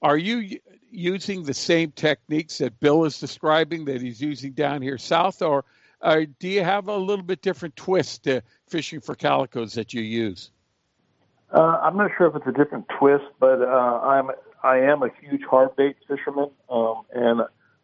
[0.02, 0.60] Are you
[0.92, 5.66] using the same techniques that Bill is describing that he's using down here south, or
[6.02, 10.02] uh, do you have a little bit different twist to fishing for calicos that you
[10.02, 10.52] use?
[11.52, 14.30] Uh, I'm not sure if it's a different twist, but uh, I'm
[14.64, 17.42] I am a huge hard bait fisherman, um, and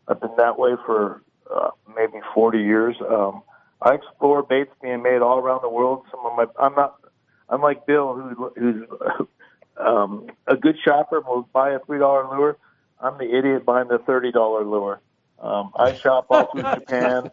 [0.07, 1.21] I've been that way for
[1.53, 2.95] uh, maybe 40 years.
[3.09, 3.41] Um,
[3.81, 6.03] I explore baits being made all around the world.
[6.11, 6.99] Some of my I'm not
[7.49, 8.87] unlike Bill, who, who's
[9.77, 12.57] um, a good shopper will buy a three dollar lure.
[12.99, 15.01] I'm the idiot buying the thirty dollar lure.
[15.39, 17.31] Um, I shop all through Japan.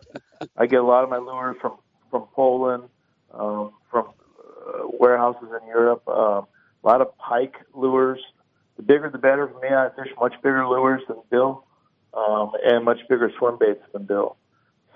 [0.57, 1.77] I get a lot of my lures from
[2.11, 2.85] from Poland,
[3.33, 6.07] um, from uh, warehouses in Europe.
[6.09, 6.47] Um,
[6.83, 8.21] a lot of pike lures.
[8.77, 9.69] The bigger the better for me.
[9.69, 11.65] I fish much bigger lures than Bill,
[12.15, 14.37] um, and much bigger swim baits than Bill.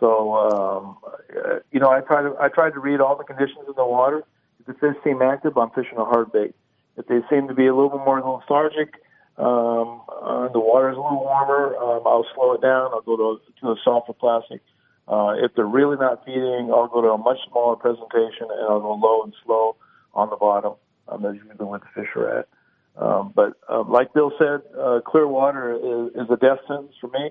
[0.00, 3.66] So um, uh, you know, I try to I try to read all the conditions
[3.68, 4.24] in the water.
[4.60, 6.54] If the fish seem active, I'm fishing a hard bait.
[6.96, 8.94] If they seem to be a little bit more lethargic,
[9.36, 12.92] um, uh, the water is a little warmer, um, I'll slow it down.
[12.92, 14.60] I'll go to, to a softer plastic.
[15.08, 18.80] Uh, if they're really not feeding, I'll go to a much smaller presentation and I'll
[18.80, 19.76] go low and slow
[20.14, 20.74] on the bottom.
[21.08, 22.48] Um, that's usually where the fish are at.
[22.96, 27.08] Um, but uh, like Bill said, uh, clear water is, is a death sentence for
[27.08, 27.30] me.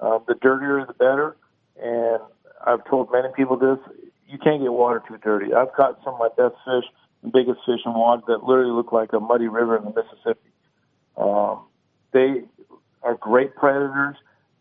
[0.00, 1.36] Um, the dirtier, the better.
[1.80, 2.20] And
[2.66, 3.78] I've told many people this:
[4.26, 5.52] you can't get water too dirty.
[5.52, 6.84] I've caught some of my best fish
[7.30, 10.50] biggest fish in water that literally look like a muddy river in the Mississippi.
[11.16, 11.66] Um,
[12.12, 12.42] they
[13.02, 14.16] are great predators.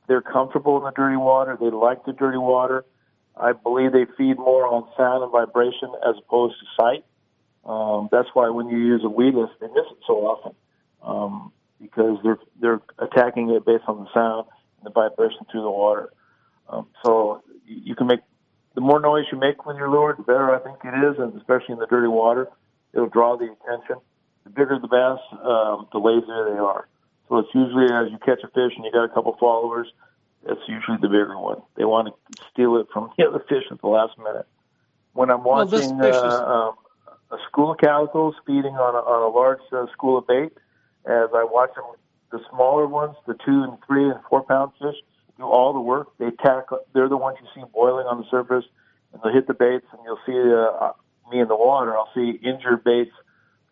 [0.07, 1.57] They're comfortable in the dirty water.
[1.59, 2.85] They like the dirty water.
[3.35, 7.05] I believe they feed more on sound and vibration as opposed to sight.
[7.65, 10.55] Um, that's why when you use a weedless, they miss it so often
[11.03, 11.51] um,
[11.81, 14.47] because they're they're attacking it based on the sound
[14.77, 16.11] and the vibration through the water.
[16.67, 18.21] Um, so you can make
[18.76, 21.35] the more noise you make with your lure, the better I think it is, and
[21.35, 22.48] especially in the dirty water,
[22.93, 23.98] it'll draw the attention.
[24.43, 26.88] The bigger the bass, um, the lazier they are.
[27.30, 29.88] So it's usually as you catch a fish and you got a couple followers,
[30.45, 31.61] that's usually the bigger one.
[31.76, 34.48] They want to steal it from the other fish at the last minute.
[35.14, 36.76] When I'm watching well, uh, um,
[37.31, 40.53] a school of calicos feeding on a, on a large uh, school of bait,
[41.06, 41.84] as I watch them,
[42.31, 44.95] the smaller ones, the two and three and four pound fish,
[45.38, 46.10] do all the work.
[46.18, 46.66] They attack.
[46.94, 48.66] They're the ones you see boiling on the surface,
[49.14, 50.91] and they'll hit the baits, and you'll see uh,
[51.32, 51.98] me in the water.
[51.98, 53.12] I'll see injured baits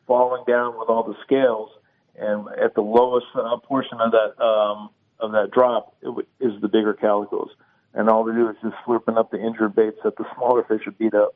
[0.08, 1.70] falling down with all the scales,
[2.18, 6.68] and at the lowest uh, portion of that um, of that drop w- is the
[6.68, 7.50] bigger calicos,
[7.94, 10.82] and all they do is just slurping up the injured baits that the smaller fish
[10.88, 11.36] are beat up.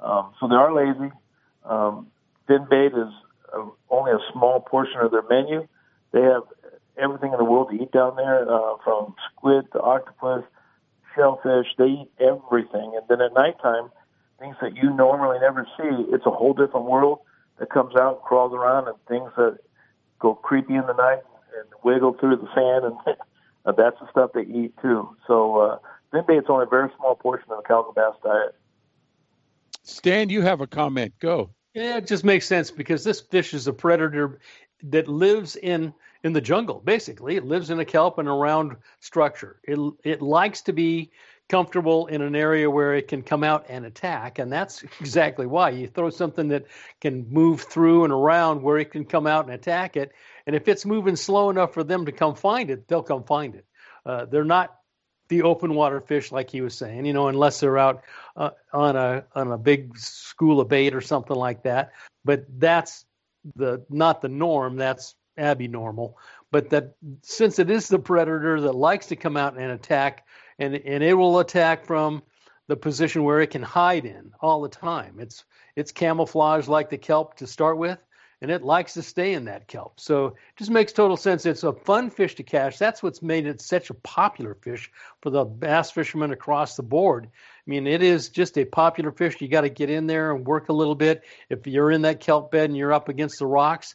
[0.00, 1.12] Um, so they are lazy.
[1.64, 2.06] Um,
[2.46, 3.12] fin bait is
[3.52, 5.66] uh, only a small portion of their menu.
[6.12, 6.42] They have
[6.98, 10.44] everything in the world to eat down there, uh, from squid to octopus,
[11.14, 11.66] shellfish.
[11.76, 12.94] They eat everything.
[12.96, 13.90] And then at nighttime,
[14.38, 17.20] things that you normally never see, it's a whole different world
[17.58, 19.58] that comes out and crawls around, and things that
[20.18, 21.22] go creepy in the night
[21.58, 23.16] and wiggle through the sand, and
[23.66, 25.08] uh, that's the stuff they eat too.
[25.26, 25.78] So uh,
[26.12, 28.54] fin bait's only a very small portion of the calico bass diet.
[29.82, 31.14] Stan, you have a comment.
[31.18, 31.50] Go.
[31.74, 34.40] Yeah, it just makes sense because this fish is a predator
[34.84, 36.80] that lives in in the jungle.
[36.84, 39.60] Basically, it lives in a kelp and around structure.
[39.64, 41.10] It it likes to be
[41.48, 44.38] comfortable in an area where it can come out and attack.
[44.38, 46.66] And that's exactly why you throw something that
[47.00, 50.12] can move through and around where it can come out and attack it.
[50.46, 53.54] And if it's moving slow enough for them to come find it, they'll come find
[53.54, 53.64] it.
[54.04, 54.74] Uh, they're not
[55.28, 58.02] the open water fish like he was saying, you know, unless they're out
[58.36, 61.92] uh, on a on a big school of bait or something like that.
[62.24, 63.04] But that's
[63.56, 64.76] the not the norm.
[64.76, 66.18] That's abnormal.
[66.50, 70.26] But that since it is the predator that likes to come out and attack,
[70.58, 72.22] and and it will attack from
[72.68, 75.16] the position where it can hide in all the time.
[75.18, 75.44] It's
[75.76, 77.98] it's camouflage like the kelp to start with,
[78.40, 80.00] and it likes to stay in that kelp.
[80.00, 81.46] So it just makes total sense.
[81.46, 82.78] It's a fun fish to catch.
[82.78, 84.90] That's what's made it such a popular fish
[85.22, 87.28] for the bass fishermen across the board.
[87.32, 89.40] I mean, it is just a popular fish.
[89.40, 91.24] You got to get in there and work a little bit.
[91.48, 93.94] If you're in that kelp bed and you're up against the rocks,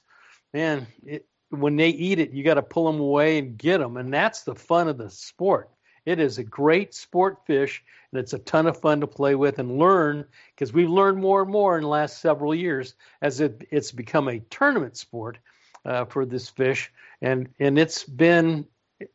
[0.54, 1.26] man, it,
[1.60, 4.44] when they eat it, you got to pull them away and get them, and that's
[4.44, 5.70] the fun of the sport.
[6.06, 9.60] It is a great sport fish, and it's a ton of fun to play with
[9.60, 13.66] and learn because we've learned more and more in the last several years as it,
[13.72, 15.38] it's become a tournament sport
[15.86, 18.66] uh, for this fish, and and it's been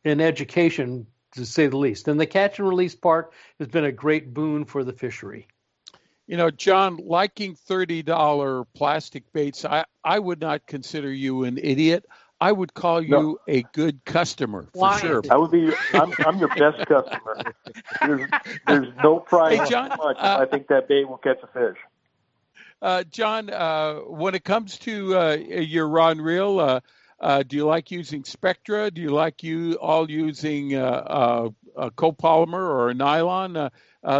[0.05, 2.07] an education to say the least.
[2.07, 5.47] And the catch and release part has been a great boon for the fishery.
[6.27, 12.05] You know, John, liking $30 plastic baits, I, I would not consider you an idiot.
[12.41, 13.39] I would call you no.
[13.47, 14.99] a good customer for Why?
[14.99, 15.21] sure.
[15.29, 15.71] I would be.
[15.93, 17.53] I'm, I'm your best customer.
[18.01, 18.29] There's,
[18.65, 19.59] there's no price.
[19.59, 20.17] Hey, John, much.
[20.17, 21.77] Uh, I think that bait will catch a fish.
[22.81, 26.79] Uh, John, uh, when it comes to uh, your rod and reel, uh,
[27.19, 28.89] uh, do you like using Spectra?
[28.89, 31.51] Do you like you all using a
[31.97, 33.69] copolymer or a nylon?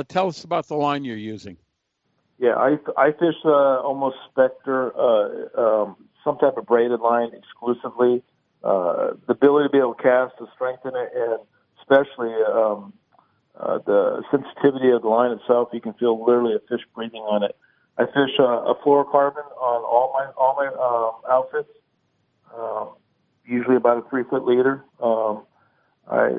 [0.10, 1.56] tell us about the line you're using.
[2.38, 4.92] Yeah, I I fish almost Spectra.
[5.58, 8.24] Um, some type of braided line exclusively.
[8.64, 11.40] Uh, the ability to be able to cast to strengthen it, and
[11.80, 12.94] especially um,
[13.60, 15.70] uh, the sensitivity of the line itself.
[15.74, 17.56] You can feel literally a fish breathing on it.
[17.98, 21.70] I fish uh, a fluorocarbon on all my all my um, outfits,
[22.58, 22.90] um,
[23.46, 24.84] usually about a three foot leader.
[25.02, 25.44] Um,
[26.10, 26.36] I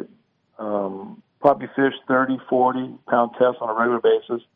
[0.58, 4.46] um, probably fish 30, 40 pound tests on a regular basis.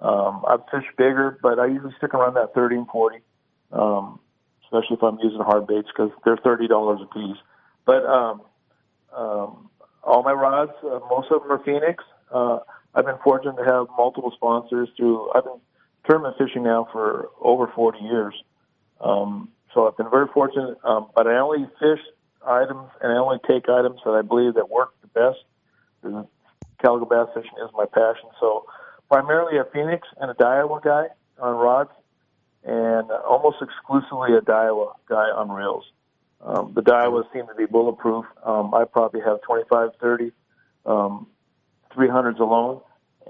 [0.00, 3.18] Um, I've fished bigger, but I usually stick around that 30 and 40.
[3.72, 4.20] Um,
[4.72, 7.36] especially if I'm using hard baits because they're thirty dollars a piece.
[7.84, 8.42] But um,
[9.14, 9.70] um,
[10.02, 12.02] all my rods, uh, most of them are Phenix.
[12.32, 12.60] Uh,
[12.94, 15.30] I've been fortunate to have multiple sponsors through.
[15.32, 15.60] I've been
[16.08, 18.34] tournament fishing now for over 40 years,
[19.00, 20.78] um, so I've been very fortunate.
[20.84, 22.00] Um, but I only fish
[22.46, 25.44] items and I only take items that I believe that work the best.
[26.02, 26.26] And
[26.80, 28.64] calico bass fishing is my passion, so
[29.10, 31.06] primarily a Phenix and a Daiwa guy
[31.38, 31.90] on rods
[32.64, 35.84] and almost exclusively a Daiwa guy on reels.
[36.40, 38.24] Um, the Daiwas seem to be bulletproof.
[38.44, 40.32] Um, I probably have 25, 30,
[40.86, 41.26] um,
[41.96, 42.80] 300s alone,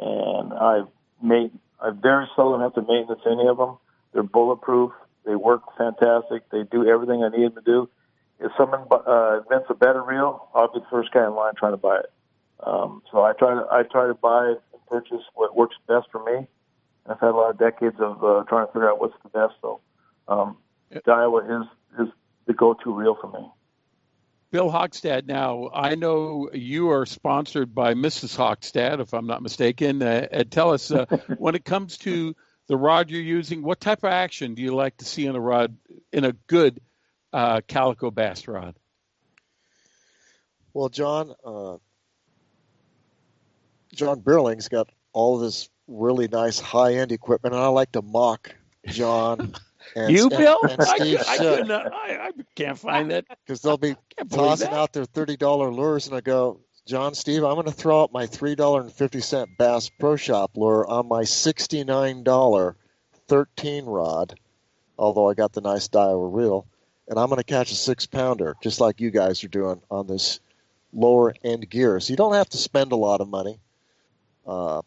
[0.00, 0.88] and I've
[1.22, 1.50] made,
[1.80, 3.78] I very seldom have to maintenance any of them.
[4.12, 4.92] They're bulletproof.
[5.24, 6.48] They work fantastic.
[6.50, 7.88] They do everything I need them to do.
[8.40, 11.74] If someone uh, invents a better reel, I'll be the first guy in line trying
[11.74, 12.12] to buy it.
[12.60, 16.22] Um, so I try to I try to buy and purchase what works best for
[16.24, 16.46] me
[17.06, 19.54] I've had a lot of decades of uh, trying to figure out what's the best.
[19.60, 19.80] So,
[20.28, 20.56] um,
[20.92, 21.68] Daiwa is
[22.00, 22.12] is
[22.46, 23.48] the go-to reel for me.
[24.50, 25.26] Bill Hockstad.
[25.26, 28.36] Now, I know you are sponsored by Mrs.
[28.36, 30.02] Hockstad, if I'm not mistaken.
[30.02, 31.06] Uh, tell us, uh,
[31.38, 34.98] when it comes to the rod you're using, what type of action do you like
[34.98, 35.76] to see in a rod,
[36.12, 36.80] in a good
[37.32, 38.76] uh, calico bass rod?
[40.74, 41.76] Well, John, uh,
[43.94, 48.54] John Beerling's got all this really nice high end equipment, and I like to mock
[48.86, 49.54] John.
[49.96, 50.58] And, you, Bill?
[50.62, 53.96] And, and Steve I, I, I, I, can't find that because they'll be
[54.30, 58.02] tossing out their thirty dollar lures, and I go, John, Steve, I'm going to throw
[58.02, 62.22] out my three dollar and fifty cent Bass Pro Shop lure on my sixty nine
[62.22, 62.76] dollar
[63.26, 64.38] thirteen rod,
[64.98, 66.64] although I got the nice Daiwa reel,
[67.08, 70.06] and I'm going to catch a six pounder just like you guys are doing on
[70.06, 70.40] this
[70.92, 72.00] lower end gear.
[72.00, 73.58] So you don't have to spend a lot of money.
[74.46, 74.82] Uh,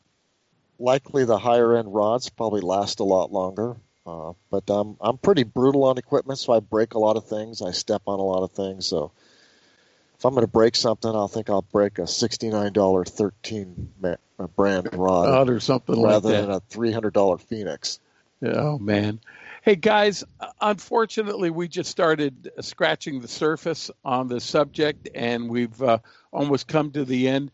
[0.79, 3.77] likely the higher end rods probably last a lot longer.
[4.05, 7.61] Uh, but um, I'm pretty brutal on equipment, so I break a lot of things.
[7.61, 8.85] I step on a lot of things.
[8.85, 9.11] So
[10.17, 13.93] if I'm going to break something, I'll think I'll break a $69 13
[14.55, 17.99] brand rod or something rather like than a $300 Phenix.
[18.43, 19.19] Oh man.
[19.63, 20.23] Hey guys,
[20.61, 25.97] unfortunately, we just started scratching the surface on the subject, and we've uh,
[26.31, 27.51] almost come to the end.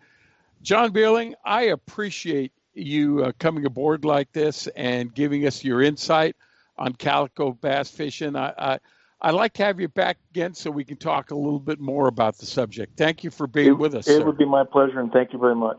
[0.62, 6.36] John Beerling, I appreciate you uh, coming aboard like this and giving us your insight
[6.78, 8.36] on calico bass fishing.
[8.36, 8.80] I, I
[9.24, 12.08] I'd like to have you back again so we can talk a little bit more
[12.08, 12.98] about the subject.
[12.98, 14.08] Thank you for being it, with us.
[14.08, 14.26] It sir.
[14.26, 15.78] would be my pleasure, and thank you very much.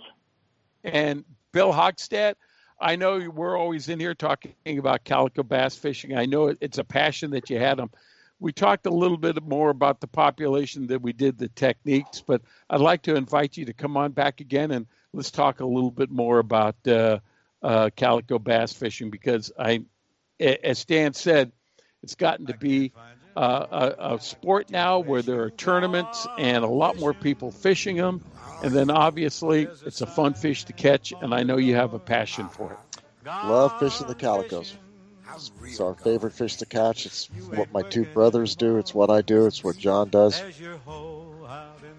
[0.84, 2.34] And Bill Hogstad,
[2.80, 6.16] I know we're always in here talking about calico bass fishing.
[6.16, 7.90] I know it's a passion that you had them.
[8.38, 12.42] We talked a little bit more about the population than we did the techniques, but
[12.70, 15.90] I'd like to invite you to come on back again and let's talk a little
[15.90, 17.18] bit more about uh,
[17.62, 19.84] uh, calico bass fishing because I,
[20.40, 21.52] as Stan said,
[22.02, 22.92] it's gotten to be
[23.36, 23.66] uh,
[23.98, 28.22] a, a, sport now where there are tournaments and a lot more people fishing them.
[28.62, 31.98] And then obviously, it's a fun fish to catch, and I know you have a
[31.98, 33.00] passion for it.
[33.26, 34.74] Love fishing the calicos.
[35.64, 37.06] It's our favorite fish to catch.
[37.06, 38.78] It's what my two brothers do.
[38.78, 39.46] It's what I do.
[39.46, 40.40] It's what John does.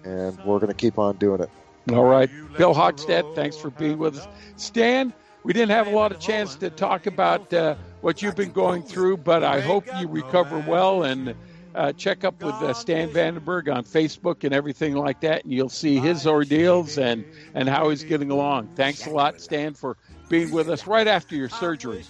[0.04, 1.50] And we're going to keep on doing it.
[1.92, 2.30] All right.
[2.56, 4.28] Bill Hogstad, thanks for being with us.
[4.56, 5.12] Stan,
[5.42, 8.82] we didn't have a lot of chance to talk about uh, what you've been going
[8.82, 11.34] through, but I hope you recover well and
[11.74, 15.68] uh, check up with uh, Stan Vandenberg on Facebook and everything like that, and you'll
[15.68, 18.70] see his ordeals and, and how he's getting along.
[18.76, 19.96] Thanks a lot, Stan, for
[20.28, 22.04] being with us right after your surgery.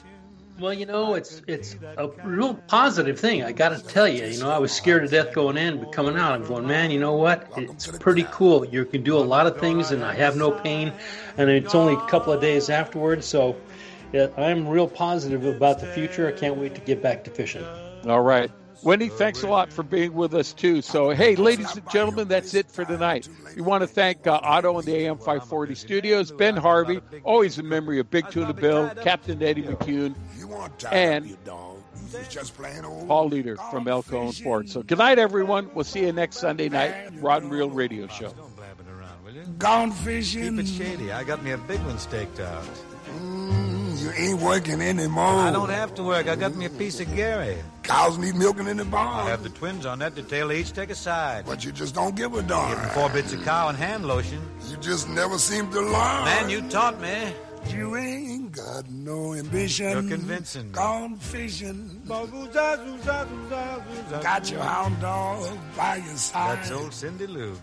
[0.59, 3.43] Well, you know, it's it's a real positive thing.
[3.43, 5.93] I got to tell you, you know, I was scared to death going in, but
[5.93, 7.51] coming out, I'm going, man, you know what?
[7.57, 8.65] It's pretty cool.
[8.65, 10.93] You can do a lot of things, and I have no pain,
[11.37, 13.27] and it's only a couple of days afterwards.
[13.27, 13.57] So,
[14.13, 16.29] yeah, I'm real positive about the future.
[16.29, 17.65] I can't wait to get back to fishing.
[18.07, 18.51] All right.
[18.85, 20.83] Wendy, thanks a lot for being with us too.
[20.83, 23.29] So, hey, ladies and gentlemen, that's it for tonight.
[23.57, 27.67] We want to thank uh, Otto and the AM 540 studios, Ben Harvey, always in
[27.67, 30.15] memory of Big Tuna Bill, Captain Eddie McCune,
[30.91, 31.37] and
[33.07, 34.69] Paul Leader from El Cajon Ford.
[34.69, 35.71] So, good night, everyone.
[35.75, 38.33] We'll see you next Sunday night, Rod and Reel Radio Show.
[39.59, 40.57] Gone fishing.
[40.57, 41.13] Keep it shady.
[41.13, 42.65] I got me a big one staked out.
[43.19, 45.25] Mm, you ain't working anymore.
[45.25, 46.29] I don't have to work.
[46.29, 47.57] I got me a piece of Gary.
[47.83, 49.27] Cows need milking in the barn.
[49.27, 50.49] I have the twins on that detail.
[50.49, 51.45] They each take a side.
[51.47, 52.71] But you just don't give a darn.
[52.71, 54.41] Give four bits of cow and hand lotion.
[54.71, 56.25] You just never seem to learn.
[56.25, 57.33] Man, you taught me.
[57.69, 59.91] You ain't got no ambition.
[59.91, 60.73] You're convincing me.
[60.73, 62.03] Gone fishing.
[62.07, 62.33] Got
[64.51, 66.59] your hound dog by your side.
[66.59, 67.53] That's old Cindy Lou.